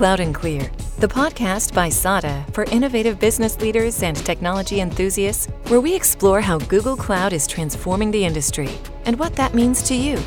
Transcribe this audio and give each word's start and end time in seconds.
Cloud 0.00 0.20
and 0.20 0.34
Clear, 0.34 0.62
the 0.98 1.06
podcast 1.06 1.74
by 1.74 1.90
SADA 1.90 2.46
for 2.54 2.64
innovative 2.72 3.20
business 3.20 3.60
leaders 3.60 4.02
and 4.02 4.16
technology 4.16 4.80
enthusiasts, 4.80 5.44
where 5.68 5.82
we 5.82 5.94
explore 5.94 6.40
how 6.40 6.56
Google 6.56 6.96
Cloud 6.96 7.34
is 7.34 7.46
transforming 7.46 8.10
the 8.10 8.24
industry 8.24 8.70
and 9.04 9.18
what 9.18 9.36
that 9.36 9.52
means 9.52 9.82
to 9.82 9.94
you. 9.94 10.18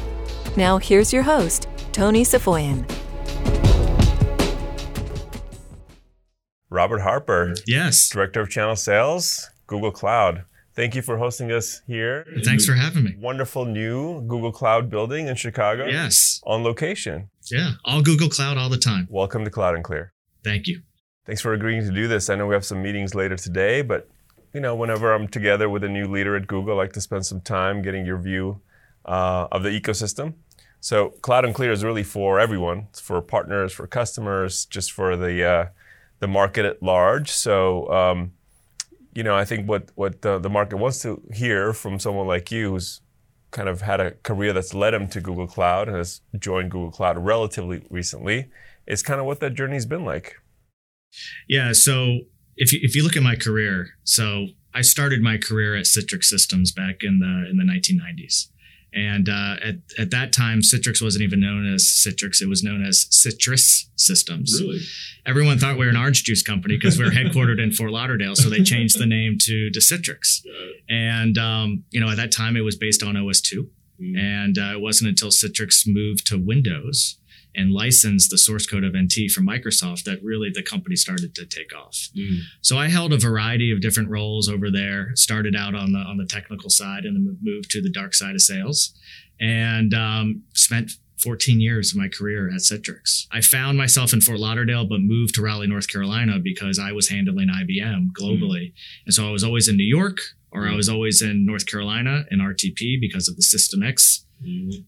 Now, 0.56 0.78
here's 0.78 1.12
your 1.12 1.24
host, 1.24 1.68
Tony 1.92 2.24
Safoian. 2.24 2.88
Robert 6.70 7.00
Harper. 7.00 7.56
Yes. 7.66 8.08
Director 8.10 8.42
of 8.42 8.52
Channel 8.52 8.76
Sales, 8.76 9.50
Google 9.66 9.92
Cloud. 9.92 10.44
Thank 10.76 10.96
you 10.96 11.04
for 11.04 11.18
hosting 11.18 11.52
us 11.52 11.82
here. 11.86 12.26
Thanks 12.44 12.66
for 12.66 12.74
having 12.74 13.04
me. 13.04 13.16
Wonderful 13.20 13.66
new 13.66 14.22
Google 14.22 14.52
Cloud 14.52 14.90
building 14.90 15.28
in 15.28 15.36
Chicago. 15.36 15.86
Yes. 15.86 16.42
On 16.46 16.64
location. 16.64 17.30
Yeah. 17.52 17.74
All 17.86 18.02
Google 18.02 18.28
Cloud 18.28 18.58
all 18.58 18.70
the 18.70 18.80
time. 18.80 19.08
Welcome 19.12 19.44
to 19.46 19.52
Cloud 19.52 19.76
and 19.76 19.84
Clear. 19.84 20.14
Thank 20.44 20.66
you. 20.66 20.82
Thanks 21.28 21.42
for 21.42 21.54
agreeing 21.54 21.84
to 21.84 21.92
do 21.92 22.08
this. 22.08 22.28
I 22.28 22.36
know 22.36 22.48
we 22.48 22.56
have 22.56 22.66
some 22.66 22.82
meetings 22.82 23.14
later 23.14 23.36
today, 23.38 23.84
but 23.84 24.10
you 24.52 24.62
know, 24.62 24.76
whenever 24.76 25.14
I'm 25.14 25.28
together 25.28 25.70
with 25.70 25.84
a 25.84 25.90
new 25.90 26.08
leader 26.08 26.36
at 26.36 26.48
Google, 26.48 26.74
I 26.74 26.78
like 26.78 26.94
to 26.94 27.02
spend 27.02 27.26
some 27.28 27.42
time 27.42 27.84
getting 27.84 28.04
your 28.04 28.18
view 28.18 28.60
uh, 29.06 29.48
of 29.52 29.62
the 29.62 29.70
ecosystem. 29.70 30.34
So 30.80 31.10
Cloud 31.22 31.46
and 31.46 31.54
Clear 31.54 31.72
is 31.72 31.84
really 31.84 32.04
for 32.04 32.40
everyone. 32.40 32.88
It's 32.90 33.00
for 33.00 33.22
partners, 33.22 33.74
for 33.74 33.86
customers, 33.86 34.66
just 34.66 34.92
for 34.92 35.16
the 35.16 35.44
uh, 35.44 35.66
the 36.20 36.28
market 36.28 36.66
at 36.66 36.82
large. 36.82 37.30
So 37.30 37.92
um, 37.94 38.32
you 39.16 39.24
know, 39.24 39.36
I 39.36 39.46
think 39.46 39.68
what 39.68 39.90
what 39.96 40.22
the, 40.22 40.40
market 40.50 40.78
wants 40.78 41.02
to 41.04 41.22
hear 41.34 41.74
from 41.74 42.00
someone 42.00 42.28
like 42.28 42.52
you, 42.52 42.72
who's 42.72 43.02
kind 43.52 43.70
of 43.70 43.82
had 43.82 44.00
a 44.00 44.12
career 44.12 44.54
that's 44.54 44.74
led 44.74 44.94
him 44.94 45.08
to 45.10 45.22
Google 45.22 45.48
Cloud 45.48 45.88
and 45.88 45.98
has 45.98 46.22
joined 46.40 46.72
Google 46.72 46.92
Cloud 46.92 47.18
relatively 47.18 47.84
recently, 47.90 48.50
is 48.88 49.04
kind 49.04 49.20
of 49.20 49.26
what 49.26 49.40
that 49.42 49.54
journey's 49.54 49.86
been 49.86 50.04
like. 50.04 50.38
Yeah. 51.48 51.74
So 51.74 52.20
if 52.58 52.74
you, 52.74 52.80
if 52.82 52.96
you 52.96 53.04
look 53.04 53.16
at 53.16 53.24
my 53.24 53.36
career, 53.36 53.90
so 54.04 54.48
I 54.74 54.82
started 54.82 55.22
my 55.22 55.38
career 55.38 55.76
at 55.76 55.86
Citrix 55.86 56.26
Systems 56.26 56.72
back 56.72 57.04
in 57.04 57.20
the 57.20 57.50
in 57.50 57.58
the 57.58 57.64
1990s. 57.64 58.50
And 58.96 59.28
uh, 59.28 59.56
at, 59.64 59.76
at 59.98 60.12
that 60.12 60.34
time, 60.34 60.62
Citrix 60.62 61.02
wasn't 61.02 61.24
even 61.24 61.40
known 61.40 61.72
as 61.72 61.84
Citrix. 61.84 62.42
It 62.42 62.48
was 62.48 62.64
known 62.64 62.86
as 62.86 63.08
Citrus 63.10 63.90
Systems. 63.96 64.60
Really? 64.62 64.82
Everyone 65.26 65.58
thought 65.58 65.78
we 65.78 65.86
were 65.86 65.90
an 65.90 65.98
orange 65.98 66.24
juice 66.24 66.44
company 66.44 66.78
because 66.78 66.98
we 67.00 67.06
were 67.06 67.12
headquartered 67.12 67.62
in 67.62 67.72
Fort 67.72 67.92
Lauderdale. 67.92 68.36
So 68.36 68.50
they 68.50 68.62
changed 68.62 69.00
the 69.00 69.06
name 69.06 69.38
to, 69.42 69.72
to 69.72 69.80
Citrix. 69.80 70.46
And, 70.90 71.38
um, 71.38 71.84
you 71.92 72.00
know, 72.00 72.10
at 72.10 72.18
that 72.18 72.32
time, 72.32 72.56
it 72.56 72.62
was 72.62 72.76
based 72.76 73.02
on 73.02 73.18
OS 73.18 73.42
2. 73.42 73.68
Mm. 74.02 74.18
And 74.18 74.58
uh, 74.58 74.74
it 74.74 74.82
wasn't 74.82 75.10
until 75.10 75.30
Citrix 75.30 75.88
moved 75.88 76.28
to 76.28 76.38
Windows 76.38 77.18
and 77.56 77.72
licensed 77.72 78.30
the 78.30 78.38
source 78.38 78.66
code 78.66 78.84
of 78.84 78.96
NT 78.96 79.32
from 79.34 79.48
Microsoft 79.48 80.04
that 80.04 80.24
really 80.24 80.50
the 80.54 80.64
company 80.64 80.96
started 80.96 81.36
to 81.36 81.46
take 81.46 81.76
off. 81.76 82.10
Mm. 82.18 82.40
So 82.62 82.78
I 82.78 82.90
held 82.90 83.14
a 83.14 83.18
variety 83.18 83.72
of 83.72 83.82
different 83.82 84.10
roles 84.10 84.50
over 84.50 84.72
there. 84.72 85.12
Started 85.16 85.56
out 85.56 85.76
on 85.76 85.94
the 85.94 86.00
on 86.00 86.18
the 86.18 86.26
technical 86.26 86.70
side, 86.70 87.06
and 87.06 87.16
then 87.16 87.38
moved 87.42 87.70
to 87.72 87.82
the 87.82 87.92
dark 87.92 88.14
side 88.14 88.36
of 88.36 88.42
sales, 88.42 88.94
and 89.40 89.94
um, 89.94 90.44
spent 90.54 90.92
14 91.22 91.62
years 91.62 91.92
of 91.92 91.98
my 91.98 92.10
career 92.10 92.50
at 92.50 92.62
Citrix. 92.62 93.28
I 93.32 93.42
found 93.42 93.78
myself 93.78 94.12
in 94.12 94.20
Fort 94.20 94.40
Lauderdale, 94.40 94.86
but 94.86 95.00
moved 95.00 95.36
to 95.36 95.42
Raleigh, 95.42 95.68
North 95.68 95.88
Carolina, 95.88 96.40
because 96.40 96.80
I 96.80 96.92
was 96.92 97.10
handling 97.10 97.48
IBM 97.48 98.10
globally, 98.20 98.74
and 99.06 99.14
so 99.14 99.28
I 99.28 99.32
was 99.32 99.44
always 99.44 99.68
in 99.68 99.78
New 99.78 99.84
York. 99.84 100.18
Or 100.56 100.68
I 100.68 100.76
was 100.76 100.88
always 100.88 101.24
in 101.24 101.48
North 101.48 101.66
Carolina 101.66 102.26
in 102.30 102.38
RTP 102.38 103.02
because 103.02 103.28
of 103.28 103.36
the 103.36 103.42
System 103.42 103.82
X 103.82 104.24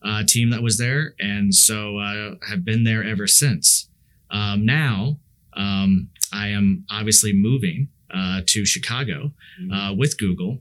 Uh, 0.03 0.23
team 0.27 0.49
that 0.51 0.61
was 0.61 0.77
there, 0.77 1.13
and 1.19 1.53
so 1.53 1.97
uh, 1.97 2.35
have 2.49 2.63
been 2.65 2.83
there 2.83 3.03
ever 3.03 3.27
since. 3.27 3.89
Um, 4.31 4.65
now 4.65 5.17
um, 5.53 6.09
I 6.33 6.49
am 6.49 6.85
obviously 6.91 7.33
moving 7.33 7.89
uh, 8.13 8.41
to 8.47 8.65
Chicago 8.65 9.31
uh, 9.73 9.93
with 9.97 10.17
Google, 10.17 10.59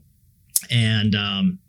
and 0.69 1.15
um, 1.15 1.59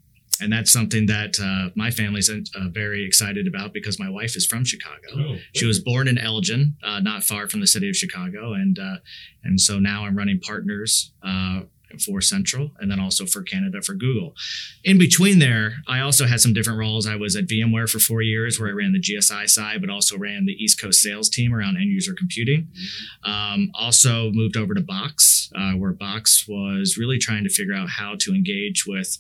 and 0.40 0.52
that's 0.52 0.70
something 0.72 1.06
that 1.06 1.38
uh, 1.40 1.70
my 1.74 1.90
family's 1.90 2.28
uh, 2.30 2.68
very 2.70 3.04
excited 3.06 3.46
about 3.46 3.72
because 3.72 3.98
my 3.98 4.08
wife 4.10 4.36
is 4.36 4.46
from 4.46 4.64
Chicago. 4.64 5.08
Oh, 5.16 5.36
She 5.54 5.64
was 5.66 5.80
born 5.80 6.08
in 6.08 6.18
Elgin, 6.18 6.76
uh, 6.82 7.00
not 7.00 7.24
far 7.24 7.48
from 7.48 7.60
the 7.60 7.66
city 7.66 7.88
of 7.88 7.96
Chicago, 7.96 8.52
and 8.52 8.78
uh, 8.78 8.96
and 9.44 9.60
so 9.60 9.78
now 9.78 10.04
I'm 10.04 10.16
running 10.16 10.40
partners 10.40 11.12
uh, 11.22 11.62
for 12.04 12.20
Central 12.20 12.70
and 12.78 12.90
then 12.90 13.00
also 13.00 13.26
for 13.26 13.42
Canada 13.42 13.80
for 13.82 13.94
Google. 13.94 14.34
In 14.84 14.98
between 14.98 15.38
there, 15.38 15.76
I 15.86 16.00
also 16.00 16.26
had 16.26 16.40
some 16.40 16.52
different 16.52 16.78
roles. 16.78 17.06
I 17.06 17.16
was 17.16 17.36
at 17.36 17.46
VMware 17.46 17.88
for 17.88 17.98
four 17.98 18.22
years, 18.22 18.58
where 18.58 18.68
I 18.68 18.72
ran 18.72 18.92
the 18.92 19.00
GSI 19.00 19.48
side, 19.48 19.80
but 19.80 19.90
also 19.90 20.18
ran 20.18 20.46
the 20.46 20.52
East 20.52 20.80
Coast 20.80 21.00
sales 21.00 21.28
team 21.28 21.54
around 21.54 21.76
end 21.76 21.90
user 21.90 22.14
computing. 22.14 22.68
Um, 23.24 23.70
also 23.74 24.30
moved 24.32 24.56
over 24.56 24.74
to 24.74 24.80
Box, 24.80 25.50
uh, 25.54 25.72
where 25.72 25.92
Box 25.92 26.46
was 26.48 26.96
really 26.98 27.18
trying 27.18 27.44
to 27.44 27.50
figure 27.50 27.74
out 27.74 27.88
how 27.88 28.14
to 28.20 28.34
engage 28.34 28.86
with 28.86 29.18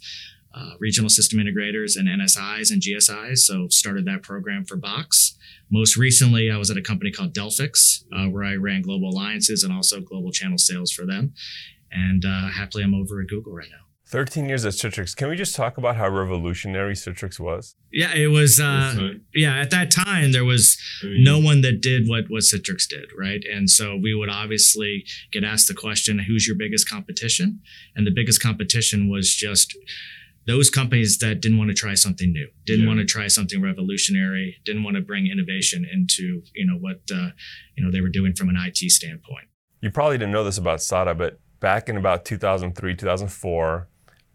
uh, 0.56 0.70
regional 0.80 1.10
system 1.10 1.38
integrators 1.38 1.96
and 1.96 2.08
NSIs 2.08 2.70
and 2.70 2.80
GSIs. 2.80 3.38
So 3.38 3.68
started 3.68 4.06
that 4.06 4.22
program 4.22 4.64
for 4.64 4.76
Box. 4.76 5.36
Most 5.70 5.96
recently, 5.96 6.50
I 6.50 6.56
was 6.56 6.70
at 6.70 6.76
a 6.76 6.82
company 6.82 7.10
called 7.10 7.34
Delphix, 7.34 8.04
uh, 8.12 8.30
where 8.30 8.44
I 8.44 8.54
ran 8.54 8.82
global 8.82 9.10
alliances 9.10 9.64
and 9.64 9.72
also 9.72 10.00
global 10.00 10.30
channel 10.30 10.58
sales 10.58 10.92
for 10.92 11.04
them. 11.04 11.34
And 11.92 12.24
uh, 12.24 12.48
happily, 12.48 12.82
I'm 12.84 12.94
over 12.94 13.20
at 13.20 13.28
Google 13.28 13.52
right 13.54 13.68
now. 13.70 13.78
13 14.08 14.48
years 14.48 14.64
at 14.64 14.72
Citrix. 14.72 15.16
Can 15.16 15.28
we 15.28 15.34
just 15.34 15.56
talk 15.56 15.78
about 15.78 15.96
how 15.96 16.08
revolutionary 16.08 16.94
Citrix 16.94 17.40
was? 17.40 17.74
Yeah, 17.92 18.14
it 18.14 18.28
was. 18.28 18.60
Uh, 18.60 19.14
yeah, 19.34 19.56
at 19.60 19.70
that 19.70 19.90
time 19.90 20.30
there 20.30 20.44
was 20.44 20.78
I 21.02 21.06
mean, 21.06 21.24
no 21.24 21.40
one 21.40 21.60
that 21.62 21.80
did 21.80 22.06
what 22.08 22.26
what 22.28 22.42
Citrix 22.42 22.86
did, 22.88 23.06
right? 23.18 23.42
And 23.52 23.68
so 23.68 23.96
we 23.96 24.14
would 24.14 24.28
obviously 24.28 25.04
get 25.32 25.42
asked 25.42 25.66
the 25.66 25.74
question, 25.74 26.20
"Who's 26.20 26.46
your 26.46 26.56
biggest 26.56 26.88
competition?" 26.88 27.60
And 27.96 28.06
the 28.06 28.12
biggest 28.12 28.40
competition 28.40 29.10
was 29.10 29.34
just 29.34 29.76
those 30.46 30.70
companies 30.70 31.18
that 31.18 31.40
didn't 31.40 31.58
want 31.58 31.70
to 31.70 31.74
try 31.74 31.94
something 31.94 32.30
new, 32.32 32.46
didn't 32.64 32.82
Yeah. 32.82 32.86
want 32.86 33.00
to 33.00 33.04
try 33.06 33.26
something 33.26 33.60
revolutionary, 33.60 34.58
didn't 34.64 34.84
want 34.84 34.94
to 34.94 35.00
bring 35.02 35.26
innovation 35.26 35.84
into 35.84 36.42
you 36.54 36.64
know 36.64 36.76
what 36.78 37.00
uh, 37.12 37.30
you 37.76 37.84
know 37.84 37.90
they 37.90 38.00
were 38.00 38.08
doing 38.08 38.34
from 38.34 38.48
an 38.50 38.56
IT 38.56 38.76
standpoint. 38.92 39.48
You 39.80 39.90
probably 39.90 40.16
didn't 40.18 40.32
know 40.32 40.44
this 40.44 40.58
about 40.58 40.80
SADA, 40.80 41.14
but 41.16 41.40
back 41.60 41.88
in 41.88 41.96
about 41.96 42.24
2003, 42.24 42.94
2004, 42.94 43.88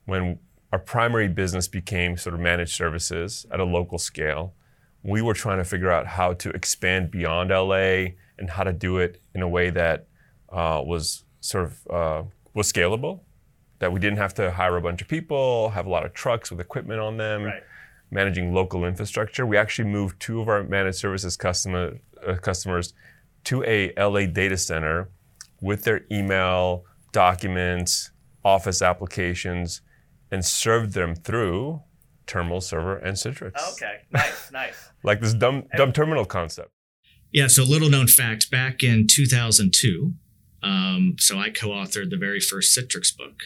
when 0.05 0.39
our 0.71 0.79
primary 0.79 1.27
business 1.27 1.67
became 1.67 2.17
sort 2.17 2.33
of 2.33 2.41
managed 2.41 2.73
services 2.73 3.45
at 3.51 3.59
a 3.59 3.63
local 3.63 3.97
scale, 3.97 4.53
we 5.03 5.21
were 5.21 5.33
trying 5.33 5.57
to 5.57 5.63
figure 5.63 5.91
out 5.91 6.05
how 6.05 6.33
to 6.33 6.49
expand 6.51 7.11
beyond 7.11 7.49
LA 7.49 8.13
and 8.37 8.49
how 8.49 8.63
to 8.63 8.73
do 8.73 8.97
it 8.97 9.21
in 9.33 9.41
a 9.41 9.47
way 9.47 9.69
that 9.69 10.07
uh, 10.49 10.81
was 10.85 11.23
sort 11.39 11.65
of 11.65 11.87
uh, 11.89 12.23
was 12.53 12.71
scalable, 12.71 13.21
that 13.79 13.91
we 13.91 13.99
didn't 13.99 14.17
have 14.17 14.33
to 14.35 14.51
hire 14.51 14.77
a 14.77 14.81
bunch 14.81 15.01
of 15.01 15.07
people, 15.07 15.69
have 15.69 15.85
a 15.85 15.89
lot 15.89 16.05
of 16.05 16.13
trucks 16.13 16.51
with 16.51 16.59
equipment 16.59 16.99
on 16.99 17.17
them, 17.17 17.51
managing 18.11 18.53
local 18.53 18.85
infrastructure. 18.85 19.45
We 19.45 19.57
actually 19.57 19.89
moved 19.89 20.19
two 20.19 20.41
of 20.41 20.49
our 20.49 20.63
managed 20.63 20.97
services 20.97 21.37
customer, 21.37 21.97
uh, 22.25 22.35
customers 22.35 22.93
to 23.45 23.63
a 23.63 23.93
LA 23.97 24.25
data 24.25 24.57
center 24.57 25.09
with 25.61 25.83
their 25.83 26.01
email, 26.11 26.85
documents, 27.11 28.11
office 28.43 28.81
applications, 28.81 29.81
and 30.31 30.45
served 30.45 30.93
them 30.93 31.15
through 31.15 31.81
Terminal 32.25 32.61
Server 32.61 32.97
and 32.97 33.17
Citrix. 33.17 33.53
Okay, 33.73 33.97
nice, 34.11 34.51
nice. 34.51 34.87
Like 35.03 35.19
this 35.19 35.33
dumb, 35.33 35.63
dumb 35.75 35.93
terminal 35.93 36.25
concept. 36.25 36.69
Yeah, 37.31 37.47
so 37.47 37.63
little 37.63 37.89
known 37.89 38.05
fact 38.05 38.51
back 38.51 38.83
in 38.83 39.07
2002, 39.07 40.13
um, 40.61 41.15
so 41.17 41.39
I 41.39 41.49
co 41.49 41.69
authored 41.69 42.11
the 42.11 42.17
very 42.17 42.39
first 42.39 42.77
Citrix 42.77 43.15
book. 43.17 43.41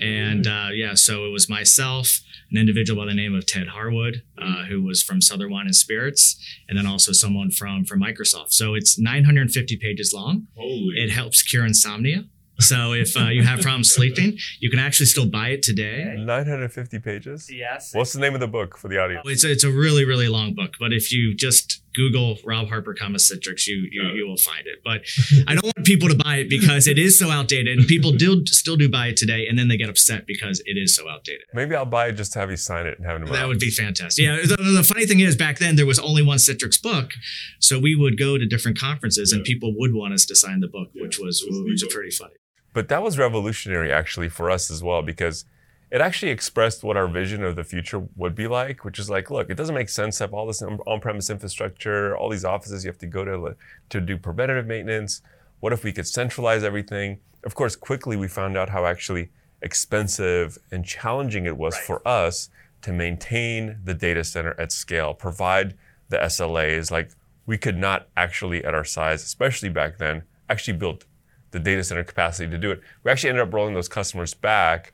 And 0.00 0.46
uh, 0.46 0.68
yeah, 0.72 0.94
so 0.94 1.24
it 1.24 1.30
was 1.30 1.48
myself, 1.48 2.20
an 2.50 2.56
individual 2.56 3.02
by 3.02 3.08
the 3.08 3.14
name 3.14 3.34
of 3.34 3.46
Ted 3.46 3.68
Harwood, 3.68 4.22
uh, 4.40 4.64
who 4.64 4.82
was 4.82 5.02
from 5.02 5.20
Southern 5.20 5.50
Wine 5.50 5.66
and 5.66 5.74
Spirits, 5.74 6.36
and 6.68 6.78
then 6.78 6.86
also 6.86 7.12
someone 7.12 7.50
from, 7.50 7.84
from 7.84 8.00
Microsoft. 8.00 8.52
So 8.52 8.74
it's 8.74 8.98
950 8.98 9.76
pages 9.76 10.12
long. 10.14 10.46
Holy. 10.56 10.94
It 10.96 11.10
helps 11.10 11.42
cure 11.42 11.66
insomnia. 11.66 12.24
So 12.60 12.92
if 12.92 13.16
uh, 13.16 13.28
you 13.28 13.42
have 13.44 13.60
problems 13.60 13.90
sleeping, 13.90 14.36
you 14.60 14.70
can 14.70 14.78
actually 14.78 15.06
still 15.06 15.26
buy 15.26 15.48
it 15.48 15.62
today. 15.62 16.14
950 16.18 16.98
pages. 16.98 17.50
Yes. 17.50 17.94
What's 17.94 18.12
the 18.12 18.20
name 18.20 18.34
of 18.34 18.40
the 18.40 18.48
book 18.48 18.76
for 18.76 18.88
the 18.88 18.98
audience? 18.98 19.22
It's 19.26 19.44
a, 19.44 19.50
it's 19.50 19.64
a 19.64 19.70
really 19.70 20.04
really 20.04 20.28
long 20.28 20.54
book, 20.54 20.74
but 20.80 20.92
if 20.92 21.12
you 21.12 21.34
just 21.34 21.82
Google 21.94 22.38
Rob 22.44 22.68
Harper, 22.68 22.94
comma 22.94 23.18
Citrix, 23.18 23.66
you 23.66 23.88
you, 23.90 24.02
you 24.14 24.26
will 24.26 24.36
find 24.36 24.66
it. 24.66 24.78
But 24.84 25.02
I 25.48 25.54
don't 25.54 25.64
want 25.64 25.84
people 25.84 26.08
to 26.08 26.14
buy 26.14 26.36
it 26.36 26.48
because 26.48 26.86
it 26.86 26.98
is 26.98 27.18
so 27.18 27.30
outdated, 27.30 27.78
and 27.78 27.86
people 27.86 28.12
do 28.12 28.44
still 28.46 28.76
do 28.76 28.88
buy 28.88 29.08
it 29.08 29.16
today, 29.16 29.46
and 29.48 29.58
then 29.58 29.68
they 29.68 29.76
get 29.76 29.88
upset 29.88 30.26
because 30.26 30.62
it 30.64 30.76
is 30.76 30.94
so 30.94 31.08
outdated. 31.08 31.42
Maybe 31.54 31.74
I'll 31.74 31.86
buy 31.86 32.08
it 32.08 32.12
just 32.12 32.32
to 32.34 32.38
have 32.38 32.50
you 32.50 32.56
sign 32.56 32.86
it 32.86 32.98
and 32.98 33.06
have 33.06 33.16
it 33.16 33.24
in 33.24 33.28
my 33.30 33.36
That 33.36 33.48
would 33.48 33.58
be 33.58 33.70
fantastic. 33.70 34.24
Yeah. 34.24 34.36
The, 34.36 34.56
the 34.56 34.84
funny 34.84 35.06
thing 35.06 35.20
is, 35.20 35.36
back 35.36 35.58
then 35.58 35.76
there 35.76 35.86
was 35.86 35.98
only 35.98 36.22
one 36.22 36.38
Citrix 36.38 36.80
book, 36.80 37.12
so 37.58 37.78
we 37.78 37.94
would 37.94 38.18
go 38.18 38.38
to 38.38 38.46
different 38.46 38.78
conferences, 38.78 39.32
and 39.32 39.44
people 39.44 39.74
would 39.76 39.94
want 39.94 40.14
us 40.14 40.24
to 40.26 40.36
sign 40.36 40.60
the 40.60 40.68
book, 40.68 40.88
Yeah, 40.94 41.04
which 41.04 41.18
was 41.18 41.44
was 41.48 41.62
which 41.64 41.82
was 41.82 41.92
pretty 41.92 42.10
funny. 42.10 42.34
But 42.72 42.88
that 42.88 43.02
was 43.02 43.18
revolutionary 43.18 43.92
actually 43.92 44.28
for 44.28 44.50
us 44.50 44.70
as 44.70 44.82
well 44.82 45.02
because 45.02 45.44
it 45.90 46.00
actually 46.00 46.30
expressed 46.30 46.84
what 46.84 46.96
our 46.96 47.08
vision 47.08 47.42
of 47.42 47.56
the 47.56 47.64
future 47.64 48.06
would 48.16 48.34
be 48.34 48.46
like, 48.46 48.84
which 48.84 48.98
is 48.98 49.08
like, 49.08 49.30
look, 49.30 49.48
it 49.48 49.56
doesn't 49.56 49.74
make 49.74 49.88
sense 49.88 50.18
to 50.18 50.24
have 50.24 50.34
all 50.34 50.46
this 50.46 50.62
on-premise 50.62 51.30
infrastructure, 51.30 52.16
all 52.16 52.28
these 52.28 52.44
offices 52.44 52.84
you 52.84 52.90
have 52.90 52.98
to 52.98 53.06
go 53.06 53.24
to 53.24 53.56
to 53.88 54.00
do 54.00 54.18
preventative 54.18 54.66
maintenance. 54.66 55.22
What 55.60 55.72
if 55.72 55.84
we 55.84 55.92
could 55.92 56.06
centralize 56.06 56.62
everything? 56.62 57.20
Of 57.42 57.54
course, 57.54 57.74
quickly 57.74 58.16
we 58.16 58.28
found 58.28 58.56
out 58.56 58.68
how 58.68 58.84
actually 58.84 59.30
expensive 59.62 60.58
and 60.70 60.84
challenging 60.84 61.46
it 61.46 61.56
was 61.56 61.74
right. 61.74 61.84
for 61.84 62.06
us 62.06 62.50
to 62.82 62.92
maintain 62.92 63.78
the 63.82 63.94
data 63.94 64.22
center 64.24 64.54
at 64.60 64.70
scale, 64.70 65.14
provide 65.14 65.74
the 66.10 66.18
SLAs. 66.18 66.90
Like 66.90 67.10
we 67.46 67.56
could 67.56 67.78
not 67.78 68.08
actually, 68.16 68.62
at 68.62 68.74
our 68.74 68.84
size, 68.84 69.22
especially 69.22 69.70
back 69.70 69.96
then, 69.96 70.22
actually 70.50 70.76
build 70.76 71.06
the 71.50 71.58
data 71.58 71.82
center 71.82 72.04
capacity 72.04 72.50
to 72.50 72.58
do 72.58 72.70
it. 72.70 72.80
We 73.02 73.10
actually 73.10 73.30
ended 73.30 73.46
up 73.46 73.54
rolling 73.54 73.74
those 73.74 73.88
customers 73.88 74.34
back 74.34 74.92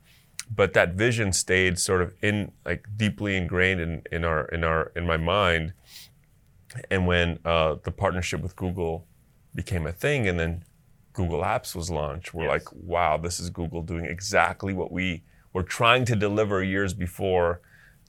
but 0.50 0.72
that 0.74 0.94
vision 0.94 1.32
stayed 1.32 1.78
sort 1.78 2.02
of 2.02 2.12
in 2.22 2.52
like 2.64 2.86
deeply 2.96 3.36
ingrained 3.36 3.80
in, 3.80 4.02
in 4.12 4.24
our 4.24 4.46
in 4.46 4.64
our 4.64 4.92
in 4.96 5.06
my 5.06 5.16
mind 5.16 5.72
and 6.90 7.06
when 7.06 7.38
uh, 7.44 7.76
the 7.84 7.90
partnership 7.90 8.40
with 8.40 8.56
google 8.56 9.06
became 9.54 9.86
a 9.86 9.92
thing 9.92 10.28
and 10.28 10.38
then 10.38 10.64
google 11.12 11.40
apps 11.40 11.74
was 11.74 11.90
launched 11.90 12.34
we're 12.34 12.44
yes. 12.44 12.50
like 12.50 12.68
wow 12.72 13.16
this 13.16 13.38
is 13.38 13.50
google 13.50 13.82
doing 13.82 14.04
exactly 14.04 14.74
what 14.74 14.90
we 14.90 15.22
were 15.52 15.62
trying 15.62 16.04
to 16.04 16.16
deliver 16.16 16.62
years 16.62 16.92
before 16.92 17.60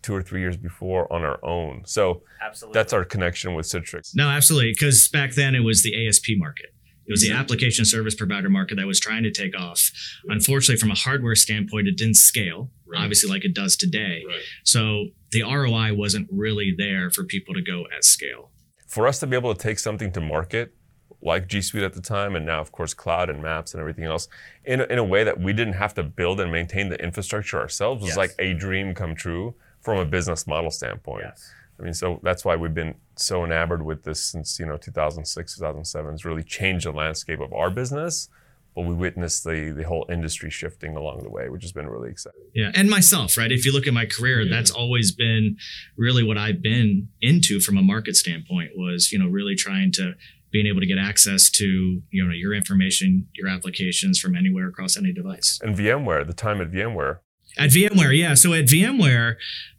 two 0.01 0.13
or 0.13 0.21
three 0.21 0.41
years 0.41 0.57
before 0.57 1.12
on 1.13 1.24
our 1.24 1.44
own 1.44 1.83
so 1.86 2.24
absolutely. 2.41 2.74
that's 2.77 2.94
our 2.94 3.06
connection 3.06 3.53
with 3.53 3.65
citrix 3.65 4.15
no 4.15 4.27
absolutely 4.27 4.71
because 4.71 5.07
back 5.09 5.33
then 5.33 5.56
it 5.56 5.62
was 5.62 5.83
the 5.83 6.07
asp 6.07 6.25
market 6.38 6.75
it 7.07 7.12
was 7.12 7.22
the 7.22 7.30
mm-hmm. 7.30 7.40
application 7.40 7.86
service 7.86 8.16
provider 8.16 8.50
market 8.50 8.75
that 8.75 8.88
was 8.88 9.00
trying 9.00 9.24
to 9.24 9.31
take 9.31 9.57
off. 9.57 9.92
Unfortunately, 10.28 10.80
from 10.80 10.92
a 10.92 10.96
hardware 10.96 11.36
standpoint, 11.36 11.88
it 11.88 11.98
didn't 11.98 12.16
scale, 12.16 12.72
right. 12.86 13.02
obviously, 13.02 13.30
like 13.30 13.46
it 13.46 13.54
does 13.54 13.75
today. 13.75 14.24
Right. 14.28 14.42
So 14.63 15.07
the 15.31 15.44
ROI 15.44 15.94
wasn't 15.96 16.28
really 16.31 16.74
there 16.75 17.10
for 17.10 17.24
people 17.24 17.54
to 17.54 17.62
go 17.62 17.86
at 17.96 18.04
scale. 18.04 18.52
For 18.88 19.07
us 19.07 19.19
to 19.19 19.28
be 19.28 19.36
able 19.36 19.54
to 19.54 19.62
take 19.62 19.80
something 19.80 20.12
to 20.13 20.22
market, 20.22 20.74
like 21.22 21.48
G 21.48 21.62
Suite 21.62 21.84
at 21.84 21.94
the 21.94 22.02
time, 22.02 22.36
and 22.36 22.46
now, 22.46 22.62
of 22.62 22.72
course, 22.72 22.94
cloud 22.94 23.30
and 23.30 23.42
maps 23.42 23.74
and 23.74 23.81
everything 23.81 24.06
else, 24.06 24.28
in 24.63 24.81
a, 24.81 24.84
in 24.86 24.98
a 24.98 25.04
way 25.04 25.24
that 25.24 25.40
we 25.40 25.54
didn't 25.54 25.74
have 25.74 25.94
to 25.96 26.04
build 26.04 26.40
and 26.40 26.51
maintain 26.51 26.90
the 26.90 27.01
infrastructure 27.04 27.60
ourselves 27.60 28.01
was 28.01 28.10
yes. 28.10 28.18
like 28.18 28.36
a 28.40 28.54
dream 28.54 28.94
come 28.94 29.16
true 29.16 29.56
from 29.81 29.98
a 30.00 30.06
business 30.06 30.48
model 30.48 30.72
standpoint. 30.72 31.24
Yes. 31.25 31.51
I 31.80 31.83
mean, 31.83 31.94
so 31.94 32.19
that's 32.24 32.45
why 32.45 32.56
we've 32.56 32.74
been 32.74 32.95
so 33.16 33.44
enamored 33.44 33.83
with 33.83 34.04
this 34.04 34.24
since 34.24 34.60
you 34.60 34.66
know 34.66 34.77
2006, 34.77 35.56
2007. 35.56 36.13
It's 36.13 36.25
really 36.25 36.44
changed 36.44 36.86
the 36.86 36.92
landscape 36.92 37.39
of 37.39 37.51
our 37.54 37.69
business, 37.69 38.30
but 38.75 38.86
we 38.86 38.94
witnessed 38.94 39.44
the 39.44 39.74
the 39.75 39.83
whole 39.83 40.06
industry 40.10 40.50
shifting 40.50 40.95
along 40.95 41.24
the 41.24 41.30
way, 41.30 41.50
which 41.50 41.63
has 41.63 41.72
been 41.72 41.89
really 41.89 42.10
exciting. 42.10 42.42
Yeah, 42.54 42.72
and 42.74 42.89
myself, 42.89 43.38
right? 43.38 43.51
If 43.51 43.66
you 43.66 43.74
look 43.74 43.88
at 43.88 43.94
my 43.94 44.06
career, 44.06 44.42
yeah. 44.42 44.56
that's 44.56 44.72
always 44.72 45.12
been 45.12 45.57
really 45.98 46.24
what 46.24 46.38
I've 46.38 46.62
been 46.62 47.10
into 47.22 47.60
from 47.60 47.77
a 47.77 47.81
market 47.81 48.16
standpoint. 48.16 48.72
Was 48.75 49.12
you 49.12 49.19
know 49.19 49.27
really 49.27 49.56
trying 49.56 49.92
to 49.94 50.16
being 50.51 50.68
able 50.68 50.80
to 50.80 50.88
get 50.88 50.98
access 50.98 51.50
to 51.50 52.01
you 52.10 52.25
know 52.25 52.31
your 52.33 52.54
information, 52.54 53.27
your 53.33 53.50
applications 53.50 54.18
from 54.18 54.36
anywhere 54.36 54.69
across 54.69 54.95
any 54.95 55.12
device. 55.12 55.60
And 55.62 55.75
VMware, 55.75 56.25
the 56.25 56.33
time 56.33 56.62
at 56.62 56.72
VMware. 56.72 57.19
At 57.57 57.69
VMware, 57.69 58.18
yeah. 58.18 58.33
So 58.33 58.54
at 58.54 58.66
VMware, 58.66 59.36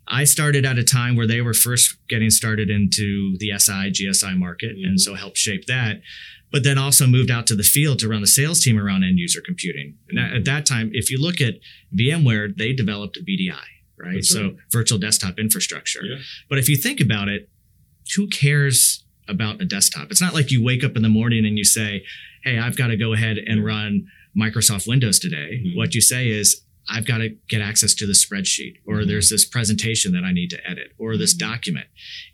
I 0.09 0.25
started 0.25 0.65
at 0.65 0.79
a 0.79 0.85
time 0.85 1.17
where 1.17 1.27
they 1.27 1.41
were 1.41 1.55
first 1.55 1.97
getting 2.09 2.31
started 2.31 2.71
into 2.71 3.37
the 3.39 3.53
SI, 3.59 3.91
GSI 3.91 4.37
market, 4.37 4.77
mm-hmm. 4.77 4.89
and 4.89 5.01
so 5.01 5.15
helped 5.15 5.37
shape 5.37 5.67
that. 5.67 6.01
But 6.53 6.63
then 6.63 6.79
also 6.79 7.07
moved 7.07 7.31
out 7.31 7.47
to 7.49 7.57
the 7.57 7.65
field 7.65 7.99
to 7.99 8.09
run 8.09 8.21
the 8.21 8.27
sales 8.27 8.63
team 8.63 8.79
around 8.79 9.03
end 9.03 9.19
user 9.19 9.41
computing. 9.45 9.97
And 10.09 10.19
at 10.19 10.45
that 10.45 10.65
time, 10.65 10.91
if 10.93 11.11
you 11.11 11.21
look 11.21 11.41
at 11.41 11.55
VMware, 11.99 12.57
they 12.57 12.73
developed 12.73 13.17
a 13.17 13.21
VDI, 13.21 13.59
right? 13.99 14.25
so 14.25 14.57
virtual 14.71 14.99
desktop 14.99 15.39
infrastructure. 15.39 16.05
Yeah. 16.05 16.19
But 16.49 16.59
if 16.59 16.69
you 16.69 16.77
think 16.77 17.01
about 17.01 17.29
it, 17.29 17.49
who 18.15 18.29
cares 18.29 19.05
about 19.29 19.61
a 19.61 19.65
desktop? 19.65 20.13
It's 20.13 20.21
not 20.21 20.35
like 20.35 20.53
you 20.53 20.63
wake 20.63 20.85
up 20.85 20.97
in 20.97 21.03
the 21.03 21.09
morning 21.09 21.45
and 21.45 21.59
you 21.59 21.65
say, 21.65 22.05
hey, 22.45 22.59
I've 22.59 22.77
got 22.77 22.89
to 22.89 22.97
go 22.97 23.13
ahead 23.13 23.39
and 23.39 23.65
run 23.65 24.07
Microsoft 24.39 24.87
Windows 24.87 25.19
today. 25.19 25.63
Mm-hmm. 25.65 25.77
What 25.77 25.95
you 25.95 26.01
say 26.01 26.29
is, 26.29 26.63
I've 26.89 27.07
got 27.07 27.19
to 27.19 27.31
get 27.49 27.61
access 27.61 27.95
to 27.95 28.07
the 28.07 28.13
spreadsheet, 28.13 28.77
or 28.87 28.97
mm-hmm. 28.97 29.09
there's 29.09 29.31
this 29.31 29.45
presentation 29.45 30.13
that 30.13 30.25
I 30.25 30.33
need 30.33 30.51
to 30.51 30.69
edit, 30.69 30.93
or 30.99 31.17
this 31.17 31.35
mm-hmm. 31.35 31.51
document. 31.51 31.87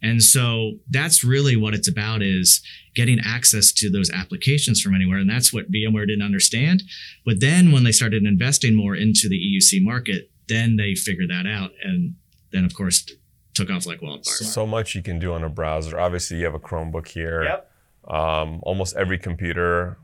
And 0.02 0.22
so 0.22 0.72
that's 0.90 1.24
really 1.24 1.56
what 1.56 1.74
it's 1.74 1.88
about 1.88 2.22
is 2.22 2.62
getting 2.94 3.18
access 3.24 3.72
to 3.72 3.90
those 3.90 4.10
applications 4.10 4.80
from 4.80 4.94
anywhere. 4.94 5.18
And 5.18 5.28
that's 5.28 5.52
what 5.52 5.72
VMware 5.72 6.06
didn't 6.06 6.24
understand. 6.24 6.82
But 7.24 7.40
then 7.40 7.72
when 7.72 7.84
they 7.84 7.92
started 7.92 8.24
investing 8.24 8.74
more 8.74 8.94
into 8.94 9.28
the 9.28 9.38
EUC 9.38 9.82
market, 9.82 10.30
then 10.48 10.76
they 10.76 10.94
figured 10.94 11.30
that 11.30 11.46
out. 11.46 11.70
And 11.82 12.14
then, 12.52 12.64
of 12.64 12.74
course, 12.74 13.06
took 13.54 13.70
off 13.70 13.86
like 13.86 14.02
wildfire. 14.02 14.34
So 14.34 14.66
much 14.66 14.94
you 14.94 15.02
can 15.02 15.18
do 15.18 15.32
on 15.32 15.42
a 15.42 15.48
browser. 15.48 15.98
Obviously, 15.98 16.38
you 16.38 16.44
have 16.44 16.54
a 16.54 16.60
Chromebook 16.60 17.08
here. 17.08 17.44
Yep. 17.44 17.68
Um, 18.08 18.60
almost 18.64 18.96
every 18.96 19.18
computer 19.18 19.96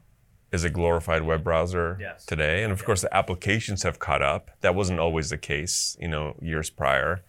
is 0.50 0.64
a 0.64 0.70
glorified 0.70 1.22
web 1.22 1.44
browser 1.44 1.98
yes. 2.00 2.24
today. 2.24 2.62
And 2.62 2.72
of 2.72 2.84
course, 2.84 3.02
the 3.02 3.14
applications 3.14 3.82
have 3.82 3.98
caught 3.98 4.22
up. 4.22 4.50
That 4.62 4.74
wasn't 4.74 4.98
always 4.98 5.30
the 5.30 5.38
case, 5.38 5.96
you 6.00 6.08
know, 6.08 6.36
years 6.40 6.70
prior. 6.70 7.22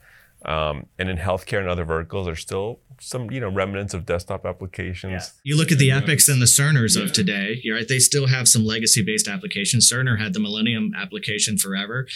Um, 0.46 0.86
and 0.98 1.10
in 1.10 1.18
healthcare 1.18 1.60
and 1.60 1.68
other 1.68 1.84
verticals, 1.84 2.26
there's 2.26 2.40
still 2.40 2.80
some, 3.02 3.30
you 3.30 3.40
know, 3.40 3.50
remnants 3.50 3.94
of 3.94 4.06
desktop 4.06 4.46
applications. 4.46 5.12
Yeah. 5.12 5.26
You 5.44 5.58
look 5.58 5.72
at 5.72 5.80
the 5.80 5.92
Epics 5.92 6.30
and 6.30 6.42
the 6.42 6.46
Cerners 6.46 6.98
yeah. 6.98 7.04
of 7.04 7.14
today, 7.14 7.62
right? 7.72 7.88
They 7.88 8.00
still 8.00 8.28
have 8.28 8.48
some 8.48 8.66
legacy-based 8.66 9.28
applications. 9.28 9.92
Cerner 9.92 10.20
had 10.20 10.34
the 10.34 10.40
Millennium 10.40 10.94
application 10.98 11.58
forever. 11.58 12.08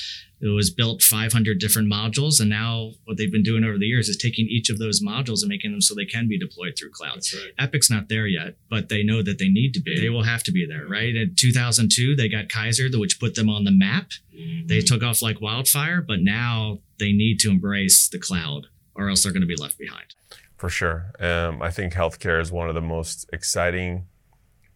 It 0.41 0.49
was 0.49 0.69
built 0.69 1.01
500 1.01 1.57
different 1.57 1.91
modules, 1.91 2.41
and 2.41 2.49
now 2.49 2.91
what 3.05 3.17
they've 3.17 3.31
been 3.31 3.43
doing 3.43 3.63
over 3.63 3.77
the 3.77 3.85
years 3.85 4.09
is 4.09 4.17
taking 4.17 4.47
each 4.47 4.69
of 4.69 4.77
those 4.77 5.01
modules 5.01 5.41
and 5.41 5.47
making 5.47 5.71
them 5.71 5.79
so 5.79 5.95
they 5.95 6.05
can 6.05 6.27
be 6.27 6.37
deployed 6.37 6.73
through 6.77 6.91
cloud. 6.91 7.19
Right. 7.33 7.53
Epic's 7.59 7.89
not 7.89 8.09
there 8.09 8.27
yet, 8.27 8.55
but 8.69 8.89
they 8.89 9.03
know 9.03 9.23
that 9.23 9.37
they 9.37 9.47
need 9.47 9.73
to 9.75 9.81
be. 9.81 9.99
They 9.99 10.09
will 10.09 10.23
have 10.23 10.43
to 10.43 10.51
be 10.51 10.65
there, 10.65 10.85
right? 10.85 11.15
In 11.15 11.33
2002, 11.37 12.17
they 12.17 12.27
got 12.27 12.49
Kaiser, 12.49 12.89
which 12.93 13.21
put 13.21 13.35
them 13.35 13.49
on 13.49 13.63
the 13.63 13.71
map. 13.71 14.09
Mm-hmm. 14.35 14.67
They 14.67 14.81
took 14.81 15.01
off 15.01 15.21
like 15.21 15.39
wildfire, 15.39 16.01
but 16.01 16.19
now 16.19 16.79
they 17.03 17.11
need 17.11 17.39
to 17.41 17.49
embrace 17.49 18.07
the 18.07 18.17
cloud, 18.17 18.67
or 18.95 19.09
else 19.09 19.23
they're 19.23 19.33
going 19.33 19.41
to 19.41 19.53
be 19.55 19.61
left 19.65 19.77
behind. 19.77 20.15
For 20.55 20.69
sure, 20.69 21.11
um, 21.19 21.61
I 21.61 21.69
think 21.69 21.93
healthcare 21.93 22.39
is 22.41 22.49
one 22.51 22.69
of 22.69 22.75
the 22.75 22.81
most 22.81 23.29
exciting 23.33 24.07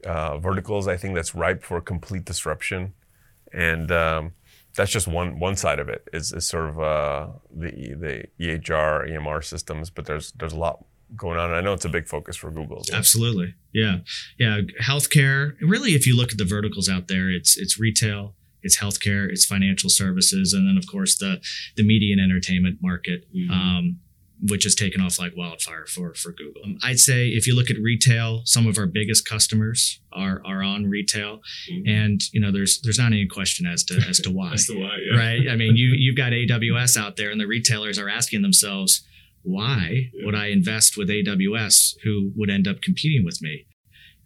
uh, 0.05 0.37
verticals. 0.37 0.87
I 0.87 0.97
think 0.97 1.15
that's 1.15 1.33
ripe 1.33 1.63
for 1.63 1.79
complete 1.79 2.25
disruption, 2.25 2.93
and 3.53 3.89
um, 3.91 4.33
that's 4.75 4.91
just 4.91 5.07
one 5.07 5.39
one 5.39 5.55
side 5.55 5.79
of 5.79 5.87
it 5.87 6.07
is, 6.11 6.33
is 6.33 6.45
sort 6.45 6.69
of 6.69 6.79
uh, 6.79 7.27
the 7.55 7.71
the 8.03 8.25
EHR 8.39 9.09
EMR 9.09 9.41
systems, 9.43 9.89
but 9.89 10.05
there's 10.05 10.33
there's 10.33 10.53
a 10.53 10.59
lot 10.59 10.83
going 11.15 11.39
on. 11.39 11.51
I 11.51 11.61
know 11.61 11.71
it's 11.71 11.85
a 11.85 11.89
big 11.89 12.07
focus 12.07 12.35
for 12.35 12.51
Google. 12.51 12.83
Absolutely, 12.93 13.55
yeah, 13.73 13.99
yeah. 14.37 14.59
Healthcare, 14.81 15.55
really, 15.61 15.95
if 15.95 16.05
you 16.05 16.17
look 16.17 16.33
at 16.33 16.37
the 16.37 16.45
verticals 16.45 16.89
out 16.89 17.07
there, 17.07 17.29
it's 17.29 17.57
it's 17.57 17.79
retail, 17.79 18.35
it's 18.67 18.77
healthcare, 18.77 19.29
it's 19.29 19.45
financial 19.45 19.89
services, 19.89 20.53
and 20.53 20.67
then 20.67 20.77
of 20.77 20.85
course 20.87 21.17
the 21.17 21.41
the 21.75 21.83
media 21.83 22.13
and 22.13 22.21
entertainment 22.21 22.77
market. 22.81 23.25
Mm-hmm. 23.33 23.51
Um, 23.51 23.99
which 24.39 24.65
has 24.65 24.75
taken 24.75 25.01
off 25.01 25.17
like 25.17 25.35
wildfire 25.35 25.87
for 25.87 26.13
for 26.13 26.31
Google. 26.31 26.61
Um, 26.63 26.77
I'd 26.83 26.99
say 26.99 27.29
if 27.29 27.47
you 27.47 27.55
look 27.55 27.71
at 27.71 27.77
retail, 27.81 28.41
some 28.45 28.67
of 28.67 28.77
our 28.77 28.85
biggest 28.85 29.27
customers 29.27 29.99
are 30.13 30.43
are 30.45 30.61
on 30.61 30.85
retail, 30.85 31.41
mm-hmm. 31.67 31.89
and 31.89 32.21
you 32.31 32.39
know 32.39 32.51
there's 32.51 32.79
there's 32.81 32.99
not 32.99 33.07
any 33.07 33.25
question 33.25 33.65
as 33.65 33.83
to 33.85 33.95
as 34.07 34.19
to 34.19 34.29
why. 34.29 34.53
as 34.53 34.67
to 34.67 34.79
why, 34.79 34.95
yeah. 35.09 35.17
right? 35.17 35.49
I 35.49 35.55
mean, 35.55 35.75
you 35.81 35.87
you've 35.97 36.15
got 36.15 36.33
AWS 36.33 36.97
out 36.97 37.15
there, 37.15 37.31
and 37.31 37.41
the 37.41 37.47
retailers 37.47 37.97
are 37.97 38.09
asking 38.09 38.43
themselves, 38.43 39.03
why 39.41 40.11
yeah. 40.13 40.25
would 40.25 40.35
I 40.35 40.47
invest 40.47 40.97
with 40.97 41.09
AWS, 41.09 41.95
who 42.03 42.31
would 42.35 42.51
end 42.51 42.67
up 42.67 42.81
competing 42.81 43.25
with 43.25 43.41
me? 43.41 43.65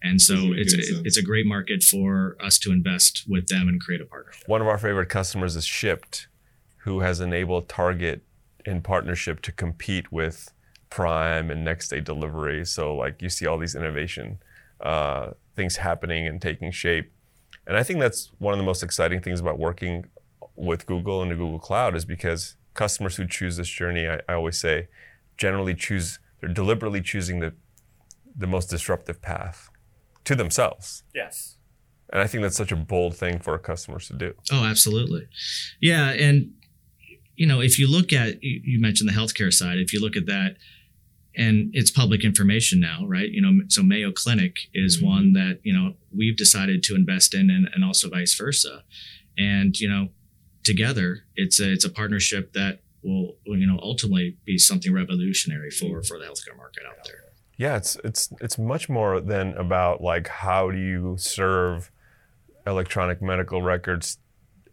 And 0.02 0.20
so 0.20 0.52
it's 0.52 0.74
a, 0.74 1.02
it's 1.04 1.16
a 1.16 1.22
great 1.22 1.46
market 1.46 1.82
for 1.82 2.36
us 2.40 2.58
to 2.60 2.72
invest 2.72 3.24
with 3.28 3.46
them 3.46 3.68
and 3.68 3.80
create 3.80 4.00
a 4.00 4.04
partnership. 4.04 4.48
One 4.48 4.60
of 4.60 4.66
our 4.66 4.78
favorite 4.78 5.08
customers 5.08 5.54
is 5.54 5.64
Shipt, 5.64 6.26
who 6.78 7.00
has 7.00 7.20
enabled 7.20 7.68
Target 7.68 8.22
in 8.64 8.82
partnership 8.82 9.42
to 9.42 9.52
compete 9.52 10.10
with 10.10 10.52
Prime 10.90 11.50
and 11.50 11.64
next 11.64 11.88
day 11.88 12.00
delivery. 12.00 12.64
So 12.64 12.94
like 12.96 13.22
you 13.22 13.28
see 13.28 13.46
all 13.46 13.58
these 13.58 13.74
innovation 13.74 14.38
uh, 14.80 15.30
things 15.54 15.76
happening 15.76 16.26
and 16.26 16.42
taking 16.42 16.72
shape. 16.72 17.12
And 17.66 17.76
I 17.76 17.84
think 17.84 18.00
that's 18.00 18.32
one 18.38 18.52
of 18.52 18.58
the 18.58 18.64
most 18.64 18.82
exciting 18.82 19.20
things 19.20 19.38
about 19.38 19.58
working 19.58 20.06
with 20.56 20.86
Google 20.86 21.22
and 21.22 21.30
the 21.30 21.36
Google 21.36 21.60
Cloud 21.60 21.94
is 21.94 22.04
because 22.04 22.56
customers 22.74 23.16
who 23.16 23.26
choose 23.26 23.56
this 23.56 23.68
journey, 23.68 24.08
I, 24.08 24.20
I 24.28 24.34
always 24.34 24.58
say, 24.58 24.88
generally 25.36 25.74
choose 25.74 26.18
they're 26.40 26.52
deliberately 26.52 27.00
choosing 27.00 27.38
the 27.38 27.54
the 28.34 28.46
most 28.46 28.68
disruptive 28.68 29.22
path 29.22 29.70
to 30.24 30.34
themselves. 30.34 31.02
Yes. 31.14 31.56
And 32.12 32.20
I 32.20 32.26
think 32.26 32.42
that's 32.42 32.56
such 32.56 32.72
a 32.72 32.76
bold 32.76 33.16
thing 33.16 33.38
for 33.38 33.56
customers 33.58 34.06
to 34.08 34.14
do. 34.14 34.34
Oh, 34.52 34.64
absolutely. 34.64 35.28
Yeah, 35.80 36.10
and 36.10 36.52
you 37.34 37.46
know, 37.46 37.60
if 37.60 37.78
you 37.78 37.90
look 37.90 38.12
at, 38.12 38.42
you 38.42 38.80
mentioned 38.80 39.08
the 39.08 39.14
healthcare 39.14 39.52
side, 39.52 39.78
if 39.78 39.92
you 39.92 40.00
look 40.00 40.16
at 40.16 40.26
that, 40.26 40.56
and 41.34 41.70
it's 41.72 41.90
public 41.90 42.24
information 42.24 42.78
now, 42.78 43.06
right? 43.06 43.30
You 43.30 43.40
know, 43.40 43.64
so 43.68 43.82
Mayo 43.82 44.12
Clinic 44.12 44.58
is 44.74 44.98
mm-hmm. 44.98 45.06
one 45.06 45.32
that, 45.32 45.60
you 45.62 45.72
know, 45.72 45.94
we've 46.14 46.36
decided 46.36 46.82
to 46.84 46.94
invest 46.94 47.34
in 47.34 47.48
and, 47.48 47.68
and 47.74 47.82
also 47.82 48.10
vice 48.10 48.34
versa. 48.34 48.84
And, 49.38 49.78
you 49.80 49.88
know, 49.88 50.08
together, 50.62 51.24
it's 51.34 51.58
a, 51.58 51.72
it's 51.72 51.86
a 51.86 51.90
partnership 51.90 52.52
that 52.52 52.80
will, 53.02 53.36
will, 53.46 53.56
you 53.56 53.66
know, 53.66 53.78
ultimately 53.82 54.36
be 54.44 54.58
something 54.58 54.92
revolutionary 54.92 55.70
for, 55.70 56.02
for 56.02 56.18
the 56.18 56.26
healthcare 56.26 56.56
market 56.56 56.82
out 56.86 57.02
there. 57.06 57.31
Yeah, 57.62 57.76
it's 57.76 57.96
it's 58.02 58.32
it's 58.40 58.58
much 58.58 58.88
more 58.88 59.20
than 59.20 59.52
about 59.52 60.02
like 60.02 60.26
how 60.26 60.72
do 60.72 60.78
you 60.78 61.14
serve 61.16 61.92
electronic 62.66 63.22
medical 63.22 63.62
records. 63.62 64.18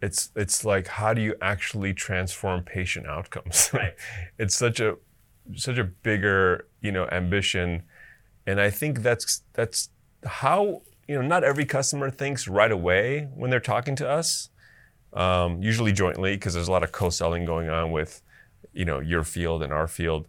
It's 0.02 0.32
it's 0.34 0.64
like 0.64 0.88
how 0.88 1.14
do 1.14 1.22
you 1.22 1.36
actually 1.40 1.94
transform 1.94 2.64
patient 2.64 3.06
outcomes? 3.06 3.70
Right. 3.72 3.94
it's 4.40 4.56
such 4.56 4.80
a 4.80 4.96
such 5.54 5.78
a 5.78 5.84
bigger 5.84 6.66
you 6.80 6.90
know 6.90 7.06
ambition, 7.12 7.84
and 8.44 8.60
I 8.60 8.70
think 8.70 9.02
that's 9.02 9.44
that's 9.52 9.90
how 10.26 10.82
you 11.06 11.14
know 11.14 11.22
not 11.22 11.44
every 11.44 11.66
customer 11.66 12.10
thinks 12.10 12.48
right 12.48 12.72
away 12.72 13.28
when 13.36 13.50
they're 13.50 13.60
talking 13.60 13.94
to 14.02 14.08
us. 14.08 14.50
Um, 15.12 15.62
usually 15.62 15.92
jointly 15.92 16.34
because 16.34 16.54
there's 16.54 16.66
a 16.66 16.72
lot 16.72 16.82
of 16.82 16.90
co-selling 16.90 17.44
going 17.44 17.68
on 17.68 17.92
with 17.92 18.20
you 18.72 18.84
know 18.84 18.98
your 18.98 19.22
field 19.22 19.62
and 19.62 19.72
our 19.72 19.86
field 19.86 20.26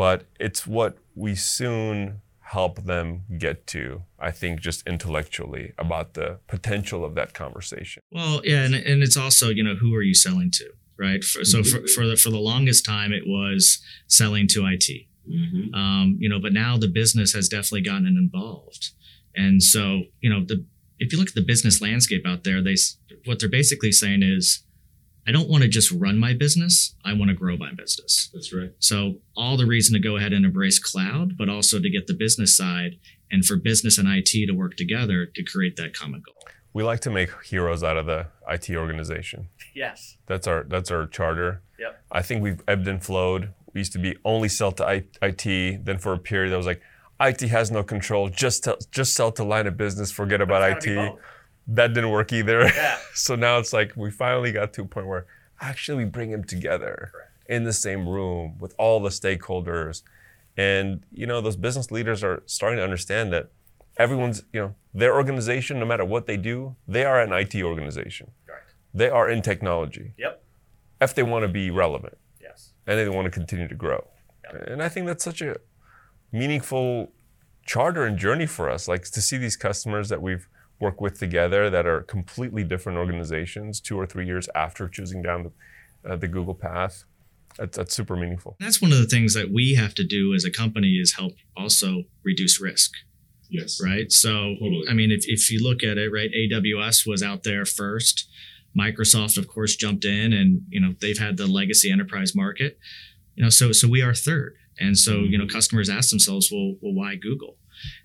but 0.00 0.18
it's 0.46 0.62
what 0.66 0.92
we 1.14 1.34
soon 1.34 2.22
help 2.56 2.74
them 2.92 3.06
get 3.38 3.58
to 3.74 4.02
i 4.28 4.30
think 4.40 4.52
just 4.68 4.80
intellectually 4.94 5.66
about 5.84 6.08
the 6.18 6.28
potential 6.54 7.00
of 7.08 7.12
that 7.18 7.30
conversation 7.42 8.00
Well, 8.18 8.36
yeah, 8.50 8.62
and, 8.66 8.74
and 8.74 8.98
it's 9.06 9.18
also 9.24 9.46
you 9.58 9.64
know 9.66 9.76
who 9.82 9.90
are 9.98 10.06
you 10.10 10.14
selling 10.26 10.50
to, 10.58 10.66
right? 11.06 11.22
For, 11.30 11.44
so 11.52 11.62
for 11.70 11.78
for 11.94 12.04
the 12.10 12.16
for 12.22 12.30
the 12.36 12.44
longest 12.52 12.82
time, 12.96 13.10
it 13.20 13.24
was 13.36 13.62
selling 14.18 14.46
to 14.54 14.58
IT. 14.74 14.88
Mhm. 15.38 15.64
Um, 15.80 16.06
you 16.22 16.28
know, 16.30 16.40
but 16.46 16.52
now 16.64 16.72
the 16.84 16.92
business 17.00 17.30
has 17.38 17.46
definitely 17.48 17.82
gotten 17.92 18.06
involved, 18.24 18.82
and 19.44 19.56
so 19.74 19.82
you 20.24 20.30
know 20.32 20.40
the 20.50 20.56
if 21.02 21.06
you 21.12 21.18
look 21.18 21.28
at 21.34 21.38
the 21.40 21.48
business 21.52 21.76
landscape 21.86 22.24
out 22.30 22.42
there, 22.44 22.60
they 22.68 22.76
what 23.26 23.36
they're 23.38 23.56
basically 23.60 23.92
saying 24.02 24.22
is, 24.36 24.44
I 25.26 25.32
don't 25.32 25.48
want 25.48 25.62
to 25.62 25.68
just 25.68 25.90
run 25.92 26.18
my 26.18 26.32
business. 26.34 26.94
I 27.04 27.12
want 27.12 27.28
to 27.28 27.34
grow 27.34 27.56
my 27.56 27.72
business. 27.72 28.30
That's 28.32 28.52
right. 28.52 28.72
So 28.78 29.16
all 29.36 29.56
the 29.56 29.66
reason 29.66 29.92
to 29.94 30.00
go 30.00 30.16
ahead 30.16 30.32
and 30.32 30.44
embrace 30.44 30.78
cloud, 30.78 31.36
but 31.36 31.48
also 31.48 31.78
to 31.78 31.90
get 31.90 32.06
the 32.06 32.14
business 32.14 32.56
side 32.56 32.96
and 33.30 33.44
for 33.44 33.56
business 33.56 33.98
and 33.98 34.08
IT 34.08 34.30
to 34.46 34.52
work 34.52 34.76
together 34.76 35.26
to 35.26 35.42
create 35.44 35.76
that 35.76 35.94
common 35.94 36.22
goal. 36.24 36.34
we 36.72 36.82
like 36.82 37.00
to 37.00 37.10
make 37.10 37.30
heroes 37.44 37.82
out 37.84 37.96
of 37.96 38.06
the 38.06 38.26
it 38.50 38.76
organization 38.76 39.48
Yes. 39.74 40.16
that's 40.26 40.46
our 40.46 40.64
that's 40.64 40.90
our 40.90 41.06
charter 41.06 41.62
Yep. 41.78 42.02
i 42.10 42.22
think 42.22 42.42
we've 42.42 42.60
ebbed 42.66 42.88
and 42.88 43.02
flowed 43.04 43.52
we 43.72 43.80
used 43.80 43.92
to 43.92 43.98
be 44.00 44.16
only 44.24 44.48
sell 44.48 44.72
to 44.72 44.84
it 45.22 45.84
then 45.84 45.98
for 45.98 46.12
a 46.12 46.18
period 46.18 46.50
that 46.50 46.56
was 46.56 46.66
like 46.66 46.80
it 47.20 47.48
has 47.48 47.70
no 47.70 47.82
control 47.84 48.28
just 48.28 48.64
tell, 48.64 48.78
just 48.90 49.14
sell 49.14 49.30
to 49.32 49.44
line 49.44 49.66
of 49.68 49.76
business 49.76 50.10
forget 50.10 50.40
about 50.40 50.62
it 51.08 51.14
that 51.74 51.94
didn't 51.94 52.10
work 52.10 52.32
either. 52.32 52.64
Yeah. 52.66 52.98
so 53.14 53.34
now 53.36 53.58
it's 53.58 53.72
like 53.72 53.92
we 53.96 54.10
finally 54.10 54.52
got 54.52 54.72
to 54.74 54.82
a 54.82 54.84
point 54.86 55.06
where 55.06 55.26
actually 55.60 56.04
we 56.04 56.10
bring 56.10 56.30
them 56.30 56.44
together 56.44 57.12
in 57.46 57.64
the 57.64 57.72
same 57.72 58.08
room 58.08 58.56
with 58.58 58.74
all 58.78 59.00
the 59.00 59.10
stakeholders. 59.10 60.02
And 60.56 61.02
you 61.12 61.26
know, 61.26 61.40
those 61.40 61.56
business 61.56 61.90
leaders 61.90 62.22
are 62.24 62.42
starting 62.46 62.78
to 62.78 62.84
understand 62.84 63.32
that 63.32 63.50
everyone's, 63.96 64.42
you 64.52 64.60
know, 64.60 64.74
their 64.94 65.14
organization, 65.14 65.78
no 65.78 65.86
matter 65.86 66.04
what 66.04 66.26
they 66.26 66.36
do, 66.36 66.74
they 66.88 67.04
are 67.04 67.20
an 67.20 67.32
IT 67.32 67.54
organization. 67.62 68.30
Correct. 68.46 68.74
They 68.92 69.08
are 69.08 69.28
in 69.30 69.40
technology 69.42 70.14
Yep. 70.18 70.42
if 71.00 71.14
they 71.14 71.22
want 71.22 71.42
to 71.44 71.48
be 71.48 71.70
relevant 71.70 72.18
Yes. 72.40 72.72
and 72.86 72.98
they 72.98 73.08
want 73.08 73.26
to 73.26 73.30
continue 73.30 73.68
to 73.68 73.74
grow. 73.74 74.08
And 74.66 74.82
I 74.82 74.88
think 74.88 75.06
that's 75.06 75.22
such 75.22 75.42
a 75.42 75.56
meaningful 76.32 77.12
charter 77.64 78.04
and 78.04 78.18
journey 78.18 78.46
for 78.46 78.68
us, 78.68 78.88
like 78.88 79.04
to 79.04 79.20
see 79.22 79.36
these 79.36 79.56
customers 79.56 80.08
that 80.08 80.20
we've 80.20 80.48
worked 80.80 81.00
with 81.00 81.18
together 81.18 81.70
that 81.70 81.86
are 81.86 82.02
completely 82.02 82.64
different 82.64 82.98
organizations 82.98 83.80
two 83.80 83.98
or 83.98 84.06
three 84.06 84.26
years 84.26 84.48
after 84.54 84.88
choosing 84.88 85.22
down 85.22 85.50
the, 86.04 86.10
uh, 86.10 86.16
the 86.16 86.28
Google 86.28 86.54
path. 86.54 87.04
That's, 87.58 87.76
that's 87.76 87.94
super 87.94 88.16
meaningful. 88.16 88.56
That's 88.60 88.80
one 88.80 88.92
of 88.92 88.98
the 88.98 89.06
things 89.06 89.34
that 89.34 89.50
we 89.52 89.74
have 89.74 89.94
to 89.96 90.04
do 90.04 90.34
as 90.34 90.44
a 90.44 90.50
company 90.50 90.94
is 90.94 91.14
help 91.14 91.32
also 91.56 92.04
reduce 92.22 92.60
risk, 92.60 92.92
Yes. 93.50 93.80
right? 93.84 94.10
So, 94.10 94.54
Totally. 94.58 94.84
I 94.88 94.94
mean, 94.94 95.10
if, 95.10 95.24
if 95.26 95.50
you 95.50 95.62
look 95.62 95.82
at 95.82 95.98
it, 95.98 96.10
right, 96.12 96.30
AWS 96.32 97.06
was 97.06 97.22
out 97.22 97.42
there 97.42 97.64
first. 97.66 98.28
Microsoft, 98.78 99.36
of 99.36 99.48
course, 99.48 99.74
jumped 99.74 100.04
in 100.04 100.32
and, 100.32 100.62
you 100.70 100.80
know, 100.80 100.94
they've 101.00 101.18
had 101.18 101.36
the 101.36 101.46
legacy 101.48 101.90
enterprise 101.90 102.34
market, 102.36 102.78
you 103.34 103.42
know, 103.42 103.50
so, 103.50 103.72
so 103.72 103.88
we 103.88 104.00
are 104.00 104.14
third. 104.14 104.54
And 104.78 104.96
so, 104.96 105.16
you 105.18 105.36
know, 105.36 105.46
customers 105.46 105.90
ask 105.90 106.08
themselves, 106.10 106.50
well, 106.52 106.76
well, 106.80 106.94
why 106.94 107.16
Google? 107.16 107.56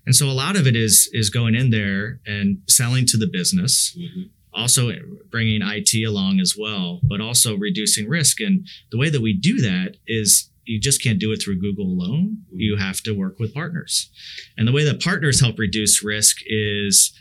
And 0.04 0.14
so 0.14 0.28
a 0.28 0.32
lot 0.32 0.56
of 0.56 0.66
it 0.66 0.76
is, 0.76 1.08
is 1.12 1.30
going 1.30 1.54
in 1.54 1.70
there 1.70 2.20
and 2.26 2.58
selling 2.68 3.06
to 3.06 3.16
the 3.16 3.26
business, 3.26 3.96
Mhm. 3.98 4.30
also 4.52 4.92
bringing 5.30 5.60
IT 5.62 6.02
along 6.04 6.40
as 6.40 6.54
well, 6.56 7.00
but 7.02 7.20
also 7.20 7.56
reducing 7.56 8.08
risk. 8.08 8.40
And 8.40 8.66
the 8.90 8.96
way 8.98 9.10
that 9.10 9.20
we 9.20 9.32
do 9.34 9.60
that 9.60 9.96
is 10.06 10.50
you 10.64 10.80
just 10.80 11.00
can't 11.02 11.20
do 11.20 11.30
it 11.32 11.40
through 11.40 11.60
Google 11.60 11.86
alone. 11.86 12.38
You 12.52 12.76
have 12.76 13.00
to 13.04 13.12
work 13.12 13.38
with 13.38 13.54
partners. 13.54 14.10
And 14.56 14.66
the 14.66 14.72
way 14.72 14.82
that 14.84 15.00
partners 15.00 15.38
help 15.40 15.58
reduce 15.58 16.02
risk 16.02 16.38
is 16.46 17.12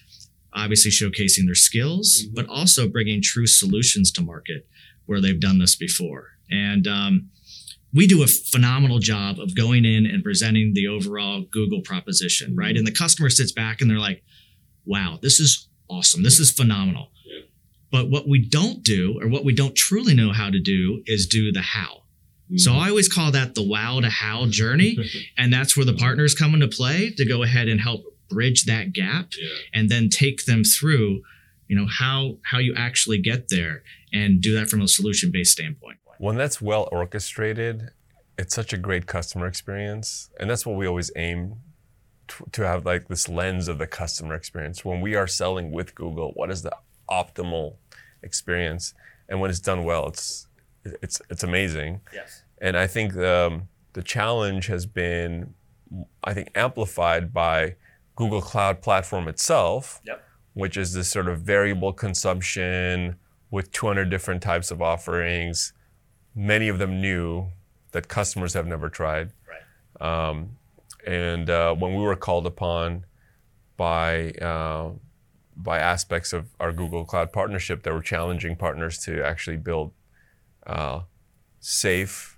obviously 0.53 0.89
showcasing 0.89 1.45
their 1.45 1.53
skills, 1.55 2.23
but 2.33 2.47
also 2.47 2.87
bringing 2.87 3.21
true 3.21 3.45
solutions 3.45 4.09
to 4.11 4.21
market 4.21 4.67
where 5.05 5.21
they've 5.21 5.39
done 5.39 5.59
this 5.59 5.75
before. 5.75 6.29
And 6.49 6.87
um, 6.87 7.29
we 7.95 8.07
do 8.07 8.23
a 8.23 8.27
phenomenal 8.27 8.99
job 8.99 9.39
of 9.39 9.55
going 9.55 9.85
in 9.85 10.05
and 10.05 10.23
presenting 10.23 10.73
the 10.73 10.87
overall 10.87 11.45
Google 11.51 11.81
proposition, 11.81 12.55
right? 12.55 12.75
And 12.75 12.85
the 12.85 12.91
customer 12.91 13.29
sits 13.29 13.51
back 13.51 13.79
and 13.81 13.89
they're 13.89 13.99
like, 13.99 14.23
wow, 14.85 15.17
this 15.21 15.39
is 15.39 15.67
awesome. 15.89 16.21
This 16.23 16.39
is 16.39 16.51
phenomenal. 16.51 17.07
Yeah. 17.25 17.41
But 17.91 18.09
what 18.09 18.27
we 18.27 18.39
don't 18.47 18.83
do, 18.83 19.19
or 19.21 19.27
what 19.29 19.45
we 19.45 19.53
don't 19.55 19.75
truly 19.75 20.13
know 20.13 20.33
how 20.33 20.49
to 20.49 20.59
do, 20.59 21.01
is 21.05 21.25
do 21.27 21.51
the 21.51 21.61
how. 21.61 22.03
So 22.57 22.69
Mm-hmm. 22.71 22.79
I 22.79 22.89
always 22.89 23.07
call 23.11 23.31
that 23.31 23.55
the 23.55 23.63
wow 23.63 24.01
to 24.01 24.09
how 24.09 24.45
journey. 24.47 24.97
And 25.37 25.51
that's 25.51 25.75
where 25.75 25.85
the 25.85 25.93
partners 25.93 26.35
come 26.35 26.53
into 26.53 26.67
play 26.67 27.11
to 27.17 27.25
go 27.25 27.41
ahead 27.43 27.67
and 27.67 27.79
help 27.81 28.01
bridge 28.29 28.65
that 28.65 28.93
gap 28.93 29.29
Yeah. 29.39 29.47
and 29.73 29.89
then 29.89 30.09
take 30.09 30.45
them 30.45 30.63
through, 30.63 31.21
you 31.67 31.75
know, 31.75 31.87
how 31.89 32.37
how 32.43 32.59
you 32.59 32.73
actually 32.77 33.19
get 33.21 33.49
there 33.49 33.81
and 34.13 34.41
do 34.41 34.53
that 34.55 34.69
from 34.69 34.81
a 34.81 34.87
solution-based 34.87 35.51
standpoint. 35.51 35.97
When 36.17 36.35
that's 36.37 36.61
well 36.61 36.87
orchestrated, 36.91 37.91
it's 38.37 38.55
such 38.55 38.73
a 38.73 38.77
great 38.77 39.05
customer 39.05 39.47
experience. 39.47 40.29
And 40.39 40.49
that's 40.49 40.65
what 40.65 40.75
we 40.75 40.87
always 40.87 41.11
aim 41.15 41.57
to, 42.27 42.45
to 42.53 42.65
have 42.67 42.85
like 42.85 43.07
this 43.07 43.29
lens 43.29 43.67
of 43.67 43.77
the 43.77 43.87
customer 43.87 44.35
experience. 44.35 44.83
When 44.83 45.01
we 45.01 45.15
are 45.15 45.27
selling 45.27 45.71
with 45.71 45.95
Google, 45.95 46.31
what 46.33 46.51
is 46.51 46.61
the 46.63 46.71
optimal 47.09 47.75
experience? 48.23 48.93
And 49.29 49.39
when 49.39 49.49
it's 49.49 49.59
done 49.59 49.83
well, 49.83 50.07
it's 50.07 50.47
it's 50.83 51.21
it's 51.29 51.43
amazing. 51.43 52.01
Yes. 52.13 52.43
And 52.61 52.77
I 52.77 52.87
think 52.87 53.15
um, 53.17 53.67
the 53.93 54.03
challenge 54.03 54.67
has 54.67 54.85
been, 54.85 55.53
I 56.23 56.33
think, 56.33 56.49
amplified 56.55 57.33
by 57.33 57.75
Google 58.15 58.41
Cloud 58.41 58.81
Platform 58.81 59.27
itself, 59.27 59.99
Yep. 60.05 60.23
which 60.53 60.77
is 60.77 60.93
this 60.93 61.09
sort 61.09 61.27
of 61.27 61.41
variable 61.41 61.91
consumption 61.91 63.17
with 63.51 63.71
200 63.71 64.09
different 64.09 64.41
types 64.41 64.71
of 64.71 64.81
offerings, 64.81 65.73
many 66.35 66.67
of 66.67 66.77
them 66.79 67.01
new 67.01 67.47
that 67.91 68.07
customers 68.07 68.53
have 68.53 68.67
never 68.67 68.89
tried. 68.89 69.31
Right. 69.47 70.29
Um, 70.29 70.57
and 71.07 71.49
uh, 71.49 71.73
when 71.75 71.95
we 71.95 72.03
were 72.03 72.15
called 72.15 72.45
upon 72.45 73.05
by 73.77 74.31
uh, 74.31 74.91
by 75.55 75.79
aspects 75.79 76.33
of 76.33 76.47
our 76.59 76.73
Google 76.73 77.05
Cloud 77.05 77.31
partnership 77.31 77.83
that 77.83 77.93
were 77.93 78.01
challenging 78.01 78.55
partners 78.55 78.97
to 79.05 79.23
actually 79.23 79.57
build 79.57 79.93
uh, 80.67 81.01
safe, 81.59 82.37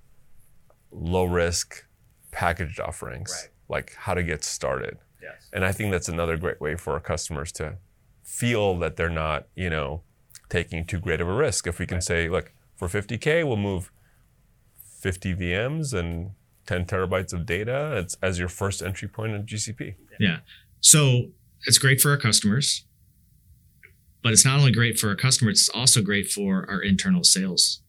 low 0.92 1.26
risk 1.26 1.86
packaged 2.32 2.80
offerings, 2.80 3.32
Right. 3.32 3.50
like 3.70 3.96
how 3.96 4.14
to 4.14 4.22
get 4.22 4.44
started. 4.44 5.00
Yes. 5.22 5.50
And 5.52 5.66
I 5.66 5.72
think 5.72 5.92
that's 5.92 6.10
another 6.10 6.38
great 6.38 6.62
way 6.62 6.76
for 6.76 6.94
our 6.94 7.00
customers 7.00 7.52
to 7.54 7.78
feel 8.24 8.78
that 8.80 8.98
they're 8.98 9.10
not, 9.10 9.48
you 9.56 9.70
know, 9.70 10.04
taking 10.50 10.86
too 10.86 11.00
great 11.00 11.20
of 11.22 11.28
a 11.28 11.34
risk. 11.34 11.66
If 11.66 11.80
we 11.80 11.88
can 11.88 12.02
say, 12.02 12.30
look, 12.30 12.54
for 12.78 12.88
50K, 12.88 13.46
we'll 13.46 13.58
move 13.58 13.92
50 15.02 15.36
VMs 15.36 15.94
and 15.94 16.32
10 16.68 16.86
terabytes 16.86 17.34
of 17.34 17.46
data 17.46 18.04
as, 18.06 18.16
as 18.22 18.40
your 18.40 18.50
first 18.50 18.82
entry 18.82 19.08
point 19.08 19.34
in 19.34 19.46
GCP. 19.46 19.96
Yeah. 20.20 20.38
So 20.80 21.32
it's 21.66 21.78
great 21.78 22.00
for 22.00 22.12
our 22.12 22.18
customers, 22.18 22.86
but 24.24 24.32
it's 24.34 24.46
not 24.46 24.60
only 24.60 24.72
great 24.72 24.98
for 25.00 25.10
our 25.10 25.16
customers, 25.16 25.60
it's 25.62 25.70
also 25.70 26.02
great 26.02 26.30
for 26.30 26.70
our 26.70 26.82
internal 26.82 27.24
sales, 27.24 27.82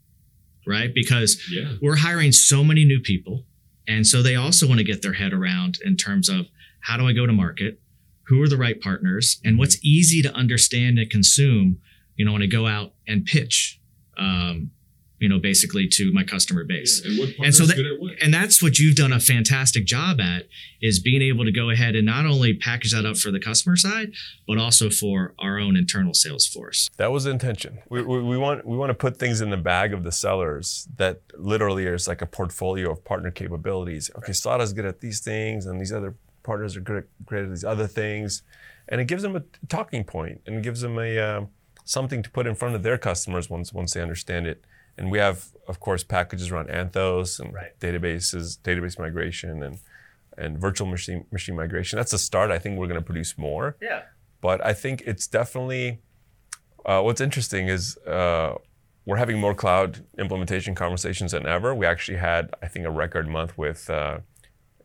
right? 0.66 0.92
Because 0.94 1.40
Yeah. 1.50 1.74
we're 1.80 1.96
hiring 1.96 2.32
so 2.32 2.64
many 2.64 2.84
new 2.84 3.00
people. 3.00 3.44
And 3.86 4.06
so 4.06 4.22
they 4.22 4.36
also 4.36 4.66
want 4.66 4.78
to 4.78 4.84
get 4.84 5.02
their 5.02 5.14
head 5.14 5.32
around 5.32 5.78
in 5.84 5.96
terms 5.96 6.28
of 6.28 6.46
how 6.80 6.96
do 6.96 7.06
I 7.06 7.12
go 7.12 7.26
to 7.26 7.32
market? 7.32 7.80
Who 8.24 8.42
are 8.42 8.48
the 8.48 8.58
right 8.58 8.78
partners? 8.80 9.40
And 9.44 9.58
what's 9.58 9.82
easy 9.82 10.20
to 10.22 10.32
understand 10.34 10.98
and 10.98 11.08
consume, 11.10 11.78
you 12.16 12.24
know, 12.24 12.32
when 12.32 12.42
I 12.42 12.46
go 12.46 12.66
out 12.66 12.92
and 13.06 13.24
pitch 13.24 13.80
um, 14.18 14.70
you 15.20 15.28
know, 15.28 15.38
basically 15.38 15.88
to 15.88 16.12
my 16.12 16.22
customer 16.24 16.64
base. 16.64 17.02
Yeah, 17.04 17.24
and 17.24 17.44
And 17.46 17.54
so 17.54 17.66
that- 17.66 17.76
good 17.76 17.86
at 17.86 18.00
what? 18.00 18.14
And 18.22 18.32
that's 18.32 18.62
what 18.62 18.78
you've 18.78 18.96
done 18.96 19.12
a 19.12 19.20
fantastic 19.20 19.84
job 19.84 20.20
at 20.20 20.46
is 20.80 21.00
being 21.00 21.22
able 21.22 21.44
to 21.44 21.50
go 21.52 21.70
ahead 21.70 21.96
and 21.96 22.06
not 22.06 22.24
only 22.24 22.54
package 22.54 22.92
that 22.92 23.04
up 23.04 23.16
for 23.16 23.30
the 23.32 23.40
customer 23.40 23.76
side, 23.76 24.12
but 24.46 24.58
also 24.58 24.90
for 24.90 25.34
our 25.38 25.58
own 25.58 25.76
internal 25.76 26.14
sales 26.14 26.46
force. 26.46 26.88
That 26.98 27.10
was 27.10 27.24
the 27.24 27.30
intention. 27.30 27.78
We, 27.88 28.02
we, 28.02 28.22
we 28.22 28.36
want 28.38 28.64
we 28.66 28.76
want 28.76 28.90
to 28.90 28.94
put 28.94 29.16
things 29.18 29.40
in 29.40 29.50
the 29.50 29.56
bag 29.56 29.92
of 29.92 30.04
the 30.04 30.12
sellers 30.12 30.88
that 30.96 31.20
literally 31.36 31.86
is 31.86 32.06
like 32.06 32.22
a 32.22 32.26
portfolio 32.26 32.92
of 32.92 33.04
partner 33.04 33.30
capabilities. 33.30 34.10
Okay, 34.18 34.32
SADA's 34.32 34.72
good 34.72 34.84
at 34.86 35.00
these 35.00 35.20
things, 35.20 35.66
and 35.66 35.80
these 35.80 35.92
other 35.92 36.14
partners 36.44 36.76
are 36.76 36.80
good 36.80 36.96
at, 36.98 37.04
great 37.26 37.42
at 37.44 37.50
these 37.50 37.64
other 37.64 37.86
things, 37.86 38.42
and 38.88 39.00
it 39.00 39.06
gives 39.06 39.22
them 39.22 39.34
a 39.36 39.42
talking 39.68 40.04
point 40.04 40.40
and 40.46 40.56
it 40.56 40.62
gives 40.62 40.80
them 40.80 40.98
a 40.98 41.18
um, 41.18 41.48
something 41.84 42.22
to 42.22 42.30
put 42.30 42.46
in 42.46 42.54
front 42.54 42.74
of 42.74 42.82
their 42.82 42.96
customers 42.98 43.50
once 43.50 43.72
once 43.72 43.94
they 43.94 44.00
understand 44.00 44.46
it. 44.46 44.64
And 44.98 45.10
we 45.10 45.18
have, 45.18 45.46
of 45.68 45.78
course, 45.80 46.02
packages 46.04 46.50
around 46.50 46.68
Anthos 46.68 47.38
and 47.40 47.54
Right. 47.54 47.78
databases, 47.80 48.58
database 48.60 48.98
migration, 48.98 49.62
and 49.62 49.78
and 50.36 50.58
virtual 50.58 50.86
machine 50.86 51.24
machine 51.32 51.56
migration. 51.56 51.96
That's 51.96 52.12
a 52.12 52.18
start. 52.18 52.50
I 52.50 52.58
think 52.58 52.78
we're 52.78 52.86
going 52.86 53.00
to 53.00 53.04
produce 53.12 53.36
more 53.38 53.76
Yeah. 53.80 54.02
but 54.40 54.64
I 54.64 54.72
think 54.72 55.02
it's 55.06 55.26
definitely 55.26 55.98
uh, 56.86 57.00
what's 57.02 57.20
interesting 57.20 57.68
is 57.68 57.96
uh, 58.06 58.54
we're 59.04 59.16
having 59.16 59.38
more 59.38 59.54
cloud 59.54 60.04
implementation 60.18 60.74
conversations 60.74 61.32
than 61.32 61.44
ever. 61.46 61.74
We 61.74 61.86
actually 61.86 62.18
had, 62.18 62.50
I 62.62 62.68
think, 62.68 62.86
a 62.86 62.90
record 62.90 63.26
month 63.28 63.58
with 63.58 63.90
uh, 63.90 64.18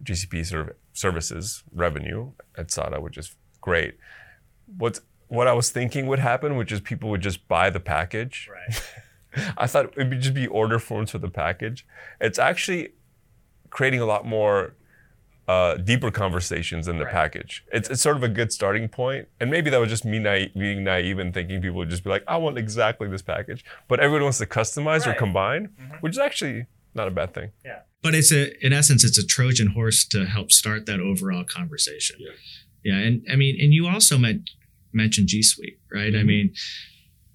GCP 0.03 0.45
sort 0.45 0.69
of 0.69 0.75
services 0.93 1.63
revenue 1.71 2.31
at 2.57 2.71
SADA, 2.71 2.99
which 2.99 3.17
is 3.17 3.35
great. 3.61 3.97
What's 4.77 5.01
what 5.27 5.47
I 5.47 5.53
was 5.53 5.69
thinking 5.71 6.07
would 6.07 6.19
happen, 6.19 6.55
which 6.57 6.71
is 6.71 6.79
people 6.81 7.09
would 7.11 7.21
just 7.21 7.47
buy 7.47 7.69
the 7.69 7.79
package. 7.79 8.49
Right. 8.51 8.81
I 9.57 9.67
thought 9.67 9.85
it 9.97 10.07
would 10.09 10.21
just 10.21 10.33
be 10.33 10.47
order 10.47 10.79
forms 10.79 11.11
for 11.11 11.17
the 11.19 11.29
package. 11.29 11.85
It's 12.21 12.39
actually 12.39 12.89
creating 13.69 13.99
a 14.01 14.05
lot 14.05 14.25
more 14.25 14.75
uh, 15.47 15.75
deeper 15.75 16.09
conversations 16.09 16.87
in 16.87 16.97
the 16.99 17.03
Right. 17.03 17.13
package. 17.13 17.65
It's, 17.73 17.89
it's 17.89 18.01
sort 18.01 18.15
of 18.15 18.23
a 18.23 18.29
good 18.29 18.53
starting 18.53 18.87
point. 18.87 19.27
And 19.41 19.51
maybe 19.51 19.69
that 19.71 19.77
was 19.79 19.89
just 19.89 20.05
me 20.05 20.17
naive, 20.19 20.53
being 20.53 20.85
naive 20.85 21.19
and 21.19 21.33
thinking 21.33 21.61
people 21.61 21.77
would 21.79 21.89
just 21.89 22.03
be 22.03 22.09
like, 22.09 22.23
I 22.29 22.37
want 22.37 22.57
exactly 22.57 23.09
this 23.09 23.21
package. 23.21 23.65
But 23.89 23.99
everyone 23.99 24.23
wants 24.23 24.37
to 24.37 24.45
customize 24.45 25.05
or 25.05 25.09
Right. 25.09 25.17
combine, 25.17 25.69
which 25.99 26.13
is 26.13 26.19
actually 26.19 26.67
not 26.95 27.09
a 27.09 27.11
bad 27.11 27.33
thing. 27.33 27.51
Yeah, 27.65 27.79
but 28.01 28.15
it's 28.15 28.31
a, 28.31 28.55
in 28.65 28.71
essence, 28.71 29.03
it's 29.03 29.17
a 29.17 29.25
Trojan 29.25 29.67
horse 29.67 30.05
to 30.09 30.25
help 30.25 30.49
start 30.51 30.85
that 30.85 31.01
overall 31.01 31.43
conversation. 31.43 32.17
Yeah. 32.19 32.31
Yeah. 32.85 32.99
And 32.99 33.25
I 33.29 33.35
mean, 33.35 33.59
and 33.59 33.73
you 33.73 33.87
also 33.87 34.17
meant, 34.17 34.49
mentioned 34.93 35.27
G 35.27 35.41
Suite, 35.43 35.77
right? 35.91 36.13
I 36.15 36.19
Mhm. 36.19 36.25
mean, 36.25 36.53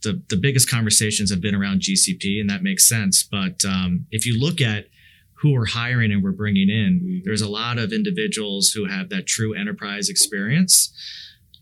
the, 0.02 0.22
the 0.28 0.36
biggest 0.36 0.70
conversations 0.70 1.30
have 1.30 1.40
been 1.40 1.54
around 1.54 1.80
GCP, 1.80 2.40
and 2.40 2.48
that 2.50 2.62
makes 2.62 2.88
sense. 2.88 3.22
But 3.22 3.64
um, 3.64 4.06
if 4.10 4.26
you 4.26 4.38
look 4.38 4.60
at 4.60 4.86
who 5.34 5.52
we're 5.52 5.66
hiring 5.66 6.10
and 6.12 6.22
we're 6.22 6.32
bringing 6.32 6.68
in, 6.68 7.00
Mhm. 7.00 7.24
there's 7.24 7.40
a 7.42 7.48
lot 7.48 7.78
of 7.78 7.92
individuals 7.92 8.70
who 8.70 8.86
have 8.86 9.08
that 9.10 9.26
true 9.26 9.54
enterprise 9.54 10.08
experience. 10.08 10.92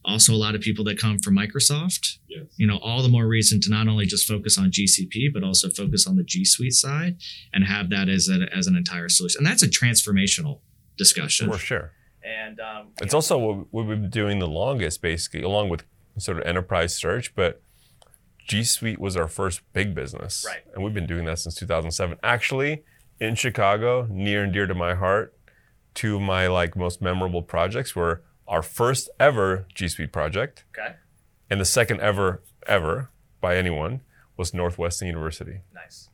Also, 0.04 0.32
a 0.32 0.36
lot 0.36 0.54
of 0.54 0.60
people 0.60 0.84
that 0.84 0.98
come 0.98 1.18
from 1.18 1.34
Microsoft. 1.36 2.18
Yes. 2.28 2.44
You 2.56 2.66
know, 2.66 2.78
all 2.78 3.02
the 3.02 3.08
more 3.08 3.26
reason 3.26 3.60
to 3.62 3.70
not 3.70 3.88
only 3.88 4.06
just 4.06 4.26
focus 4.26 4.56
on 4.56 4.70
GCP, 4.70 5.28
but 5.32 5.42
also 5.42 5.68
focus 5.68 6.06
on 6.06 6.16
the 6.16 6.22
G 6.22 6.44
Suite 6.44 6.74
side 6.74 7.16
and 7.52 7.64
have 7.64 7.90
that 7.90 8.08
as, 8.08 8.28
a, 8.28 8.46
as 8.56 8.66
an 8.68 8.76
entire 8.76 9.08
solution. 9.08 9.40
And 9.40 9.46
that's 9.46 9.62
a 9.64 9.68
transformational 9.68 10.60
discussion. 10.96 11.50
For 11.50 11.58
sure. 11.58 11.92
And 12.24 12.60
um, 12.60 12.88
It's 13.02 13.14
also 13.14 13.66
what 13.70 13.86
we've 13.86 14.00
been 14.00 14.10
doing 14.10 14.38
the 14.38 14.46
longest, 14.48 15.02
basically, 15.02 15.42
along 15.42 15.68
with 15.70 15.84
sort 16.18 16.38
of 16.38 16.44
enterprise 16.46 16.94
search. 16.94 17.34
But 17.34 17.62
G 18.46 18.62
Suite 18.62 19.00
was 19.00 19.16
our 19.16 19.28
first 19.28 19.60
big 19.72 19.94
business. 19.94 20.44
Right. 20.46 20.62
And 20.74 20.84
we've 20.84 20.94
been 20.94 21.06
doing 21.06 21.24
that 21.24 21.38
since 21.38 21.54
2007. 21.56 22.18
Actually, 22.22 22.84
in 23.18 23.34
Chicago, 23.34 24.06
near 24.10 24.44
and 24.44 24.52
dear 24.52 24.66
to 24.66 24.74
my 24.74 24.94
heart, 24.94 25.34
two 25.94 26.16
of 26.16 26.22
my 26.22 26.46
like 26.46 26.76
most 26.76 27.02
memorable 27.02 27.42
projects 27.42 27.96
were 27.96 28.22
our 28.46 28.62
first 28.62 29.08
ever 29.18 29.66
G 29.74 29.88
Suite 29.88 30.12
project 30.12 30.64
okay, 30.78 30.94
and 31.50 31.60
the 31.60 31.64
second 31.64 32.00
ever, 32.00 32.42
ever 32.66 33.10
by 33.40 33.56
anyone 33.56 34.02
was 34.36 34.54
Northwestern 34.54 35.08
University. 35.08 35.60
nice. 35.74 36.08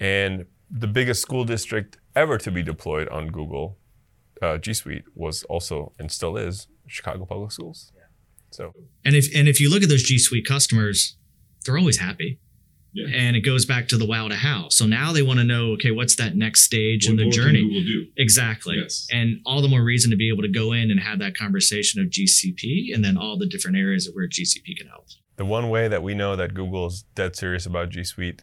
And 0.00 0.46
the 0.70 0.86
biggest 0.86 1.22
school 1.22 1.44
district 1.44 1.98
ever 2.14 2.38
to 2.38 2.50
be 2.50 2.62
deployed 2.62 3.08
on 3.08 3.28
Google 3.28 3.76
uh, 4.42 4.58
G 4.58 4.72
Suite 4.74 5.04
was 5.14 5.42
also 5.44 5.92
and 5.98 6.10
still 6.10 6.36
is 6.36 6.68
Chicago 6.86 7.24
Public 7.24 7.52
Schools. 7.52 7.92
Yeah. 7.94 8.02
So 8.50 8.72
And 9.04 9.14
if 9.14 9.34
and 9.34 9.48
if 9.48 9.60
you 9.60 9.68
look 9.70 9.82
at 9.82 9.88
those 9.88 10.02
G 10.02 10.18
Suite 10.18 10.46
customers, 10.46 11.16
they're 11.66 11.78
always 11.78 11.98
happy. 11.98 12.38
Yeah. 12.92 13.08
And 13.14 13.36
it 13.36 13.40
goes 13.42 13.66
back 13.66 13.88
to 13.88 13.98
the 13.98 14.06
wow 14.06 14.28
to 14.28 14.34
how. 14.34 14.70
So 14.70 14.86
now 14.86 15.12
they 15.12 15.20
want 15.20 15.38
to 15.38 15.44
know, 15.44 15.72
okay, 15.72 15.90
what's 15.90 16.16
that 16.16 16.34
next 16.34 16.62
stage 16.62 17.04
What 17.04 17.10
in 17.10 17.16
the 17.18 17.24
more 17.24 17.32
can 17.32 17.42
journey? 17.42 17.62
Google 17.62 17.82
do? 17.82 18.06
Exactly. 18.16 18.76
Yes. 18.80 19.06
And 19.12 19.40
all 19.44 19.60
the 19.60 19.68
more 19.68 19.82
reason 19.82 20.10
to 20.12 20.16
be 20.16 20.30
able 20.32 20.42
to 20.42 20.48
go 20.48 20.72
in 20.72 20.90
and 20.90 20.98
have 21.00 21.18
that 21.18 21.36
conversation 21.36 22.00
of 22.00 22.08
GCP 22.08 22.94
and 22.94 23.04
then 23.04 23.18
all 23.18 23.36
the 23.36 23.46
different 23.46 23.76
areas 23.76 24.06
of 24.06 24.14
where 24.14 24.26
GCP 24.26 24.78
can 24.78 24.86
help. 24.88 25.08
the 25.36 25.44
one 25.44 25.68
way 25.68 25.88
that 25.88 26.02
we 26.02 26.14
know 26.14 26.36
that 26.36 26.54
Google 26.54 26.86
is 26.86 27.04
dead 27.14 27.36
serious 27.36 27.66
about 27.66 27.90
G 27.90 28.02
Suite, 28.02 28.40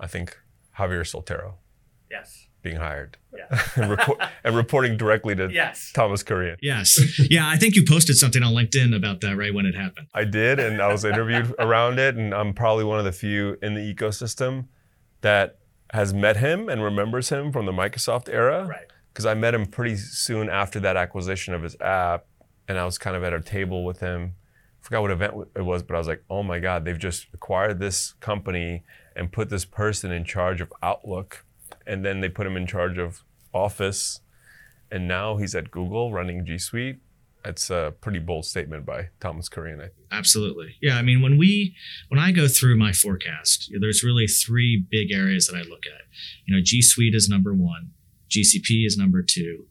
I 0.00 0.08
think 0.08 0.36
Javier 0.78 1.02
Soltero 1.08 1.54
Yes. 2.10 2.48
Being 2.62 2.76
hired 2.76 3.16
Yeah. 3.36 3.60
and, 3.76 3.90
report, 3.90 4.18
and 4.44 4.54
reporting 4.56 4.96
directly 4.96 5.34
to 5.34 5.50
Yes. 5.52 5.90
Thomas 5.92 6.22
Kurian. 6.22 6.56
Yes. 6.62 7.18
Yeah, 7.30 7.48
I 7.48 7.56
think 7.56 7.74
you 7.74 7.84
posted 7.84 8.16
something 8.16 8.42
on 8.42 8.54
LinkedIn 8.54 8.94
about 8.94 9.20
that 9.22 9.36
right 9.36 9.52
when 9.52 9.66
it 9.66 9.74
happened. 9.74 10.06
I 10.14 10.24
did, 10.24 10.58
and 10.60 10.80
I 10.80 10.88
was 10.92 11.04
interviewed 11.04 11.54
around 11.58 11.98
it, 11.98 12.14
and 12.16 12.32
I'm 12.32 12.54
probably 12.54 12.84
one 12.84 12.98
of 13.00 13.04
the 13.04 13.12
few 13.12 13.56
in 13.62 13.74
the 13.74 13.80
ecosystem 13.94 14.66
that 15.22 15.58
has 15.92 16.14
met 16.14 16.36
him 16.38 16.68
and 16.68 16.82
remembers 16.82 17.28
him 17.30 17.52
from 17.52 17.66
the 17.66 17.72
Microsoft 17.72 18.28
era. 18.28 18.64
Right. 18.64 18.86
Because 19.12 19.26
I 19.26 19.34
met 19.34 19.54
him 19.54 19.66
pretty 19.66 19.96
soon 19.96 20.48
after 20.48 20.80
that 20.80 20.96
acquisition 20.96 21.52
of 21.52 21.62
his 21.62 21.76
app, 21.80 22.24
and 22.68 22.78
I 22.78 22.84
was 22.84 22.96
kind 22.96 23.16
of 23.16 23.24
at 23.24 23.32
a 23.32 23.40
table 23.40 23.84
with 23.84 24.00
him. 24.00 24.34
forgot 24.80 25.02
what 25.02 25.10
event 25.10 25.34
it 25.56 25.64
was, 25.64 25.82
but 25.82 25.94
I 25.94 25.98
was 25.98 26.06
like, 26.08 26.22
oh 26.30 26.42
my 26.42 26.58
God, 26.60 26.84
they've 26.84 26.98
just 26.98 27.26
acquired 27.34 27.78
this 27.80 28.12
company 28.20 28.84
and 29.14 29.30
put 29.30 29.50
this 29.50 29.64
person 29.66 30.10
in 30.12 30.24
charge 30.24 30.60
of 30.62 30.72
Outlook, 30.82 31.44
and 31.86 32.04
then 32.04 32.20
they 32.20 32.28
put 32.28 32.46
him 32.46 32.56
in 32.56 32.66
charge 32.66 32.98
of 32.98 33.22
Office, 33.52 34.20
and 34.90 35.06
now 35.08 35.36
he's 35.36 35.54
at 35.54 35.70
Google 35.70 36.12
running 36.12 36.44
G 36.44 36.58
Suite. 36.58 36.98
That's 37.44 37.70
a 37.70 37.94
pretty 38.00 38.20
bold 38.20 38.44
statement 38.44 38.86
by 38.86 39.08
Thomas 39.18 39.48
Kurian, 39.48 39.78
I 39.78 39.88
think. 39.88 40.06
Absolutely. 40.12 40.76
Yeah. 40.80 40.96
I 40.96 41.02
mean, 41.02 41.22
when 41.22 41.38
we, 41.38 41.74
when 42.08 42.20
I 42.20 42.30
go 42.30 42.46
through 42.46 42.76
my 42.76 42.92
forecast, 42.92 43.72
there's 43.80 44.04
really 44.04 44.28
three 44.28 44.86
big 44.88 45.10
areas 45.10 45.48
that 45.48 45.56
I 45.56 45.62
look 45.62 45.82
at. 45.86 46.02
You 46.44 46.54
know, 46.54 46.62
G 46.62 46.80
Suite 46.80 47.16
is 47.16 47.28
number 47.28 47.52
one, 47.52 47.90
GCP 48.30 48.86
is 48.86 48.96
number 48.96 49.22
two, 49.22 49.66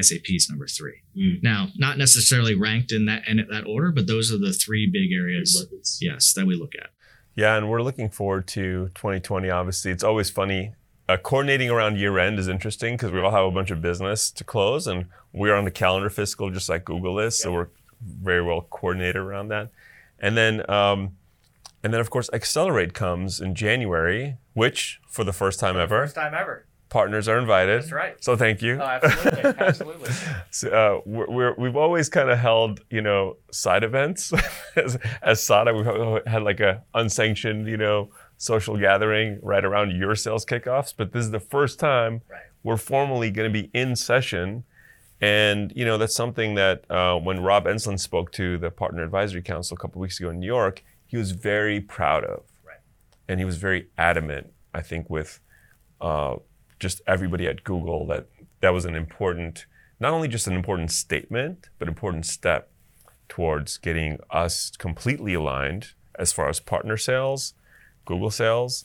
SAP 0.00 0.24
is 0.28 0.50
number 0.50 0.66
three. 0.66 1.02
Mm. 1.16 1.42
Now, 1.42 1.68
not 1.76 1.98
necessarily 1.98 2.54
ranked 2.54 2.92
in 2.92 3.06
that 3.06 3.26
in 3.26 3.44
that 3.50 3.64
order, 3.66 3.92
but 3.92 4.06
those 4.06 4.32
are 4.32 4.38
the 4.38 4.52
three 4.52 4.90
big 4.90 5.12
areas. 5.12 5.66
Buckets. 5.68 5.98
Yes, 6.02 6.32
that 6.34 6.46
we 6.46 6.56
look 6.56 6.74
at. 6.80 6.90
Yeah, 7.36 7.56
and 7.56 7.68
we're 7.68 7.82
looking 7.82 8.10
forward 8.10 8.46
to 8.48 8.90
2020. 8.94 9.50
Obviously, 9.50 9.90
it's 9.90 10.04
always 10.04 10.30
funny. 10.30 10.74
Uh, 11.08 11.16
coordinating 11.18 11.68
around 11.70 11.98
year 11.98 12.18
end 12.18 12.38
is 12.38 12.48
interesting 12.48 12.94
because 12.94 13.12
we 13.12 13.20
all 13.20 13.30
have 13.30 13.44
a 13.44 13.50
bunch 13.50 13.70
of 13.70 13.82
business 13.82 14.30
to 14.30 14.42
close, 14.42 14.86
and 14.86 15.06
we're 15.32 15.54
on 15.54 15.64
the 15.64 15.70
calendar 15.70 16.08
fiscal 16.08 16.50
just 16.50 16.68
like 16.68 16.84
Google 16.84 17.18
is, 17.18 17.38
so 17.38 17.52
we're 17.52 17.68
very 18.00 18.42
well 18.42 18.62
coordinated 18.70 19.16
around 19.16 19.48
that. 19.48 19.70
And 20.18 20.36
then, 20.36 20.68
um, 20.70 21.16
and 21.82 21.92
then 21.92 22.00
of 22.00 22.08
course, 22.08 22.30
Accelerate 22.32 22.94
comes 22.94 23.40
in 23.40 23.54
January, 23.54 24.38
which 24.54 25.00
for 25.08 25.24
the 25.24 25.32
first 25.34 25.60
time 25.60 25.76
ever, 25.76 26.04
First 26.04 26.14
time 26.14 26.32
ever. 26.32 26.64
partners 26.88 27.28
are 27.28 27.38
invited. 27.38 27.82
That's 27.82 27.92
right. 27.92 28.24
So 28.24 28.34
thank 28.36 28.62
you. 28.62 28.78
Oh, 28.80 28.84
absolutely. 28.84 29.50
absolutely. 29.66 30.10
So, 30.50 30.68
uh, 30.70 31.00
we're, 31.04 31.30
we're, 31.30 31.54
we've 31.56 31.76
always 31.76 32.08
kind 32.08 32.30
of 32.30 32.38
held, 32.38 32.80
you 32.88 33.02
know, 33.02 33.36
side 33.50 33.84
events 33.84 34.32
as, 34.76 34.96
as 35.22 35.42
SADA. 35.42 35.74
We've 35.74 36.26
had 36.26 36.42
like 36.42 36.60
a 36.60 36.82
unsanctioned, 36.94 37.66
you 37.66 37.76
know, 37.76 38.08
social 38.38 38.78
gathering 38.78 39.38
right 39.42 39.64
around 39.64 39.90
your 39.92 40.14
sales 40.14 40.44
kickoffs. 40.44 40.92
But 40.96 41.12
this 41.12 41.24
is 41.24 41.30
the 41.30 41.40
first 41.40 41.78
time 41.78 42.22
Right. 42.28 42.42
we're 42.62 42.76
formally 42.76 43.30
going 43.30 43.52
to 43.52 43.62
be 43.62 43.70
in 43.72 43.96
session. 43.96 44.64
And, 45.20 45.72
you 45.74 45.84
know, 45.84 45.96
that's 45.96 46.14
something 46.14 46.54
that 46.56 46.90
uh, 46.90 47.16
when 47.18 47.40
Rob 47.40 47.66
Enslin 47.66 47.98
spoke 47.98 48.32
to 48.32 48.58
the 48.58 48.70
Partner 48.70 49.02
Advisory 49.02 49.42
Council 49.42 49.76
a 49.76 49.78
couple 49.78 50.00
weeks 50.00 50.20
ago 50.20 50.30
in 50.30 50.40
New 50.40 50.46
York, 50.46 50.82
he 51.06 51.16
was 51.16 51.30
very 51.30 51.80
proud 51.80 52.24
of. 52.24 52.42
Right. 52.66 52.78
And 53.28 53.38
he 53.38 53.44
was 53.44 53.56
very 53.56 53.88
adamant, 53.96 54.52
I 54.74 54.82
think, 54.82 55.08
with 55.08 55.40
uh, 56.00 56.36
just 56.78 57.00
everybody 57.06 57.46
at 57.46 57.64
Google 57.64 58.06
that 58.08 58.26
that 58.60 58.70
was 58.74 58.84
an 58.84 58.94
important, 58.94 59.66
not 60.00 60.12
only 60.12 60.28
just 60.28 60.46
an 60.46 60.54
important 60.54 60.90
statement, 60.90 61.68
but 61.78 61.86
important 61.88 62.26
step 62.26 62.70
towards 63.28 63.78
getting 63.78 64.18
us 64.30 64.70
completely 64.76 65.34
aligned 65.34 65.92
as 66.18 66.32
far 66.32 66.48
as 66.48 66.60
partner 66.60 66.96
sales, 66.96 67.54
Google 68.04 68.30
sales, 68.30 68.84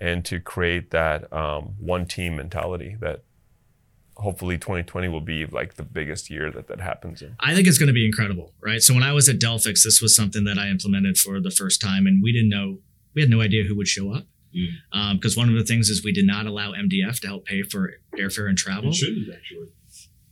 and 0.00 0.24
to 0.24 0.40
create 0.40 0.90
that 0.90 1.32
um, 1.32 1.74
one 1.78 2.06
team 2.06 2.36
mentality 2.36 2.96
that 3.00 3.22
hopefully 4.16 4.56
2020 4.56 5.08
will 5.08 5.20
be 5.20 5.46
like 5.46 5.74
the 5.74 5.82
biggest 5.82 6.30
year 6.30 6.50
that 6.50 6.68
that 6.68 6.80
happens 6.80 7.20
in. 7.22 7.36
I 7.40 7.54
think 7.54 7.66
it's 7.66 7.78
going 7.78 7.88
to 7.88 7.94
be 7.94 8.06
incredible, 8.06 8.52
right? 8.60 8.82
So 8.82 8.94
when 8.94 9.02
I 9.02 9.12
was 9.12 9.28
at 9.28 9.38
Delphix, 9.38 9.82
this 9.82 10.00
was 10.00 10.14
something 10.14 10.44
that 10.44 10.58
I 10.58 10.68
implemented 10.68 11.18
for 11.18 11.40
the 11.40 11.50
first 11.50 11.80
time, 11.80 12.06
and 12.06 12.22
we 12.22 12.32
didn't 12.32 12.50
know, 12.50 12.78
we 13.14 13.22
had 13.22 13.30
no 13.30 13.40
idea 13.40 13.64
who 13.64 13.76
would 13.76 13.88
show 13.88 14.12
up. 14.12 14.26
Because 14.52 15.36
um, 15.36 15.40
one 15.40 15.48
of 15.48 15.56
the 15.56 15.64
things 15.64 15.88
is 15.88 16.04
we 16.04 16.12
did 16.12 16.26
not 16.28 16.46
allow 16.46 16.70
MDF 16.72 17.18
to 17.20 17.26
help 17.26 17.44
pay 17.44 17.62
for 17.62 17.94
airfare 18.16 18.48
and 18.48 18.56
travel. 18.56 18.90
It 18.90 18.94
shouldn't 18.94 19.28
actually. 19.34 19.68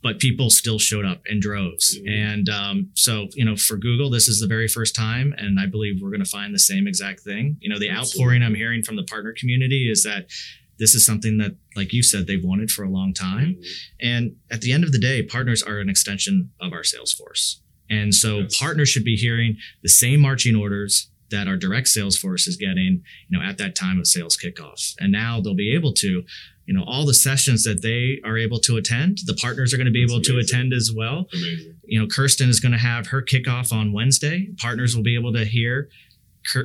But 0.03 0.19
people 0.19 0.49
still 0.49 0.77
showed 0.79 1.05
up 1.05 1.21
in 1.27 1.39
droves. 1.39 1.97
Mhm. 1.97 2.09
And 2.09 2.49
um, 2.49 2.89
so, 2.93 3.29
you 3.35 3.45
know, 3.45 3.55
for 3.55 3.77
Google, 3.77 4.09
this 4.09 4.27
is 4.27 4.39
the 4.41 4.47
very 4.47 4.67
first 4.67 4.93
time. 4.95 5.33
And 5.37 5.59
I 5.59 5.65
believe 5.65 6.01
we're 6.01 6.09
going 6.11 6.23
to 6.23 6.29
find 6.29 6.53
the 6.53 6.59
same 6.59 6.87
exact 6.87 7.21
thing. 7.21 7.57
You 7.61 7.69
know, 7.69 7.79
the 7.79 7.89
Absolutely. 7.89 8.19
outpouring 8.21 8.43
I'm 8.43 8.55
hearing 8.55 8.83
from 8.83 8.97
the 8.97 9.03
partner 9.03 9.33
community 9.37 9.89
is 9.89 10.03
that 10.03 10.29
this 10.77 10.93
is 10.93 11.05
something 11.05 11.37
that, 11.37 11.55
like 11.75 11.93
you 11.93 12.03
said, 12.03 12.27
they've 12.27 12.43
wanted 12.43 12.69
for 12.69 12.83
a 12.83 12.89
long 12.89 13.13
time. 13.13 13.55
Mhm. 13.55 13.65
And 14.01 14.35
at 14.51 14.61
the 14.61 14.73
end 14.73 14.83
of 14.83 14.91
the 14.91 14.99
day, 14.99 15.23
partners 15.23 15.63
are 15.63 15.79
an 15.79 15.87
extension 15.89 16.49
of 16.59 16.73
our 16.73 16.83
sales 16.83 17.13
force. 17.13 17.61
And 17.89 18.13
so 18.13 18.39
Yes. 18.41 18.57
partners 18.57 18.89
should 18.89 19.03
be 19.05 19.15
hearing 19.15 19.57
the 19.83 19.89
same 19.89 20.19
marching 20.19 20.55
orders 20.55 21.09
that 21.29 21.47
our 21.47 21.57
direct 21.57 21.87
sales 21.87 22.17
force 22.17 22.47
is 22.47 22.57
getting, 22.57 23.03
you 23.29 23.37
know, 23.37 23.41
at 23.43 23.57
that 23.57 23.75
time 23.75 23.99
of 23.99 24.05
sales 24.07 24.37
kickoff. 24.37 24.93
And 24.99 25.11
now 25.11 25.41
they'll 25.41 25.55
be 25.55 25.71
able 25.73 25.93
to, 25.93 26.23
you 26.65 26.73
know, 26.73 26.83
all 26.87 27.05
the 27.05 27.13
sessions 27.13 27.63
that 27.63 27.81
they 27.81 28.21
are 28.27 28.37
able 28.37 28.59
to 28.61 28.77
attend, 28.77 29.19
the 29.25 29.33
partners 29.33 29.73
are 29.73 29.77
going 29.77 29.85
to 29.85 29.91
be 29.91 30.03
That's 30.03 30.13
able 30.13 30.21
to 30.23 30.37
attend 30.39 30.73
as 30.73 30.91
well. 30.95 31.27
Amazing. 31.33 31.75
You 31.85 31.99
know, 32.01 32.07
Kirsten 32.07 32.49
is 32.49 32.59
going 32.59 32.71
to 32.71 32.77
have 32.77 33.07
her 33.07 33.21
kickoff 33.21 33.73
on 33.73 33.91
Wednesday. 33.91 34.47
Partners 34.57 34.95
will 34.95 35.03
be 35.03 35.15
able 35.15 35.33
to 35.33 35.43
hear 35.45 35.89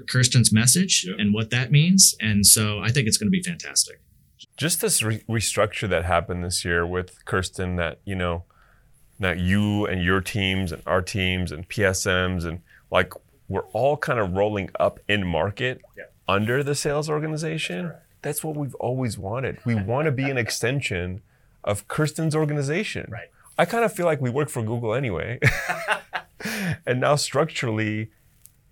Kirsten's 0.09 0.53
message 0.53 1.05
Yeah. 1.07 1.15
and 1.19 1.33
what 1.35 1.51
that 1.51 1.71
means. 1.71 2.15
And 2.21 2.45
so 2.45 2.81
I 2.81 2.91
think 2.91 3.07
it's 3.07 3.17
going 3.19 3.29
to 3.29 3.31
be 3.31 3.43
fantastic. 3.43 4.01
just 4.57 4.81
this 4.81 5.03
re- 5.03 5.23
restructure 5.29 5.89
that 5.89 6.05
happened 6.05 6.45
this 6.45 6.65
year 6.65 6.85
with 6.87 7.25
Kirsten 7.25 7.77
that 7.77 8.01
you 8.05 8.15
know 8.17 8.45
that 9.21 9.39
you 9.39 9.85
and 9.87 10.03
your 10.03 10.21
teams 10.21 10.71
and 10.73 10.83
our 10.87 11.03
teams 11.03 11.51
and 11.53 11.69
PSMs 11.69 12.45
and 12.45 12.61
like 12.91 13.13
we're 13.49 13.67
all 13.73 13.97
kind 13.97 14.19
of 14.21 14.33
rolling 14.33 14.71
up 14.79 14.99
in 15.09 15.27
market 15.27 15.81
Yeah. 15.97 16.05
under 16.29 16.63
the 16.63 16.75
sales 16.75 17.09
organization. 17.11 17.93
That's 18.23 18.43
what 18.43 18.57
we've 18.57 18.75
always 18.77 19.19
wanted. 19.19 19.59
We 19.65 19.75
want 19.93 20.07
to 20.07 20.13
be 20.13 20.25
an 20.25 20.39
extension 20.39 21.23
of 21.65 21.89
Kirsten's 21.89 22.35
organization. 22.35 23.09
Right. 23.11 23.29
I 23.59 23.65
kind 23.65 23.85
of 23.85 23.93
feel 23.93 24.07
like 24.07 24.21
we 24.21 24.31
work 24.31 24.49
for 24.49 24.63
Google 24.63 24.95
anyway. 24.95 25.41
and 26.87 27.01
now 27.01 27.17
structurally 27.17 28.11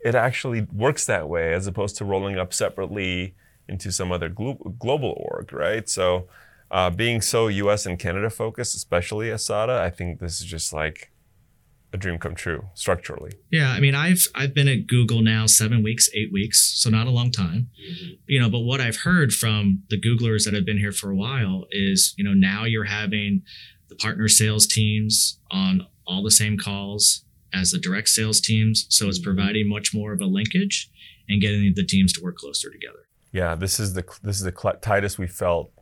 it 0.00 0.14
actually 0.14 0.60
works 0.72 1.04
that 1.06 1.28
way 1.28 1.52
as 1.52 1.66
opposed 1.66 1.96
to 1.96 2.04
rolling 2.04 2.38
up 2.38 2.54
separately 2.54 3.34
into 3.68 3.90
some 3.90 4.12
other 4.12 4.28
glo- 4.28 4.76
global 4.78 5.14
org, 5.16 5.52
right? 5.52 5.88
So, 5.88 6.28
uh, 6.70 6.90
being 6.90 7.20
so 7.20 7.48
US 7.48 7.86
and 7.86 7.98
Canada 7.98 8.30
focused, 8.30 8.76
especially 8.76 9.28
Asada, 9.28 9.80
I 9.80 9.90
think 9.90 10.20
this 10.20 10.40
is 10.40 10.46
just 10.46 10.72
like 10.72 11.10
a 11.92 11.96
dream 11.96 12.18
come 12.18 12.34
true 12.34 12.68
structurally. 12.74 13.32
Yeah, 13.50 13.70
I 13.70 13.80
mean, 13.80 13.94
I've 13.94 14.26
I've 14.34 14.52
been 14.54 14.68
at 14.68 14.86
Google 14.86 15.22
now 15.22 15.46
seven 15.46 15.82
weeks, 15.82 16.08
eight 16.14 16.32
weeks, 16.32 16.60
so 16.80 16.90
not 16.90 17.06
a 17.06 17.10
long 17.10 17.30
time. 17.30 17.68
Mhm. 17.80 18.18
You 18.26 18.40
know, 18.40 18.50
but 18.50 18.60
what 18.60 18.80
I've 18.80 18.96
heard 18.98 19.32
from 19.32 19.82
the 19.88 20.00
Googlers 20.00 20.44
that 20.44 20.54
have 20.54 20.64
been 20.66 20.78
here 20.78 20.92
for 20.92 21.10
a 21.10 21.16
while 21.16 21.66
is, 21.70 22.14
you 22.16 22.24
know, 22.24 22.34
now 22.34 22.64
you're 22.64 22.84
having 22.84 23.42
the 23.88 23.94
partner 23.96 24.28
sales 24.28 24.66
teams 24.66 25.38
on 25.50 25.86
all 26.06 26.22
the 26.22 26.30
same 26.30 26.58
calls 26.58 27.24
as 27.52 27.70
the 27.70 27.78
direct 27.78 28.08
sales 28.08 28.40
teams, 28.40 28.86
so 28.90 29.08
it's 29.08 29.18
Mhm. 29.20 29.24
providing 29.24 29.68
much 29.68 29.94
more 29.94 30.12
of 30.12 30.20
a 30.20 30.26
linkage 30.26 30.88
and 31.28 31.40
getting 31.40 31.72
the 31.74 31.84
teams 31.84 32.12
to 32.14 32.20
work 32.20 32.36
closer 32.36 32.68
together. 32.70 33.00
Yeah, 33.32 33.54
this 33.54 33.78
is 33.80 33.94
the 33.94 34.04
this 34.22 34.36
is 34.36 34.42
the 34.42 34.52
cl- 34.56 34.78
tightest 34.82 35.18
we 35.18 35.26
felt 35.26 35.72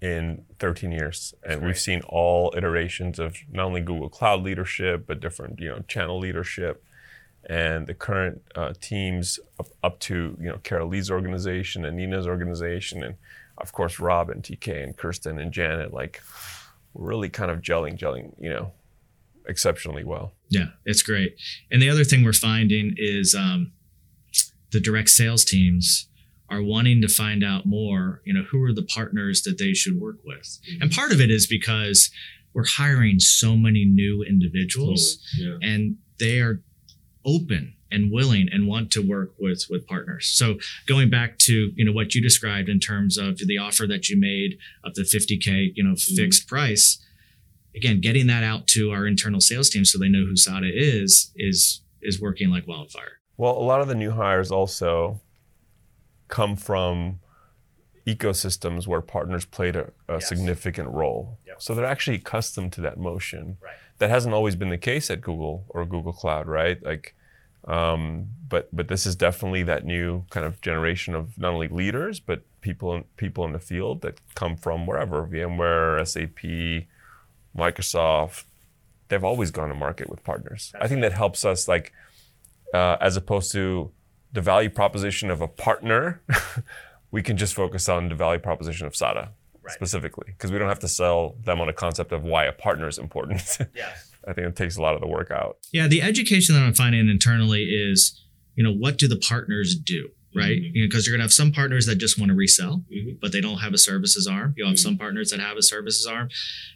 in 0.00 0.44
13 0.58 0.92
years, 0.92 1.34
and 1.42 1.64
we've 1.64 1.78
seen 1.78 2.02
all 2.02 2.52
iterations 2.56 3.18
of 3.18 3.36
not 3.50 3.66
only 3.66 3.80
Google 3.80 4.08
Cloud 4.08 4.42
leadership 4.42 5.06
but 5.06 5.20
different 5.20 5.58
you 5.60 5.68
know 5.68 5.80
channel 5.88 6.18
leadership, 6.18 6.84
and 7.48 7.86
the 7.86 7.94
current 7.94 8.42
uh, 8.54 8.74
teams 8.80 9.38
up, 9.58 9.68
up 9.82 10.00
to 10.00 10.36
you 10.40 10.48
know 10.48 10.58
Carolee's 10.62 11.10
organization 11.10 11.84
and 11.84 11.96
Nina's 11.96 12.26
organization, 12.26 13.02
and 13.02 13.16
of 13.58 13.72
course 13.72 13.98
Rob 13.98 14.28
and 14.28 14.42
TK 14.42 14.82
and 14.82 14.96
Kirsten 14.96 15.38
and 15.38 15.52
Janet. 15.52 15.94
Like 15.94 16.22
we're 16.92 17.08
really 17.08 17.30
kind 17.30 17.50
of 17.50 17.60
gelling, 17.60 17.98
gelling, 17.98 18.32
you 18.38 18.50
know, 18.50 18.72
exceptionally 19.46 20.04
well. 20.04 20.32
Yeah, 20.48 20.66
it's 20.84 21.02
great. 21.02 21.36
And 21.70 21.80
the 21.80 21.88
other 21.88 22.04
thing 22.04 22.24
we're 22.24 22.32
finding 22.32 22.94
is 22.96 23.34
um, 23.34 23.72
the 24.72 24.80
direct 24.80 25.10
sales 25.10 25.44
teams 25.44 26.08
are 26.48 26.62
wanting 26.62 27.00
to 27.02 27.08
find 27.08 27.42
out 27.42 27.66
more, 27.66 28.22
you 28.24 28.32
know, 28.32 28.42
who 28.50 28.62
are 28.62 28.72
the 28.72 28.82
partners 28.82 29.42
that 29.42 29.58
they 29.58 29.72
should 29.72 30.00
work 30.00 30.18
with. 30.24 30.58
Mm-hmm. 30.70 30.82
And 30.82 30.92
part 30.92 31.12
of 31.12 31.20
it 31.20 31.30
is 31.30 31.46
because 31.46 32.10
we're 32.54 32.66
hiring 32.66 33.18
so 33.18 33.56
many 33.56 33.84
new 33.84 34.22
individuals 34.22 35.18
Totally. 35.36 35.58
Yeah. 35.60 35.68
and 35.68 35.96
they 36.18 36.40
are 36.40 36.62
open 37.24 37.74
and 37.90 38.10
willing 38.10 38.48
and 38.50 38.66
want 38.66 38.90
to 38.92 39.00
work 39.00 39.32
with 39.38 39.66
with 39.70 39.86
partners. 39.86 40.26
So 40.26 40.58
going 40.86 41.10
back 41.10 41.38
to, 41.40 41.72
you 41.74 41.84
know, 41.84 41.92
what 41.92 42.14
you 42.14 42.22
described 42.22 42.68
in 42.68 42.80
terms 42.80 43.18
of 43.18 43.38
the 43.38 43.58
offer 43.58 43.86
that 43.86 44.08
you 44.08 44.18
made 44.18 44.58
of 44.84 44.94
the 44.94 45.02
50k, 45.02 45.72
you 45.74 45.84
know, 45.84 45.94
mm-hmm. 45.94 46.16
fixed 46.16 46.48
price, 46.48 47.02
again, 47.74 48.00
getting 48.00 48.26
that 48.28 48.42
out 48.42 48.66
to 48.68 48.90
our 48.90 49.06
internal 49.06 49.40
sales 49.40 49.68
team 49.68 49.84
so 49.84 49.98
they 49.98 50.08
know 50.08 50.24
who 50.24 50.36
SADA 50.36 50.70
is 50.72 51.32
is 51.36 51.82
is 52.02 52.20
working 52.20 52.50
like 52.50 52.66
wildfire. 52.66 53.18
Well, 53.36 53.52
a 53.52 53.64
lot 53.64 53.80
of 53.80 53.88
the 53.88 53.94
new 53.94 54.10
hires 54.10 54.50
also 54.50 55.20
come 56.28 56.56
from 56.56 57.20
ecosystems 58.06 58.86
where 58.86 59.00
partners 59.00 59.44
played 59.44 59.74
a, 59.76 59.90
a 60.08 60.14
Yes. 60.14 60.28
significant 60.28 60.88
role. 60.90 61.38
Yep. 61.46 61.60
So 61.62 61.74
they're 61.74 61.84
actually 61.84 62.16
accustomed 62.16 62.72
to 62.74 62.80
that 62.82 62.98
motion. 62.98 63.56
Right. 63.60 63.74
That 63.98 64.10
hasn't 64.10 64.34
always 64.34 64.54
been 64.56 64.68
the 64.68 64.78
case 64.78 65.10
at 65.10 65.20
Google 65.20 65.64
or 65.68 65.84
Google 65.84 66.12
Cloud, 66.12 66.46
right? 66.46 66.82
Like, 66.84 67.14
um, 67.66 68.28
but 68.48 68.68
but 68.72 68.86
this 68.88 69.06
is 69.06 69.16
definitely 69.16 69.64
that 69.64 69.84
new 69.84 70.24
kind 70.30 70.46
of 70.46 70.60
generation 70.60 71.14
of 71.16 71.36
not 71.36 71.52
only 71.52 71.66
leaders 71.66 72.20
but 72.20 72.42
people 72.60 72.94
in, 72.94 73.04
people 73.16 73.44
in 73.44 73.52
the 73.52 73.58
field 73.58 74.02
that 74.02 74.20
come 74.36 74.56
from 74.56 74.86
wherever 74.86 75.26
VMware, 75.26 76.06
SAP, 76.06 76.86
Microsoft. 77.56 78.44
They've 79.08 79.24
always 79.24 79.50
gone 79.50 79.68
to 79.68 79.74
market 79.74 80.08
with 80.10 80.22
partners. 80.22 80.72
I 80.80 80.86
think 80.88 81.00
that 81.00 81.12
helps 81.12 81.44
us 81.44 81.66
like 81.66 81.92
uh, 82.74 82.96
as 83.00 83.16
opposed 83.16 83.50
to 83.52 83.90
the 84.32 84.40
value 84.40 84.70
proposition 84.70 85.30
of 85.30 85.40
a 85.40 85.48
partner, 85.48 86.20
we 87.10 87.22
can 87.22 87.36
just 87.36 87.54
focus 87.54 87.88
on 87.88 88.08
the 88.08 88.14
value 88.14 88.40
proposition 88.40 88.86
of 88.86 88.94
SADA 88.96 89.30
Right. 89.62 89.74
specifically 89.74 90.26
because 90.28 90.52
we 90.52 90.58
don't 90.60 90.68
have 90.68 90.78
to 90.80 90.88
sell 90.88 91.34
them 91.44 91.60
on 91.60 91.68
a 91.68 91.72
concept 91.72 92.12
of 92.12 92.22
why 92.22 92.44
a 92.44 92.52
partner 92.52 92.86
is 92.86 92.98
important. 92.98 93.42
Yes. 93.74 94.12
I 94.28 94.32
think 94.32 94.46
it 94.48 94.54
takes 94.56 94.76
a 94.76 94.82
lot 94.82 94.94
of 94.94 95.00
the 95.00 95.06
work 95.08 95.30
out. 95.32 95.58
Yeah, 95.72 95.86
the 95.88 96.02
education 96.02 96.54
that 96.54 96.62
I'm 96.62 96.74
finding 96.74 97.08
internally 97.08 97.62
is, 97.64 98.20
you 98.56 98.62
know, 98.64 98.72
what 98.72 98.96
do 98.98 99.06
the 99.08 99.16
partners 99.18 99.76
do, 99.76 100.08
right? 100.36 100.56
Mhm. 100.62 100.70
You 100.74 100.82
know, 100.82 100.86
because 100.88 101.06
you're 101.06 101.14
gonna 101.16 101.22
have 101.24 101.32
some 101.32 101.50
partners 101.52 101.86
that 101.86 101.96
just 101.96 102.16
want 102.18 102.30
to 102.30 102.34
resell, 102.36 102.84
Mhm. 102.92 103.18
but 103.20 103.30
they 103.32 103.40
don't 103.40 103.58
have 103.58 103.72
a 103.74 103.78
services 103.78 104.26
arm. 104.26 104.54
You'll 104.56 104.68
have 104.68 104.76
Mhm. 104.76 104.80
some 104.80 104.98
partners 104.98 105.30
that 105.30 105.38
have 105.40 105.56
a 105.56 105.62
services 105.62 106.06
arm, 106.06 106.28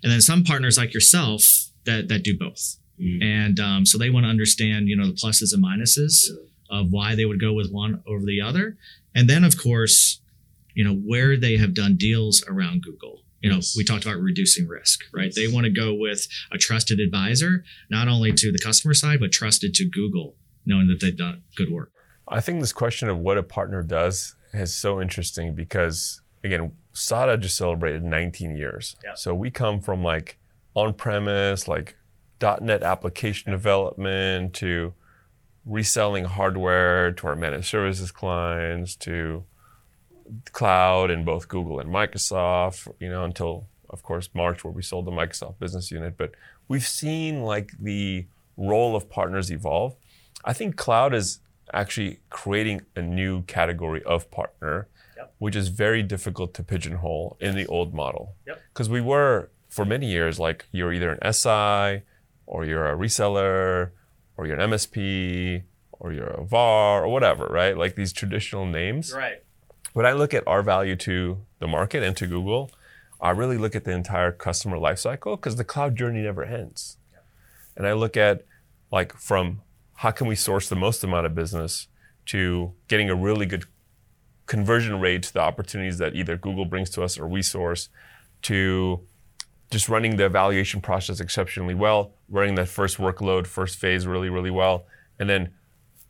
and 0.03 0.11
then 0.13 0.21
some 0.21 0.43
partners 0.45 0.77
like 0.79 0.93
yourself 0.95 1.45
that 1.87 2.07
that 2.09 2.23
do 2.25 2.37
both. 2.39 2.77
Mhm. 3.01 3.23
And 3.23 3.61
um, 3.61 3.87
so 3.87 3.99
they 3.99 4.11
want 4.11 4.25
to 4.25 4.31
understand, 4.31 4.89
you 4.89 4.97
know, 4.97 5.07
the 5.07 5.13
pluses 5.15 5.53
and 5.53 5.63
minuses 5.63 6.29
Yeah. 6.29 6.37
Of 6.71 6.87
why 6.91 7.15
they 7.15 7.25
would 7.25 7.41
go 7.41 7.53
with 7.53 7.71
one 7.71 8.03
over 8.07 8.25
the 8.25 8.41
other, 8.41 8.77
and 9.15 9.29
then 9.29 9.45
of 9.45 9.57
course, 9.59 10.21
you 10.75 10.85
know, 10.85 10.95
where 10.95 11.37
they 11.37 11.57
have 11.57 11.75
done 11.75 11.97
deals 11.97 12.45
around 12.47 12.83
Google. 12.83 13.23
You 13.41 13.49
know, 13.51 13.57
Yes. 13.57 13.75
we 13.77 13.85
talked 13.85 14.05
about 14.05 14.21
reducing 14.21 14.69
risk, 14.69 15.01
right? 15.13 15.27
Yes. 15.27 15.35
They 15.35 15.49
want 15.49 15.65
to 15.65 15.71
go 15.71 15.95
with 15.95 16.29
a 16.53 16.59
trusted 16.59 17.01
advisor, 17.01 17.65
not 17.89 18.07
only 18.07 18.33
to 18.33 18.53
the 18.53 18.59
customer 18.59 18.93
side, 18.95 19.19
but 19.19 19.33
trusted 19.33 19.73
to 19.75 19.85
Google, 19.89 20.37
knowing 20.67 20.89
that 20.89 21.01
they've 21.01 21.17
done 21.17 21.43
good 21.57 21.71
work. 21.71 21.91
I 22.29 22.41
think 22.41 22.61
this 22.61 22.73
question 22.73 23.09
of 23.09 23.19
what 23.19 23.39
a 23.39 23.43
partner 23.43 23.83
does 23.83 24.37
is 24.53 24.75
so 24.75 25.01
interesting 25.01 25.55
because 25.55 26.21
again, 26.45 26.73
SADA 26.93 27.39
just 27.39 27.57
celebrated 27.57 28.03
19 28.05 28.57
years. 28.57 28.95
Yeah. 29.03 29.15
So 29.15 29.35
we 29.35 29.51
come 29.51 29.81
from 29.81 30.03
like 30.05 30.39
on-premise, 30.75 31.67
like 31.69 31.97
dot 32.39 32.63
.NET 32.63 32.83
application 32.83 33.53
development 33.53 34.55
to 34.55 34.95
reselling 35.67 36.25
hardware 36.25 37.13
to 37.13 37.27
our 37.27 37.37
managed 37.37 37.67
services 37.67 38.11
clients 38.11 38.97
to 38.97 39.45
cloud 40.53 41.11
in 41.11 41.25
both 41.25 41.49
Google 41.49 41.81
and 41.81 41.91
Microsoft, 41.91 42.89
you 43.01 43.09
know, 43.09 43.25
until 43.25 43.67
of 43.89 44.03
course 44.03 44.31
March 44.35 44.63
where 44.65 44.73
we 44.73 44.83
sold 44.83 45.05
the 45.07 45.11
Microsoft 45.11 45.59
business 45.59 45.91
unit. 45.91 46.17
But 46.17 46.33
we've 46.69 46.87
seen 46.87 47.43
like 47.43 47.73
the 47.79 48.27
role 48.57 48.95
of 48.95 49.09
partners 49.11 49.51
evolve. 49.51 49.97
I 50.45 50.53
think 50.53 50.77
cloud 50.77 51.15
is 51.15 51.41
actually 51.73 52.21
creating 52.31 52.83
a 52.97 53.03
new 53.03 53.43
category 53.43 54.03
of 54.05 54.31
partner, 54.31 54.89
Yep. 55.17 55.35
which 55.39 55.57
is 55.57 55.69
very 55.69 56.03
difficult 56.03 56.55
to 56.55 56.63
pigeonhole 56.63 57.37
in 57.41 57.55
the 57.55 57.67
old 57.67 57.93
model. 57.93 58.35
Yep. 58.47 58.61
Because 58.73 58.89
we 58.89 59.01
were 59.01 59.51
for 59.69 59.85
many 59.85 60.07
years 60.07 60.39
like 60.39 60.65
you're 60.73 60.93
either 60.93 61.13
an 61.13 61.33
SI 61.33 62.03
or 62.47 62.65
you're 62.65 62.87
a 62.91 62.97
reseller 62.97 63.91
or 64.41 64.47
you're 64.47 64.59
an 64.59 64.71
MSP 64.71 65.63
or 65.93 66.13
you're 66.15 66.25
a 66.29 66.43
VAR 66.45 67.05
or 67.05 67.09
whatever, 67.09 67.45
right? 67.45 67.77
Like 67.77 67.95
these 67.95 68.11
traditional 68.11 68.65
names 68.65 69.13
Right. 69.13 69.43
when 69.93 70.07
I 70.07 70.13
look 70.13 70.33
at 70.33 70.43
our 70.47 70.63
value 70.63 70.97
to 70.97 71.43
the 71.59 71.67
market 71.69 72.03
and 72.03 72.17
to 72.17 72.27
Google, 72.27 72.71
I 73.21 73.31
really 73.33 73.59
look 73.59 73.75
at 73.77 73.85
the 73.85 73.91
entire 73.93 74.33
customer 74.33 74.79
lifecycle 74.79 75.37
because 75.37 75.57
the 75.57 75.65
cloud 75.65 75.95
journey 75.95 76.23
never 76.23 76.43
ends. 76.43 76.97
Yeah. 77.13 77.19
And 77.77 77.87
I 77.87 77.93
look 77.93 78.17
at 78.17 78.47
like 78.91 79.15
from 79.19 79.61
how 79.97 80.11
can 80.11 80.27
we 80.27 80.35
source 80.37 80.71
the 80.71 80.75
most 80.77 81.05
amount 81.05 81.27
of 81.27 81.35
business 81.35 81.89
to 82.27 82.73
getting 82.89 83.11
a 83.11 83.15
really 83.15 83.45
good 83.45 83.65
conversion 84.47 84.99
rate 85.01 85.25
to 85.25 85.35
the 85.35 85.41
opportunities 85.41 85.99
that 85.99 86.15
either 86.15 86.39
Google 86.39 86.65
brings 86.65 86.89
to 86.91 87.03
us 87.03 87.19
or 87.19 87.29
we 87.29 87.43
source 87.43 87.91
to 88.43 89.01
just 89.71 89.89
running 89.89 90.17
the 90.17 90.27
evaluation 90.27 90.81
process 90.81 91.21
exceptionally 91.21 91.75
well, 91.75 92.13
running 92.29 92.57
that 92.57 92.69
first 92.69 92.99
workload, 92.99 93.47
first 93.47 93.79
phase 93.79 94.07
really, 94.07 94.29
really 94.29 94.51
well. 94.51 94.85
And 95.19 95.31
then 95.31 95.53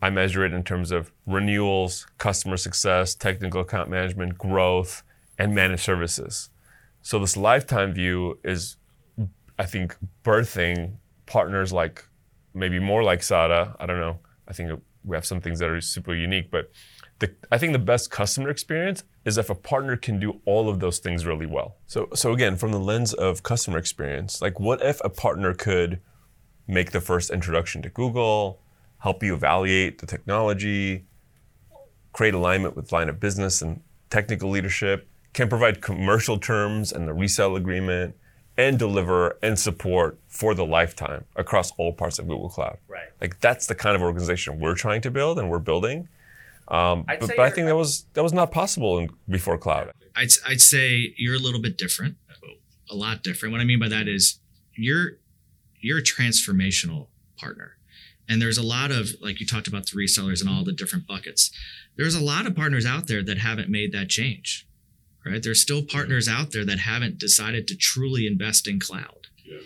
I 0.03 0.09
measure 0.11 0.45
it 0.45 0.53
in 0.53 0.63
terms 0.65 0.91
of 0.91 1.13
renewals, 1.27 2.07
customer 2.17 2.57
success, 2.57 3.15
technical 3.15 3.61
account 3.61 3.91
management, 3.91 4.39
growth, 4.39 5.03
and 5.39 5.55
managed 5.55 5.83
services. 5.83 6.49
So 7.03 7.19
this 7.19 7.37
lifetime 7.37 7.93
view 7.93 8.39
is, 8.43 8.77
I 9.59 9.67
think, 9.67 9.97
birthing 10.25 10.95
partners 11.27 11.73
like 11.73 12.07
maybe 12.55 12.79
more 12.79 13.03
like 13.03 13.23
SADA. 13.23 13.77
I 13.79 13.87
don't 13.87 14.01
know. 14.01 14.19
I 14.49 14.53
think 14.53 14.81
we 15.05 15.17
have 15.17 15.27
some 15.27 15.41
things 15.41 15.59
that 15.59 15.69
are 15.69 15.81
super 15.81 16.15
unique, 16.15 16.51
but 16.51 16.71
the, 17.19 17.35
I 17.53 17.59
think 17.59 17.73
the 17.73 17.79
best 17.79 18.11
customer 18.11 18.49
experience 18.49 19.05
is 19.25 19.37
if 19.37 19.51
a 19.51 19.55
partner 19.55 19.97
can 19.97 20.19
do 20.19 20.41
all 20.45 20.69
of 20.69 20.81
those 20.81 20.99
things 20.99 21.27
really 21.27 21.47
well. 21.47 21.77
So, 21.87 22.09
so 22.15 22.33
again, 22.33 22.57
from 22.57 22.73
the 22.73 22.81
lens 22.81 23.13
of 23.13 23.43
customer 23.43 23.79
experience, 23.79 24.41
like 24.41 24.59
what 24.59 24.83
if 24.83 25.01
a 25.05 25.11
partner 25.11 25.53
could 25.53 26.01
make 26.67 26.93
the 26.93 27.01
first 27.01 27.31
introduction 27.31 27.83
to 27.83 27.91
Google, 27.91 28.61
help 28.99 29.23
you 29.23 29.35
evaluate 29.35 29.99
the 29.99 30.07
technology, 30.07 31.05
create 32.13 32.35
alignment 32.35 32.77
with 32.77 32.93
line 32.93 33.09
of 33.09 33.21
business 33.21 33.61
and 33.61 33.83
technical 34.09 34.51
leadership, 34.51 35.09
can 35.33 35.49
provide 35.49 35.81
commercial 35.81 36.39
terms 36.39 36.93
and 36.93 37.07
the 37.07 37.13
resale 37.13 37.57
agreement, 37.57 38.15
and 38.57 38.79
deliver 38.79 39.39
and 39.43 39.59
support 39.59 40.19
for 40.29 40.55
the 40.55 40.67
lifetime 40.67 41.25
across 41.37 41.73
all 41.79 41.93
parts 41.93 42.19
of 42.19 42.29
Google 42.29 42.51
Cloud. 42.51 42.79
Right. 42.89 43.09
Like 43.21 43.41
that's 43.41 43.67
the 43.67 43.75
kind 43.75 43.97
of 43.97 44.03
organization 44.03 44.59
we're 44.59 44.75
trying 44.75 45.01
to 45.03 45.11
build 45.11 45.39
and 45.39 45.49
we're 45.49 45.61
building. 45.61 46.09
Um, 46.71 47.05
but, 47.07 47.21
but 47.21 47.41
I 47.41 47.51
think 47.51 47.67
that 47.67 47.77
was 47.77 48.07
that 48.15 48.23
was 48.23 48.33
not 48.33 48.53
possible 48.53 48.99
in, 48.99 49.11
before 49.29 49.59
cloud. 49.59 49.93
I'd, 50.15 50.29
I'd 50.47 50.61
say 50.61 51.15
you're 51.17 51.35
a 51.35 51.39
little 51.39 51.61
bit 51.61 51.77
different, 51.77 52.17
a 52.91 52.95
lot 52.95 53.23
different. 53.23 53.53
What 53.53 53.61
I 53.61 53.65
mean 53.65 53.81
by 53.81 53.89
that 53.89 54.07
is 54.09 54.39
you're 54.75 55.19
you're 55.81 55.99
a 55.99 56.03
transformational 56.03 57.09
partner. 57.37 57.77
And 58.29 58.41
there's 58.41 58.59
a 58.59 58.63
lot 58.63 58.93
of 58.93 59.09
like 59.21 59.41
you 59.41 59.47
talked 59.47 59.67
about 59.67 59.87
the 59.87 59.97
resellers 59.97 60.41
and 60.41 60.49
all 60.49 60.65
the 60.65 60.73
different 60.73 61.07
buckets. 61.07 61.51
There's 61.97 62.15
a 62.15 62.23
lot 62.23 62.47
of 62.47 62.55
partners 62.55 62.87
out 62.87 63.09
there 63.09 63.23
that 63.25 63.39
haven't 63.39 63.69
made 63.69 63.93
that 63.93 64.09
change. 64.09 64.67
Right? 65.27 65.43
There's 65.43 65.61
still 65.61 65.83
partners 65.83 66.29
out 66.29 66.53
there 66.53 66.65
that 66.65 66.79
haven't 66.79 67.19
decided 67.19 67.69
to 67.69 67.77
truly 67.77 68.27
invest 68.27 68.67
in 68.67 68.79
cloud. 68.79 69.27
Yeah. 69.45 69.59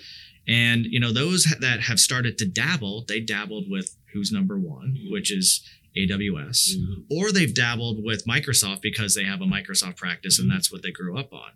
And 0.48 0.86
you 0.86 0.98
know, 0.98 1.12
those 1.12 1.44
that 1.60 1.80
have 1.80 2.00
started 2.00 2.38
to 2.38 2.46
dabble, 2.46 3.04
they 3.06 3.20
dabbled 3.20 3.70
with 3.70 3.96
who's 4.12 4.32
number 4.32 4.58
one, 4.58 4.96
mm-hmm. 4.98 5.12
which 5.12 5.30
is 5.30 5.62
AWS, 5.96 6.76
mm-hmm. 6.76 7.02
or 7.10 7.30
they've 7.30 7.54
dabbled 7.54 8.02
with 8.02 8.26
Microsoft 8.26 8.82
because 8.82 9.14
they 9.14 9.24
have 9.24 9.40
a 9.40 9.46
Microsoft 9.46 9.96
practice 9.96 10.38
and 10.38 10.48
mm-hmm. 10.48 10.56
that's 10.56 10.72
what 10.72 10.82
they 10.82 10.90
grew 10.90 11.18
up 11.18 11.32
on. 11.32 11.50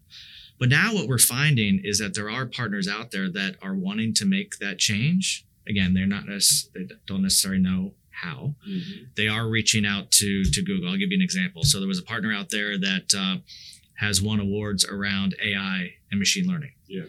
But 0.58 0.68
now 0.68 0.94
what 0.94 1.08
we're 1.08 1.18
finding 1.18 1.80
is 1.84 1.98
that 1.98 2.14
there 2.14 2.30
are 2.30 2.46
partners 2.46 2.88
out 2.88 3.10
there 3.10 3.30
that 3.30 3.56
are 3.62 3.74
wanting 3.74 4.14
to 4.14 4.24
make 4.24 4.58
that 4.58 4.78
change. 4.78 5.44
Again, 5.68 5.94
they're 5.94 6.06
not 6.06 6.24
they 6.74 6.88
don't 7.06 7.22
necessarily 7.22 7.60
know 7.60 7.94
how. 8.10 8.54
Mm-hmm. 8.68 9.04
They 9.16 9.28
are 9.28 9.48
reaching 9.48 9.86
out 9.86 10.10
to 10.12 10.44
to 10.44 10.62
Google. 10.62 10.88
I'll 10.88 10.96
give 10.96 11.10
you 11.10 11.18
an 11.18 11.22
example. 11.22 11.62
So 11.62 11.78
there 11.78 11.88
was 11.88 11.98
a 11.98 12.02
partner 12.04 12.32
out 12.32 12.50
there 12.50 12.78
that 12.78 13.14
uh, 13.16 13.36
has 13.94 14.20
won 14.22 14.40
awards 14.40 14.84
around 14.84 15.36
AI 15.42 15.94
and 16.10 16.18
machine 16.18 16.46
learning. 16.46 16.72
Yeah. 16.86 17.04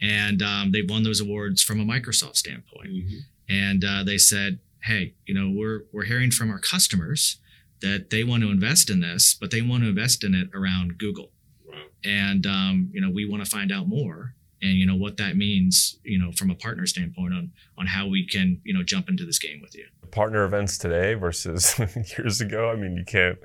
And 0.00 0.42
um, 0.42 0.72
they've 0.72 0.88
won 0.88 1.02
those 1.02 1.20
awards 1.20 1.62
from 1.62 1.80
a 1.80 1.84
Microsoft 1.84 2.36
standpoint. 2.36 2.90
Mm-hmm. 2.90 3.18
And 3.48 3.84
uh, 3.84 4.04
they 4.04 4.18
said, 4.18 4.58
hey, 4.84 5.14
you 5.26 5.34
know, 5.34 5.50
we're 5.50 5.84
we're 5.92 6.04
hearing 6.04 6.30
from 6.30 6.50
our 6.50 6.58
customers 6.58 7.38
that 7.80 8.10
they 8.10 8.22
want 8.22 8.42
to 8.42 8.50
invest 8.50 8.90
in 8.90 9.00
this, 9.00 9.34
but 9.34 9.50
they 9.50 9.62
want 9.62 9.82
to 9.82 9.88
invest 9.88 10.24
in 10.24 10.34
it 10.34 10.48
around 10.54 10.98
Google. 10.98 11.30
Wow. 11.66 11.74
And 12.04 12.46
um, 12.46 12.90
you 12.92 13.00
know, 13.00 13.10
we 13.10 13.28
want 13.28 13.44
to 13.44 13.50
find 13.50 13.72
out 13.72 13.88
more 13.88 14.34
and 14.62 14.72
you 14.72 14.86
know 14.86 14.94
what 14.94 15.16
that 15.16 15.36
means, 15.36 15.98
you 16.04 16.18
know, 16.18 16.32
from 16.32 16.50
a 16.50 16.54
partner 16.54 16.86
standpoint 16.86 17.32
on 17.34 17.52
on 17.78 17.86
how 17.86 18.06
we 18.06 18.26
can, 18.26 18.60
you 18.64 18.74
know, 18.74 18.82
jump 18.82 19.08
into 19.08 19.24
this 19.24 19.38
game 19.38 19.60
with 19.60 19.74
you. 19.74 19.86
Partner 20.10 20.44
events 20.44 20.78
today 20.78 21.14
versus 21.14 21.78
years 22.18 22.40
ago. 22.40 22.70
I 22.70 22.76
mean, 22.76 22.96
you 22.96 23.04
can't. 23.04 23.38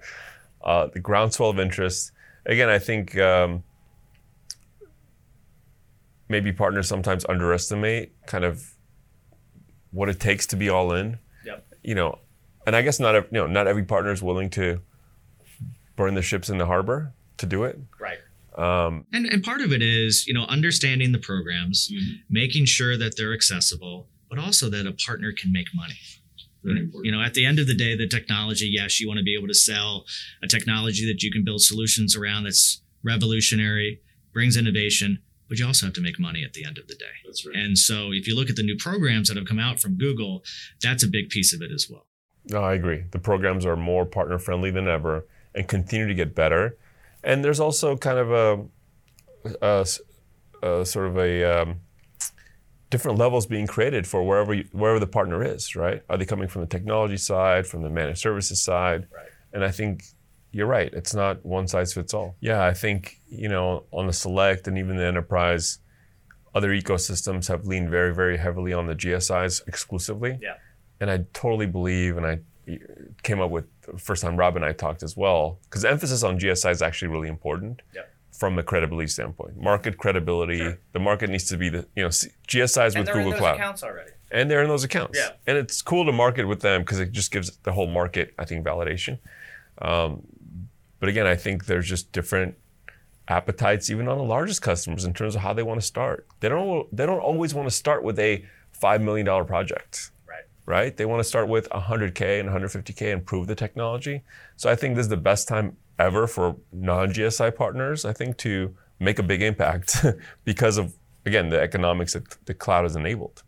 Uh, 0.62 0.88
the 0.88 0.99
groundswell 0.99 1.49
of 1.49 1.60
interest. 1.60 2.12
Again, 2.45 2.67
I 2.67 2.80
think 2.80 3.17
um, 3.17 3.63
maybe 6.28 6.52
partners 6.52 6.88
sometimes 6.88 7.25
underestimate 7.30 8.12
kind 8.25 8.43
of 8.43 8.73
what 9.91 10.10
it 10.10 10.19
takes 10.19 10.45
to 10.47 10.58
be 10.58 10.67
all 10.67 10.93
in 10.93 11.17
you 11.89 11.95
know, 11.95 12.19
and 12.67 12.75
I 12.75 12.84
guess 12.84 12.99
not 12.99 13.15
you 13.15 13.39
know 13.39 13.47
not 13.47 13.65
every 13.65 13.84
partner 13.84 14.12
is 14.12 14.21
willing 14.21 14.52
to 14.52 14.80
burn 15.95 16.13
the 16.13 16.21
ships 16.21 16.47
in 16.47 16.60
the 16.60 16.67
harbor 16.67 17.12
to 17.38 17.47
do 17.47 17.63
it. 17.63 17.80
Right. 17.99 18.19
Um, 18.56 19.08
and 19.12 19.25
and 19.25 19.43
part 19.43 19.62
of 19.62 19.73
it 19.73 19.82
is 19.82 20.28
you 20.28 20.36
know 20.36 20.43
understanding 20.43 21.13
the 21.13 21.17
programs, 21.17 21.89
mm-hmm. 21.91 22.17
making 22.30 22.65
sure 22.65 22.95
that 22.95 23.17
they're 23.17 23.34
accessible, 23.34 24.08
but 24.30 24.38
also 24.38 24.69
that 24.69 24.86
a 24.86 24.91
partner 24.91 25.32
can 25.32 25.52
make 25.52 25.65
money. 25.73 25.97
You 26.62 27.12
know, 27.12 27.21
at 27.21 27.34
the 27.34 27.45
end 27.45 27.58
of 27.58 27.67
the 27.67 27.73
day, 27.73 27.95
the 27.95 28.08
technology, 28.08 28.67
yes, 28.67 28.99
you 28.99 29.08
want 29.08 29.17
to 29.17 29.23
be 29.23 29.34
able 29.34 29.47
to 29.47 29.54
sell 29.54 30.06
a 30.43 30.47
technology 30.47 31.08
that 31.08 31.23
you 31.23 31.32
can 31.32 31.43
build 31.43 31.62
solutions 31.62 32.17
around 32.17 32.43
that's 32.43 32.82
revolutionary, 33.02 34.02
brings 34.34 34.58
innovation, 34.58 35.19
but 35.49 35.57
you 35.57 35.65
also 35.65 35.88
have 35.88 35.95
to 35.95 36.01
make 36.01 36.19
money 36.19 36.43
at 36.43 36.53
the 36.53 36.63
end 36.63 36.77
of 36.77 36.88
the 36.88 36.95
day. 36.95 37.05
That's 37.25 37.45
right. 37.45 37.55
And 37.55 37.77
so 37.77 38.12
if 38.13 38.27
you 38.27 38.35
look 38.35 38.49
at 38.49 38.55
the 38.55 38.63
new 38.63 38.77
programs 38.77 39.27
that 39.27 39.35
have 39.35 39.47
come 39.47 39.59
out 39.59 39.79
from 39.79 39.97
Google, 39.97 40.43
that's 40.81 41.03
a 41.03 41.07
big 41.07 41.29
piece 41.29 41.53
of 41.53 41.62
it 41.62 41.71
as 41.71 41.89
well. 41.89 42.05
No, 42.45 42.62
I 42.62 42.75
agree. 42.75 43.03
The 43.12 43.19
programs 43.19 43.65
are 43.65 43.75
more 43.75 44.05
partner 44.05 44.39
friendly 44.39 44.71
than 44.71 44.88
ever 44.88 45.27
and 45.53 45.67
continue 45.67 46.07
to 46.07 46.13
get 46.13 46.35
better. 46.35 46.77
And 47.23 47.43
there's 47.43 47.59
also 47.59 47.97
kind 47.97 48.17
of 48.17 48.31
a, 48.31 49.55
a, 49.62 49.85
a 50.65 50.85
sort 50.85 51.07
of 51.07 51.17
a 51.17 51.62
um, 51.62 51.81
different 52.89 53.17
levels 53.17 53.45
being 53.45 53.67
created 53.67 54.07
for 54.07 54.23
wherever 54.23 54.53
you, 54.53 54.65
wherever 54.71 54.99
the 54.99 55.07
partner 55.07 55.43
is, 55.43 55.75
right? 55.75 56.01
Are 56.09 56.17
they 56.17 56.25
coming 56.25 56.47
from 56.47 56.62
the 56.62 56.67
technology 56.67 57.17
side, 57.17 57.67
from 57.67 57.83
the 57.83 57.89
managed 57.89 58.19
services 58.19 58.62
side? 58.62 59.07
Right. 59.13 59.29
And 59.53 59.63
I 59.63 59.71
think 59.71 60.03
you're 60.51 60.67
right. 60.67 60.91
It's 60.93 61.13
not 61.13 61.45
one 61.45 61.67
size 61.67 61.93
fits 61.93 62.13
all. 62.13 62.35
Yeah, 62.39 62.65
I 62.65 62.73
think, 62.73 63.19
you 63.29 63.49
know, 63.49 63.85
on 63.91 64.07
the 64.07 64.13
select 64.13 64.67
and 64.67 64.77
even 64.77 64.97
the 64.97 65.05
enterprise, 65.05 65.79
other 66.55 66.69
ecosystems 66.69 67.47
have 67.47 67.65
leaned 67.65 67.89
very, 67.89 68.13
very 68.13 68.38
heavily 68.38 68.73
on 68.73 68.88
the 68.88 68.95
GSIs 68.95 69.67
exclusively. 69.67 70.39
Yeah. 70.41 70.55
And 70.99 71.09
I 71.09 71.25
totally 71.33 71.67
believe, 71.67 72.17
and 72.17 72.25
I 72.25 72.39
came 73.23 73.39
up 73.39 73.51
with 73.51 73.65
the 73.81 73.97
first 73.97 74.21
time 74.21 74.35
Rob 74.38 74.55
and 74.55 74.65
I 74.65 74.73
talked 74.73 75.03
as 75.03 75.15
well, 75.15 75.59
because 75.63 75.85
emphasis 75.85 76.23
on 76.23 76.39
GSI 76.39 76.71
is 76.71 76.81
actually 76.81 77.09
really 77.09 77.29
important. 77.29 77.81
Yeah. 77.95 78.03
From 78.31 78.57
a 78.57 78.63
credibility 78.63 79.07
standpoint, 79.07 79.62
market 79.62 79.97
credibility, 79.97 80.59
sure. 80.59 80.79
the 80.93 80.99
market 80.99 81.29
needs 81.29 81.43
to 81.49 81.57
be 81.57 81.67
the 81.67 81.85
you 81.93 82.03
know 82.03 82.07
GSIs 82.07 82.95
and 82.95 83.05
with 83.05 83.13
Google 83.13 83.33
Cloud. 83.33 83.55
Accounts 83.55 83.83
already. 83.83 84.12
And 84.31 84.49
they're 84.49 84.62
in 84.62 84.69
those 84.69 84.85
accounts. 84.85 85.19
Yeah. 85.19 85.31
And 85.45 85.57
it's 85.57 85.81
cool 85.81 86.05
to 86.05 86.13
market 86.13 86.45
with 86.45 86.62
them 86.62 86.81
because 86.81 87.01
it 87.01 87.12
just 87.12 87.31
gives 87.31 87.57
the 87.63 87.73
whole 87.73 87.88
market, 87.88 88.33
I 88.39 88.45
think, 88.45 88.65
validation. 88.65 89.19
Um, 89.81 90.21
but 90.99 91.09
again, 91.09 91.25
I 91.25 91.35
think 91.35 91.65
there's 91.65 91.88
just 91.88 92.12
different 92.12 92.55
appetites 93.27 93.89
even 93.89 94.07
on 94.07 94.17
the 94.17 94.23
largest 94.23 94.62
customers 94.62 95.05
in 95.05 95.13
terms 95.13 95.35
of 95.35 95.41
how 95.41 95.53
they 95.53 95.63
want 95.63 95.79
to 95.79 95.85
start. 95.85 96.27
They 96.39 96.49
don't 96.49 96.95
they 96.95 97.05
don't 97.05 97.19
always 97.19 97.53
want 97.53 97.67
to 97.67 97.75
start 97.75 98.03
with 98.03 98.19
a 98.19 98.45
five 98.71 99.01
million 99.01 99.25
dollar 99.25 99.45
project. 99.45 100.12
Right. 100.27 100.43
Right. 100.65 100.97
They 100.97 101.05
want 101.05 101.19
to 101.19 101.23
start 101.23 101.47
with 101.47 101.69
100k 101.69 102.39
and 102.39 102.49
150k 102.49 103.13
and 103.13 103.25
prove 103.25 103.47
the 103.47 103.55
technology. 103.55 104.23
So 104.57 104.69
I 104.69 104.75
think 104.75 104.95
this 104.95 105.05
is 105.05 105.09
the 105.09 105.17
best 105.17 105.47
time 105.47 105.77
ever 105.99 106.27
for 106.27 106.55
non-GSI 106.71 107.55
partners. 107.55 108.05
I 108.05 108.13
think 108.13 108.38
to 108.38 108.75
make 108.99 109.19
a 109.19 109.23
big 109.23 109.41
impact 109.41 110.05
because 110.43 110.77
of 110.77 110.95
again 111.25 111.49
the 111.49 111.62
economics 111.62 112.13
that 112.13 112.45
the 112.45 112.53
cloud 112.53 112.83
has 112.83 112.95
enabled. 112.95 113.43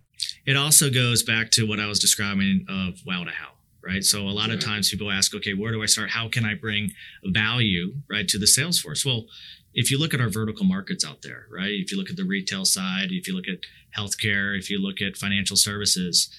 It 0.45 0.55
also 0.55 0.91
goes 0.91 1.23
back 1.23 1.49
to 1.51 1.67
what 1.67 1.79
I 1.79 1.87
was 1.87 1.99
describing 1.99 2.65
of 2.69 2.99
wow 3.05 3.23
to 3.23 3.31
how 3.31 3.49
right? 3.83 4.03
So 4.03 4.27
a 4.27 4.29
lot 4.29 4.51
of 4.51 4.59
times 4.59 4.89
people 4.89 5.11
ask, 5.11 5.35
okay, 5.35 5.53
where 5.53 5.71
do 5.71 5.81
I 5.81 5.87
start? 5.87 6.11
How 6.11 6.29
can 6.29 6.45
I 6.45 6.55
bring 6.55 6.91
value, 7.25 7.93
right, 8.09 8.27
to 8.27 8.37
the 8.37 8.47
sales 8.47 8.79
force? 8.79 9.05
Well, 9.05 9.25
if 9.73 9.89
you 9.89 9.97
look 9.97 10.13
at 10.13 10.21
our 10.21 10.29
vertical 10.29 10.65
markets 10.65 11.05
out 11.05 11.21
there, 11.21 11.45
right? 11.49 11.71
If 11.71 11.91
you 11.91 11.97
look 11.97 12.09
at 12.09 12.17
the 12.17 12.25
retail 12.25 12.65
side, 12.65 13.07
if 13.11 13.27
you 13.27 13.35
look 13.35 13.47
at 13.47 13.59
healthcare, 13.97 14.57
if 14.57 14.69
you 14.69 14.81
look 14.81 15.01
at 15.01 15.17
financial 15.17 15.55
services, 15.55 16.29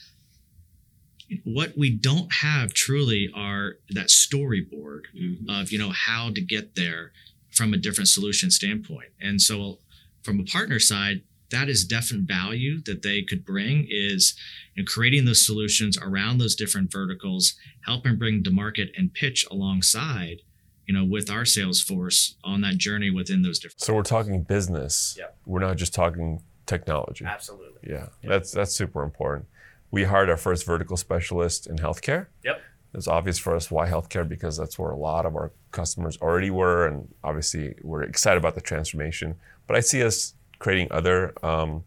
what 1.44 1.72
we 1.76 1.90
don't 1.90 2.32
have 2.32 2.74
truly 2.74 3.30
are 3.34 3.76
that 3.90 4.08
storyboard 4.08 5.02
mm-hmm. 5.16 5.48
of 5.48 5.72
you 5.72 5.78
know 5.78 5.90
how 5.90 6.30
to 6.30 6.40
get 6.40 6.74
there 6.74 7.12
from 7.50 7.72
a 7.72 7.76
different 7.76 8.08
solution 8.08 8.50
standpoint. 8.50 9.10
And 9.20 9.40
so 9.40 9.78
from 10.22 10.40
a 10.40 10.44
partner 10.44 10.78
side, 10.78 11.22
that 11.52 11.68
is 11.68 11.84
definite 11.84 12.24
value 12.24 12.82
that 12.82 13.02
they 13.02 13.22
could 13.22 13.44
bring 13.44 13.86
is 13.88 14.34
in 14.76 14.84
creating 14.84 15.24
those 15.24 15.46
solutions 15.46 15.96
around 15.98 16.38
those 16.38 16.54
different 16.54 16.90
verticals, 16.90 17.54
helping 17.86 18.16
bring 18.16 18.42
to 18.42 18.50
market 18.50 18.90
and 18.96 19.14
pitch 19.14 19.46
alongside, 19.50 20.42
you 20.86 20.94
know, 20.94 21.04
with 21.04 21.30
our 21.30 21.44
sales 21.44 21.80
force 21.80 22.36
on 22.42 22.60
that 22.62 22.78
journey 22.78 23.10
within 23.10 23.42
those 23.42 23.58
different. 23.58 23.80
So 23.80 23.94
we're 23.94 24.02
talking 24.02 24.42
business. 24.42 25.16
Yeah. 25.18 25.26
We're 25.46 25.60
not 25.60 25.76
just 25.76 25.94
talking 25.94 26.42
technology. 26.66 27.24
Absolutely. 27.24 27.80
Yeah, 27.88 28.08
yeah. 28.22 28.30
that's 28.30 28.50
that's 28.50 28.74
super 28.74 29.02
important. 29.02 29.46
We 29.90 30.04
hired 30.04 30.30
our 30.30 30.36
first 30.36 30.64
vertical 30.64 30.96
specialist 30.96 31.66
in 31.66 31.76
healthcare. 31.76 32.26
Yep. 32.44 32.60
It's 32.94 33.08
obvious 33.08 33.38
for 33.38 33.54
us 33.56 33.70
why 33.70 33.88
healthcare 33.88 34.28
because 34.28 34.56
that's 34.56 34.78
where 34.78 34.90
a 34.90 34.96
lot 34.96 35.24
of 35.24 35.34
our 35.34 35.52
customers 35.70 36.18
already 36.20 36.50
were, 36.50 36.86
and 36.86 37.08
obviously 37.24 37.74
we're 37.82 38.02
excited 38.02 38.38
about 38.38 38.54
the 38.54 38.60
transformation. 38.60 39.36
But 39.66 39.76
I 39.76 39.80
see 39.80 40.02
us 40.02 40.34
creating 40.62 40.86
other 40.92 41.34
um, 41.44 41.82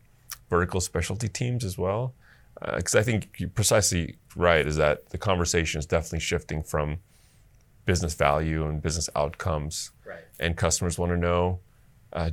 vertical 0.50 0.82
specialty 0.82 1.30
teams 1.30 1.64
as 1.64 1.78
well, 1.78 2.14
because 2.76 2.94
uh, 2.94 3.00
I 3.00 3.04
think 3.04 3.30
you're 3.38 3.50
precisely 3.50 4.18
right 4.36 4.68
is 4.68 4.76
that 4.76 5.10
the 5.10 5.18
conversation 5.18 5.80
is 5.80 5.86
definitely 5.86 6.20
shifting 6.20 6.62
from 6.62 6.98
business 7.86 8.14
value 8.16 8.68
and 8.68 8.82
business 8.82 9.10
outcomes, 9.16 9.92
right. 10.06 10.26
and 10.42 10.58
customers 10.58 11.00
want 11.00 11.14
to 11.14 11.18
know. 11.18 11.60
Uh, 12.12 12.32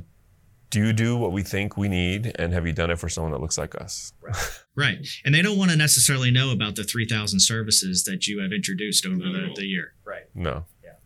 do 0.69 0.79
you 0.79 0.91
do 0.91 1.15
what 1.15 1.31
we 1.31 1.43
think 1.43 1.77
we 1.77 1.87
need 1.87 2.35
and 2.39 2.51
have 2.51 2.65
you 2.65 2.73
done 2.73 2.89
it 2.89 2.97
for 2.97 3.07
someone 3.07 3.31
that 3.31 3.39
looks 3.39 3.59
like 3.59 3.75
us 3.79 4.11
right, 4.21 4.35
right. 4.75 5.07
and 5.23 5.35
they 5.35 5.41
don't 5.43 5.57
want 5.57 5.69
to 5.69 5.77
necessarily 5.77 6.31
know 6.31 6.51
about 6.51 6.75
the 6.75 6.83
3000 6.83 7.39
services 7.39 8.03
that 8.05 8.25
you 8.25 8.41
have 8.41 8.51
introduced 8.51 9.05
over 9.05 9.17
the, 9.17 9.53
the 9.55 9.65
year 9.65 9.93
right 10.03 10.23
no 10.33 10.51
yeah. 10.51 10.61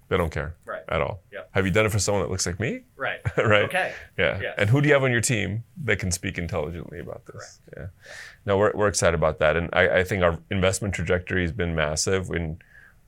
They 0.09 0.17
don't 0.17 0.31
care 0.31 0.55
right. 0.65 0.83
at 0.89 1.01
all 1.01 1.21
yeah. 1.31 1.41
have 1.51 1.65
you 1.65 1.71
done 1.71 1.85
it 1.85 1.91
for 1.91 1.99
someone 1.99 2.23
that 2.23 2.29
looks 2.29 2.45
like 2.45 2.59
me 2.59 2.81
right 2.95 3.19
right 3.37 3.63
okay 3.63 3.93
yeah 4.17 4.39
yes. 4.41 4.55
and 4.57 4.69
who 4.69 4.81
do 4.81 4.87
you 4.87 4.93
have 4.93 5.03
on 5.03 5.11
your 5.11 5.21
team 5.21 5.63
that 5.83 5.99
can 5.99 6.11
speak 6.11 6.37
intelligently 6.37 6.99
about 6.99 7.25
this 7.25 7.59
Correct. 7.73 7.91
yeah 7.93 8.19
no 8.45 8.57
we're, 8.57 8.71
we're 8.73 8.87
excited 8.87 9.15
about 9.15 9.39
that 9.39 9.55
and 9.55 9.69
I, 9.73 9.99
I 9.99 10.03
think 10.03 10.23
our 10.23 10.39
investment 10.49 10.93
trajectory 10.93 11.41
has 11.41 11.51
been 11.51 11.75
massive 11.75 12.29
and 12.29 12.61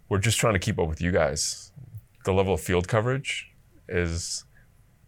we're 0.10 0.20
just 0.20 0.40
trying 0.40 0.54
to 0.54 0.60
keep 0.60 0.80
up 0.80 0.88
with 0.88 1.02
you 1.02 1.12
guys 1.12 1.72
the 2.26 2.34
level 2.34 2.54
of 2.54 2.62
field 2.62 2.88
coverage 2.88 3.52
is 3.88 4.46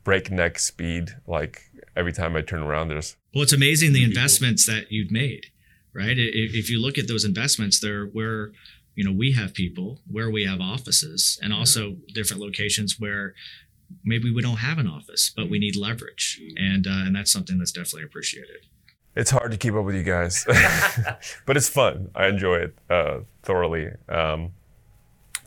breakneck 0.04 0.60
speed. 0.60 1.12
Like 1.28 1.70
every 1.96 2.14
time 2.14 2.36
I 2.36 2.42
turn 2.42 2.62
around, 2.62 2.90
there's. 2.90 3.16
Well, 3.34 3.44
it's 3.44 3.54
amazing 3.54 3.94
the 3.94 4.04
investments 4.04 4.66
that 4.66 4.92
you've 4.92 5.12
made, 5.12 5.48
right? 5.94 6.18
If 6.18 6.70
you 6.70 6.82
look 6.82 6.98
at 6.98 7.08
those 7.08 7.24
investments, 7.26 7.80
they're 7.80 8.06
where 8.06 8.52
you 9.02 9.08
know 9.08 9.18
we 9.18 9.32
have 9.32 9.56
people, 9.56 10.00
where 10.06 10.30
we 10.30 10.46
have 10.46 10.62
offices, 10.62 11.40
and 11.42 11.52
also 11.52 11.96
different 12.14 12.40
locations 12.40 13.00
where 13.00 13.34
maybe 14.06 14.32
we 14.32 14.44
don't 14.44 14.58
have 14.58 14.78
an 14.78 14.86
office, 14.86 15.34
but 15.36 15.50
we 15.50 15.58
need 15.58 15.76
leverage, 15.76 16.40
and 16.56 16.86
uh, 16.86 17.06
and 17.06 17.16
that's 17.16 17.32
something 17.32 17.58
that's 17.58 17.72
definitely 17.72 18.04
appreciated. 18.04 18.68
It's 19.16 19.32
hard 19.32 19.52
to 19.54 19.58
keep 19.58 19.74
up 19.74 19.86
with 19.86 19.96
you 19.96 20.04
guys, 20.04 20.46
but 21.48 21.58
it's 21.58 21.68
fun. 21.68 22.12
I 22.14 22.28
enjoy 22.28 22.58
it 22.58 22.78
uh, 22.92 23.22
thoroughly. 23.42 23.90
Um, 24.08 24.52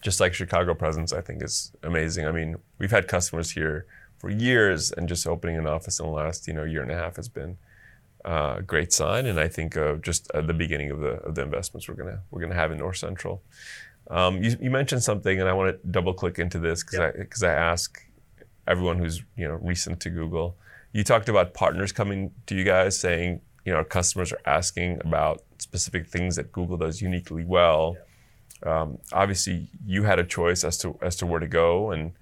just 0.02 0.18
like 0.18 0.34
Chicago 0.34 0.74
presence, 0.74 1.12
I 1.12 1.20
think 1.20 1.40
is 1.40 1.70
amazing. 1.84 2.26
I 2.26 2.32
mean, 2.32 2.56
we've 2.78 2.90
had 2.90 3.06
customers 3.06 3.52
here 3.52 3.86
for 4.18 4.30
years, 4.30 4.90
and 4.90 5.08
just 5.08 5.28
opening 5.28 5.58
an 5.58 5.68
office 5.68 6.00
in 6.00 6.06
the 6.06 6.12
last 6.12 6.48
you 6.48 6.54
know 6.54 6.64
year 6.64 6.82
and 6.82 6.90
a 6.90 6.96
half 6.96 7.14
has 7.14 7.28
been 7.28 7.56
uh, 8.24 8.60
great 8.60 8.92
sign. 8.92 9.26
And 9.26 9.38
I 9.38 9.48
think 9.48 9.76
uh, 9.76 9.96
just 9.96 10.30
at 10.34 10.46
the 10.46 10.54
beginning 10.54 10.90
of 10.90 11.00
the 11.00 11.14
of 11.22 11.34
the 11.34 11.42
investments 11.42 11.88
we're 11.88 11.94
gonna 11.94 12.20
we're 12.30 12.40
gonna 12.40 12.54
have 12.54 12.72
in 12.72 12.78
North 12.78 12.96
Central. 12.96 13.42
Um, 14.10 14.42
you, 14.42 14.56
you, 14.60 14.70
mentioned 14.70 15.02
something, 15.02 15.40
and 15.40 15.48
I 15.48 15.54
want 15.54 15.80
to 15.80 15.88
double 15.88 16.12
click 16.12 16.38
into 16.38 16.58
this 16.58 16.82
because 16.82 16.98
yep. 16.98 17.14
I 17.14 17.18
because 17.18 17.42
I 17.42 17.52
ask 17.52 18.00
everyone 18.66 18.98
who's 18.98 19.22
you 19.36 19.48
know 19.48 19.54
recent 19.54 20.00
to 20.00 20.10
Google. 20.10 20.56
You 20.92 21.04
talked 21.04 21.28
about 21.28 21.54
partners 21.54 21.90
coming 21.90 22.32
to 22.46 22.54
you 22.54 22.64
guys 22.64 22.98
saying 22.98 23.40
you 23.64 23.72
know 23.72 23.78
our 23.78 23.84
customers 23.84 24.32
are 24.32 24.40
asking 24.46 25.00
about 25.00 25.42
specific 25.58 26.06
things 26.06 26.36
that 26.36 26.52
Google 26.52 26.76
does 26.76 27.00
uniquely 27.00 27.44
well. 27.44 27.96
Yep. 28.62 28.72
Um, 28.72 28.98
obviously, 29.12 29.68
you 29.86 30.04
had 30.04 30.18
a 30.18 30.24
choice 30.24 30.64
as 30.64 30.78
to 30.78 30.98
as 31.00 31.16
to 31.16 31.26
where 31.26 31.40
to 31.40 31.48
go, 31.48 31.90
and 31.90 32.12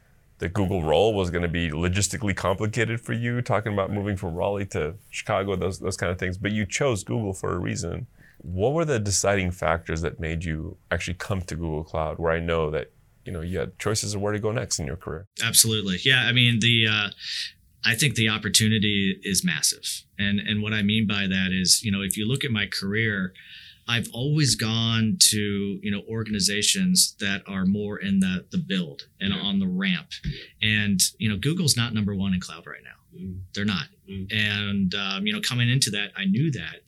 the 0.43 0.49
Google 0.49 0.83
role 0.83 1.15
was 1.15 1.31
going 1.31 1.43
to 1.43 1.49
be 1.49 1.71
logistically 1.71 2.35
complicated 2.35 3.01
for 3.01 3.13
you, 3.13 3.41
talking 3.43 3.73
about 3.73 3.93
moving 3.93 4.17
from 4.17 4.35
Raleigh 4.35 4.67
to 4.67 4.97
Chicago, 5.09 5.55
those 5.55 5.79
those 5.79 5.97
kind 5.97 6.11
of 6.11 6.19
things. 6.19 6.37
But 6.37 6.51
you 6.51 6.67
chose 6.67 7.05
Google 7.05 7.33
for 7.33 7.55
a 7.55 7.59
reason. 7.59 8.09
What 8.39 8.73
were 8.73 8.85
the 8.85 8.99
deciding 8.99 9.53
factors 9.53 10.01
that 10.01 10.19
made 10.19 10.45
you 10.45 10.79
actually 10.91 11.15
come 11.15 11.43
to 11.43 11.55
Google 11.55 11.85
Cloud, 11.85 12.19
where 12.19 12.33
I 12.33 12.41
know 12.41 12.73
that 12.73 12.91
you 13.25 13.31
know 13.31 13.41
you 13.41 13.61
had 13.61 13.79
choices 13.79 14.17
of 14.17 14.21
where 14.21 14.33
to 14.33 14.41
go 14.41 14.51
next 14.51 14.81
in 14.81 14.87
your 14.87 14.97
career? 14.97 15.29
Absolutely, 15.41 15.99
yeah. 16.05 16.27
I 16.27 16.33
mean 16.33 16.59
the. 16.59 16.89
Uh, 16.91 17.11
I 17.85 17.95
think 17.95 18.15
the 18.15 18.29
opportunity 18.29 19.21
is 19.23 19.45
massive. 19.45 20.03
And 20.19 20.41
and 20.41 20.61
what 20.61 20.73
I 20.73 20.83
mean 20.83 21.07
by 21.07 21.29
that 21.29 21.51
is, 21.53 21.85
you 21.85 21.93
know, 21.93 22.03
if 22.03 22.17
you 22.17 22.27
look 22.27 22.45
at 22.45 22.51
my 22.51 22.67
career, 22.67 23.33
I've 23.88 24.09
always 24.12 24.55
gone 24.55 25.16
to 25.31 25.81
you 25.83 25.90
know 25.90 26.03
organizations 26.09 27.16
that 27.21 27.42
are 27.47 27.66
more 27.66 27.99
in 27.99 28.21
the 28.21 28.45
the 28.51 28.59
build 28.59 29.09
and 29.21 29.35
yeah. 29.35 29.40
on 29.40 29.59
the 29.59 29.66
ramp, 29.66 30.09
and 30.61 31.01
you 31.18 31.29
know 31.29 31.37
Google's 31.37 31.77
not 31.77 31.95
number 31.95 32.14
one 32.14 32.35
in 32.35 32.40
cloud 32.40 32.66
right 32.66 32.83
now. 32.85 33.18
Mm. 33.18 33.40
They're 33.55 33.64
not, 33.64 33.87
mm. 34.09 34.33
and 34.33 34.95
um, 34.95 35.27
you 35.27 35.33
know 35.33 35.40
coming 35.40 35.68
into 35.68 35.90
that 35.90 36.12
I 36.16 36.25
knew 36.25 36.51
that, 36.53 36.83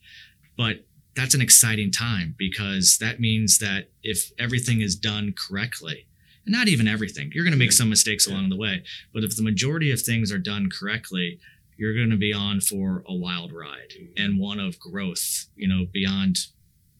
but 0.57 0.85
that's 1.15 1.33
an 1.33 1.41
exciting 1.41 1.91
time 1.91 2.35
because 2.37 2.97
that 2.99 3.19
means 3.19 3.59
that 3.59 3.89
if 4.03 4.31
everything 4.37 4.81
is 4.81 4.95
done 4.95 5.33
correctly, 5.33 6.07
and 6.45 6.53
not 6.53 6.67
even 6.67 6.87
everything, 6.87 7.31
you're 7.33 7.45
going 7.45 7.53
to 7.53 7.59
make 7.59 7.71
some 7.71 7.89
mistakes 7.89 8.27
along 8.27 8.49
the 8.49 8.57
way, 8.57 8.83
but 9.13 9.23
if 9.23 9.35
the 9.35 9.43
majority 9.43 9.91
of 9.91 10.01
things 10.01 10.31
are 10.31 10.37
done 10.37 10.69
correctly, 10.69 11.39
you're 11.77 11.95
going 11.95 12.09
to 12.09 12.17
be 12.17 12.33
on 12.33 12.61
for 12.61 13.03
a 13.07 13.13
wild 13.13 13.51
ride 13.51 13.93
mm. 13.99 14.07
and 14.17 14.39
one 14.39 14.59
of 14.59 14.79
growth, 14.79 15.47
you 15.55 15.67
know, 15.67 15.85
beyond 15.91 16.37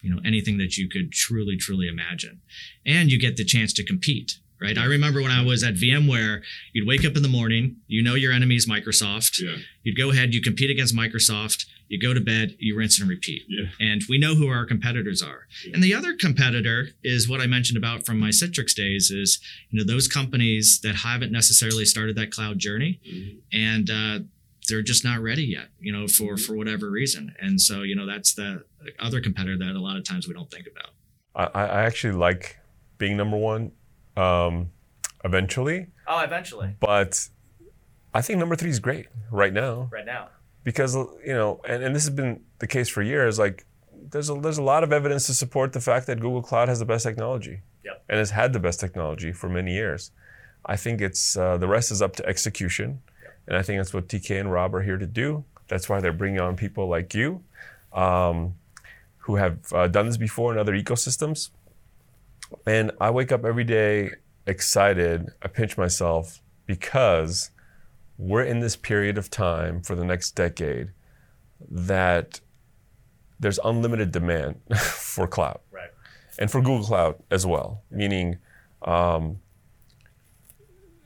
you 0.06 0.14
know 0.14 0.22
anything 0.24 0.58
that 0.60 0.78
you 0.78 0.88
could 0.88 1.12
truly 1.12 1.58
truly 1.58 1.88
imagine 1.88 2.40
and 2.86 3.12
you 3.12 3.20
get 3.20 3.36
the 3.38 3.44
chance 3.44 3.74
to 3.74 3.84
compete 3.84 4.38
right 4.62 4.78
i 4.78 4.86
remember 4.86 5.22
when 5.22 5.32
i 5.32 5.44
was 5.44 5.64
at 5.64 5.74
vmware 5.74 6.42
you'd 6.74 6.88
wake 6.88 7.04
up 7.04 7.16
in 7.16 7.24
the 7.24 7.28
morning 7.28 7.78
you 7.88 8.04
know 8.04 8.14
your 8.14 8.32
enemy 8.32 8.56
is 8.56 8.70
microsoft 8.70 9.42
yeah. 9.42 9.58
you'd 9.84 9.98
go 9.98 10.12
ahead 10.12 10.34
you 10.34 10.42
compete 10.42 10.70
against 10.70 10.96
microsoft 10.96 11.66
you 11.88 12.00
go 12.00 12.14
to 12.14 12.22
bed 12.22 12.56
you 12.60 12.78
rinse 12.78 13.00
and 13.00 13.10
repeat 13.10 13.44
yeah. 13.48 13.66
and 13.80 14.04
we 14.08 14.20
know 14.20 14.36
who 14.36 14.48
our 14.48 14.66
competitors 14.66 15.24
are 15.24 15.48
yeah. 15.66 15.74
and 15.74 15.84
the 15.84 15.94
other 15.94 16.14
competitor 16.14 16.90
is 17.04 17.28
what 17.28 17.42
i 17.42 17.48
mentioned 17.48 17.78
about 17.78 18.06
from 18.06 18.20
my 18.20 18.30
citrix 18.30 18.76
days 18.76 19.10
is 19.10 19.40
you 19.72 19.80
know 19.80 19.86
those 19.92 20.08
companies 20.08 20.80
that 20.82 20.98
haven't 20.98 21.32
necessarily 21.32 21.84
started 21.84 22.16
that 22.16 22.32
cloud 22.32 22.60
journey 22.60 23.00
mm-hmm. 23.08 23.38
and 23.52 23.90
uh, 23.90 24.20
they're 24.66 24.82
just 24.82 25.04
not 25.04 25.22
ready 25.22 25.44
yet, 25.44 25.70
you 25.80 25.92
know, 25.92 26.08
for 26.08 26.34
mm-hmm. 26.34 26.36
for 26.38 26.56
whatever 26.56 26.90
reason. 26.90 27.34
And 27.40 27.60
so, 27.60 27.82
you 27.84 27.96
know, 27.96 28.06
that's 28.06 28.34
the 28.34 28.64
other 29.00 29.22
competitor 29.22 29.58
that 29.58 29.76
a 29.76 29.80
lot 29.80 29.98
of 29.98 30.04
times 30.04 30.28
we 30.28 30.34
don't 30.34 30.50
think 30.52 30.68
about. 30.68 30.92
I, 31.56 31.62
I 31.62 31.84
actually 31.84 32.14
like 32.14 32.58
being 32.98 33.18
number 33.18 33.38
one 33.38 33.72
um, 34.16 34.72
eventually. 35.24 35.88
Oh, 36.08 36.22
eventually. 36.22 36.76
But 36.80 37.28
I 38.14 38.22
think 38.22 38.40
number 38.40 38.56
three 38.56 38.70
is 38.70 38.80
great 38.80 39.08
right 39.32 39.54
now. 39.54 39.90
Right 39.92 40.06
now. 40.06 40.30
Because 40.64 40.96
you 40.96 41.34
know, 41.34 41.62
and, 41.68 41.84
and 41.84 41.96
this 41.96 42.06
has 42.06 42.16
been 42.16 42.42
the 42.60 42.68
case 42.68 42.90
for 42.90 43.02
years. 43.04 43.38
Like, 43.38 43.66
there's 43.94 44.30
a 44.30 44.36
there's 44.36 44.58
a 44.58 44.64
lot 44.64 44.84
of 44.84 44.92
evidence 44.92 45.28
to 45.28 45.34
support 45.34 45.74
the 45.74 45.82
fact 45.82 46.08
that 46.08 46.20
Google 46.20 46.42
Cloud 46.42 46.70
has 46.70 46.80
the 46.80 46.86
best 46.86 47.06
technology. 47.06 47.62
Yep. 47.84 48.04
And 48.10 48.18
has 48.18 48.32
had 48.32 48.54
the 48.54 48.60
best 48.60 48.80
technology 48.80 49.32
for 49.32 49.48
many 49.48 49.74
years. 49.74 50.12
I 50.66 50.76
think 50.76 51.02
it's 51.02 51.38
uh, 51.38 51.58
the 51.58 51.68
rest 51.68 51.92
is 51.92 52.02
up 52.02 52.16
to 52.16 52.26
execution. 52.26 53.02
And 53.48 53.58
I 53.58 53.62
think 53.62 53.80
that's 53.80 53.94
what 53.94 54.08
TK 54.08 54.40
and 54.40 54.52
Rob 54.52 54.74
are 54.76 54.82
here 54.82 54.98
to 54.98 55.06
do. 55.06 55.44
That's 55.68 55.90
why 55.90 56.00
they're 56.00 56.14
bringing 56.14 56.40
on 56.40 56.56
people 56.56 56.88
like 56.88 57.14
you 57.14 57.44
um, 57.94 58.56
who 59.20 59.36
have 59.36 59.72
uh, 59.74 59.88
done 59.88 60.06
this 60.06 60.18
before 60.18 60.52
in 60.52 60.60
other 60.60 60.74
ecosystems. 60.74 61.50
And 62.66 62.92
I 63.02 63.10
wake 63.10 63.32
up 63.32 63.46
every 63.46 63.64
day 63.64 64.12
excited. 64.46 65.30
I 65.42 65.48
pinch 65.48 65.78
myself 65.78 66.42
because 66.66 67.52
we're 68.18 68.44
in 68.44 68.60
this 68.60 68.76
period 68.76 69.18
of 69.18 69.30
time 69.30 69.82
for 69.82 69.96
the 69.96 70.06
next 70.06 70.32
decade 70.32 70.92
that 71.70 72.40
there's 73.40 73.60
unlimited 73.64 74.12
demand 74.12 74.60
for 74.78 75.28
cloud. 75.28 75.60
Right. 75.72 75.90
And 76.40 76.50
for 76.52 76.62
Google 76.62 76.84
Cloud 76.84 77.16
as 77.32 77.46
well, 77.46 77.82
meaning 77.90 78.38
um, 78.84 79.40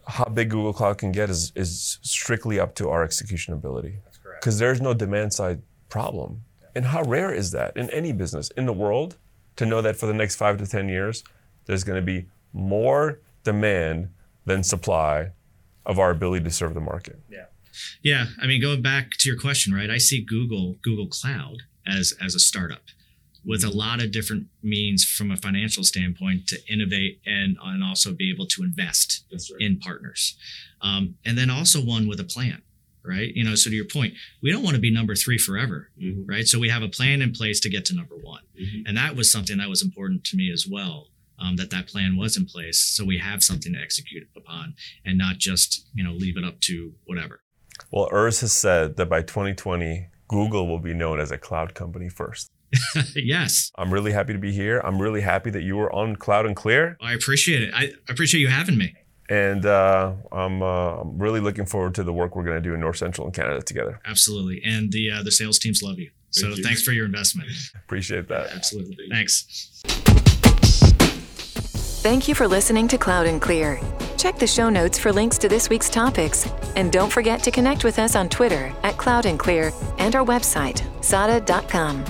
how 0.09 0.25
big 0.25 0.49
Google 0.49 0.73
Cloud 0.73 0.97
can 0.97 1.11
get 1.11 1.29
is, 1.29 1.51
is 1.55 1.99
strictly 2.01 2.59
up 2.59 2.73
to 2.75 2.89
our 2.89 3.03
execution 3.03 3.53
ability. 3.53 3.99
That's 4.03 4.17
correct. 4.17 4.41
Because 4.41 4.57
there's 4.57 4.81
no 4.81 4.93
demand 4.93 5.33
side 5.33 5.61
problem. 5.87 6.41
Yeah. 6.61 6.67
And 6.75 6.85
how 6.85 7.03
rare 7.03 7.31
is 7.31 7.51
that 7.51 7.77
in 7.77 7.89
any 7.91 8.11
business 8.11 8.49
in 8.57 8.65
the 8.65 8.73
world 8.73 9.17
to 9.57 9.65
know 9.65 9.81
that 9.81 9.95
for 9.95 10.07
the 10.07 10.13
next 10.13 10.35
five 10.35 10.57
to 10.57 10.65
10 10.65 10.89
years, 10.89 11.23
there's 11.65 11.83
going 11.83 11.97
to 11.99 12.05
be 12.05 12.25
more 12.53 13.19
demand 13.43 14.09
than 14.45 14.63
supply 14.63 15.31
of 15.85 15.99
our 15.99 16.09
ability 16.09 16.43
to 16.43 16.51
serve 16.51 16.73
the 16.73 16.81
market? 16.81 17.19
Yeah. 17.29 17.45
Yeah. 18.01 18.25
I 18.41 18.47
mean, 18.47 18.61
going 18.61 18.81
back 18.81 19.11
to 19.19 19.29
your 19.29 19.37
question, 19.39 19.73
right? 19.73 19.89
I 19.89 19.99
see 19.99 20.21
Google, 20.21 20.77
Google 20.81 21.07
Cloud 21.07 21.63
as, 21.85 22.15
as 22.19 22.33
a 22.33 22.39
startup 22.39 22.81
with 23.45 23.63
a 23.63 23.69
lot 23.69 24.01
of 24.01 24.11
different 24.11 24.47
means 24.61 25.05
from 25.05 25.31
a 25.31 25.37
financial 25.37 25.83
standpoint 25.83 26.47
to 26.47 26.57
innovate 26.71 27.19
and, 27.25 27.57
and 27.63 27.83
also 27.83 28.13
be 28.13 28.31
able 28.31 28.45
to 28.47 28.63
invest 28.63 29.23
right. 29.31 29.41
in 29.59 29.79
partners. 29.79 30.37
Um, 30.81 31.15
and 31.25 31.37
then 31.37 31.49
also 31.49 31.79
one 31.79 32.07
with 32.07 32.19
a 32.19 32.23
plan, 32.23 32.61
right? 33.03 33.33
You 33.33 33.43
know, 33.43 33.55
so 33.55 33.69
to 33.69 33.75
your 33.75 33.85
point, 33.85 34.13
we 34.41 34.51
don't 34.51 34.63
want 34.63 34.75
to 34.75 34.81
be 34.81 34.91
number 34.91 35.15
three 35.15 35.37
forever, 35.37 35.89
mm-hmm. 36.01 36.29
right? 36.29 36.47
So 36.47 36.59
we 36.59 36.69
have 36.69 36.83
a 36.83 36.89
plan 36.89 37.21
in 37.21 37.31
place 37.31 37.59
to 37.61 37.69
get 37.69 37.85
to 37.85 37.95
number 37.95 38.15
one. 38.15 38.41
Mm-hmm. 38.59 38.87
And 38.87 38.97
that 38.97 39.15
was 39.15 39.31
something 39.31 39.57
that 39.57 39.69
was 39.69 39.81
important 39.81 40.23
to 40.25 40.37
me 40.37 40.51
as 40.51 40.67
well. 40.69 41.07
Um, 41.41 41.55
that 41.55 41.69
that 41.69 41.87
plan 41.87 42.17
was 42.17 42.35
in 42.35 42.45
place, 42.45 42.81
so 42.81 43.05
we 43.05 43.17
have 43.17 43.43
something 43.43 43.71
to 43.71 43.79
execute 43.79 44.27
upon, 44.35 44.73
and 45.05 45.17
not 45.17 45.37
just 45.37 45.87
you 45.93 46.03
know 46.03 46.11
leave 46.11 46.35
it 46.35 46.43
up 46.43 46.59
to 46.63 46.91
whatever. 47.05 47.39
Well, 47.91 48.09
Urs 48.09 48.41
has 48.41 48.51
said 48.51 48.97
that 48.97 49.07
by 49.07 49.21
2020, 49.21 50.09
Google 50.27 50.67
will 50.67 50.79
be 50.79 50.93
known 50.93 51.19
as 51.19 51.31
a 51.31 51.37
cloud 51.37 51.75
company 51.75 52.09
first. 52.09 52.51
yes. 53.15 53.71
I'm 53.75 53.93
really 53.93 54.11
happy 54.11 54.33
to 54.33 54.39
be 54.39 54.51
here. 54.51 54.79
I'm 54.79 55.01
really 55.01 55.21
happy 55.21 55.49
that 55.51 55.63
you 55.63 55.77
were 55.77 55.91
on 55.93 56.15
Cloud 56.15 56.45
and 56.45 56.55
Clear. 56.55 56.97
I 57.01 57.13
appreciate 57.13 57.63
it. 57.63 57.73
I 57.73 57.91
appreciate 58.09 58.41
you 58.41 58.47
having 58.47 58.77
me. 58.77 58.93
And 59.29 59.65
uh, 59.65 60.13
I'm, 60.31 60.63
uh, 60.63 61.01
I'm 61.01 61.19
really 61.19 61.39
looking 61.39 61.65
forward 61.65 61.93
to 61.95 62.03
the 62.03 62.13
work 62.13 62.35
we're 62.35 62.43
going 62.43 62.61
to 62.61 62.67
do 62.67 62.73
in 62.73 62.79
North 62.79 62.97
Central 62.97 63.27
and 63.27 63.33
Canada 63.33 63.61
together. 63.61 63.99
Absolutely. 64.05 64.61
And 64.65 64.91
the 64.91 65.11
uh, 65.11 65.23
the 65.23 65.31
sales 65.31 65.59
teams 65.59 65.83
love 65.83 65.99
you. 65.99 66.09
So 66.31 66.47
you. 66.47 66.63
thanks 66.63 66.83
for 66.83 66.91
your 66.91 67.05
investment. 67.05 67.49
Appreciate 67.75 68.27
that. 68.29 68.51
Absolutely. 68.51 69.07
Thanks. 69.09 69.81
Thank 72.01 72.27
you 72.27 72.35
for 72.35 72.47
listening 72.47 72.87
to 72.87 72.97
Cloud 72.97 73.27
and 73.27 73.41
Clear. 73.41 73.79
Check 74.17 74.37
the 74.37 74.47
show 74.47 74.69
notes 74.69 74.97
for 74.97 75.11
links 75.11 75.37
to 75.39 75.49
this 75.49 75.69
week's 75.69 75.89
topics. 75.89 76.49
And 76.75 76.91
don't 76.91 77.11
forget 77.11 77.43
to 77.43 77.51
connect 77.51 77.83
with 77.83 77.99
us 77.99 78.15
on 78.15 78.29
Twitter 78.29 78.73
at 78.83 78.97
Cloud 78.97 79.25
and 79.25 79.37
Clear 79.37 79.71
and 79.97 80.15
our 80.15 80.25
website, 80.25 80.81
sada.com. 81.03 82.03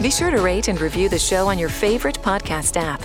Be 0.00 0.10
sure 0.10 0.30
to 0.30 0.40
rate 0.42 0.68
and 0.68 0.80
review 0.80 1.08
the 1.08 1.18
show 1.18 1.48
on 1.48 1.58
your 1.58 1.68
favorite 1.70 2.18
podcast 2.22 2.76
app. 2.76 3.02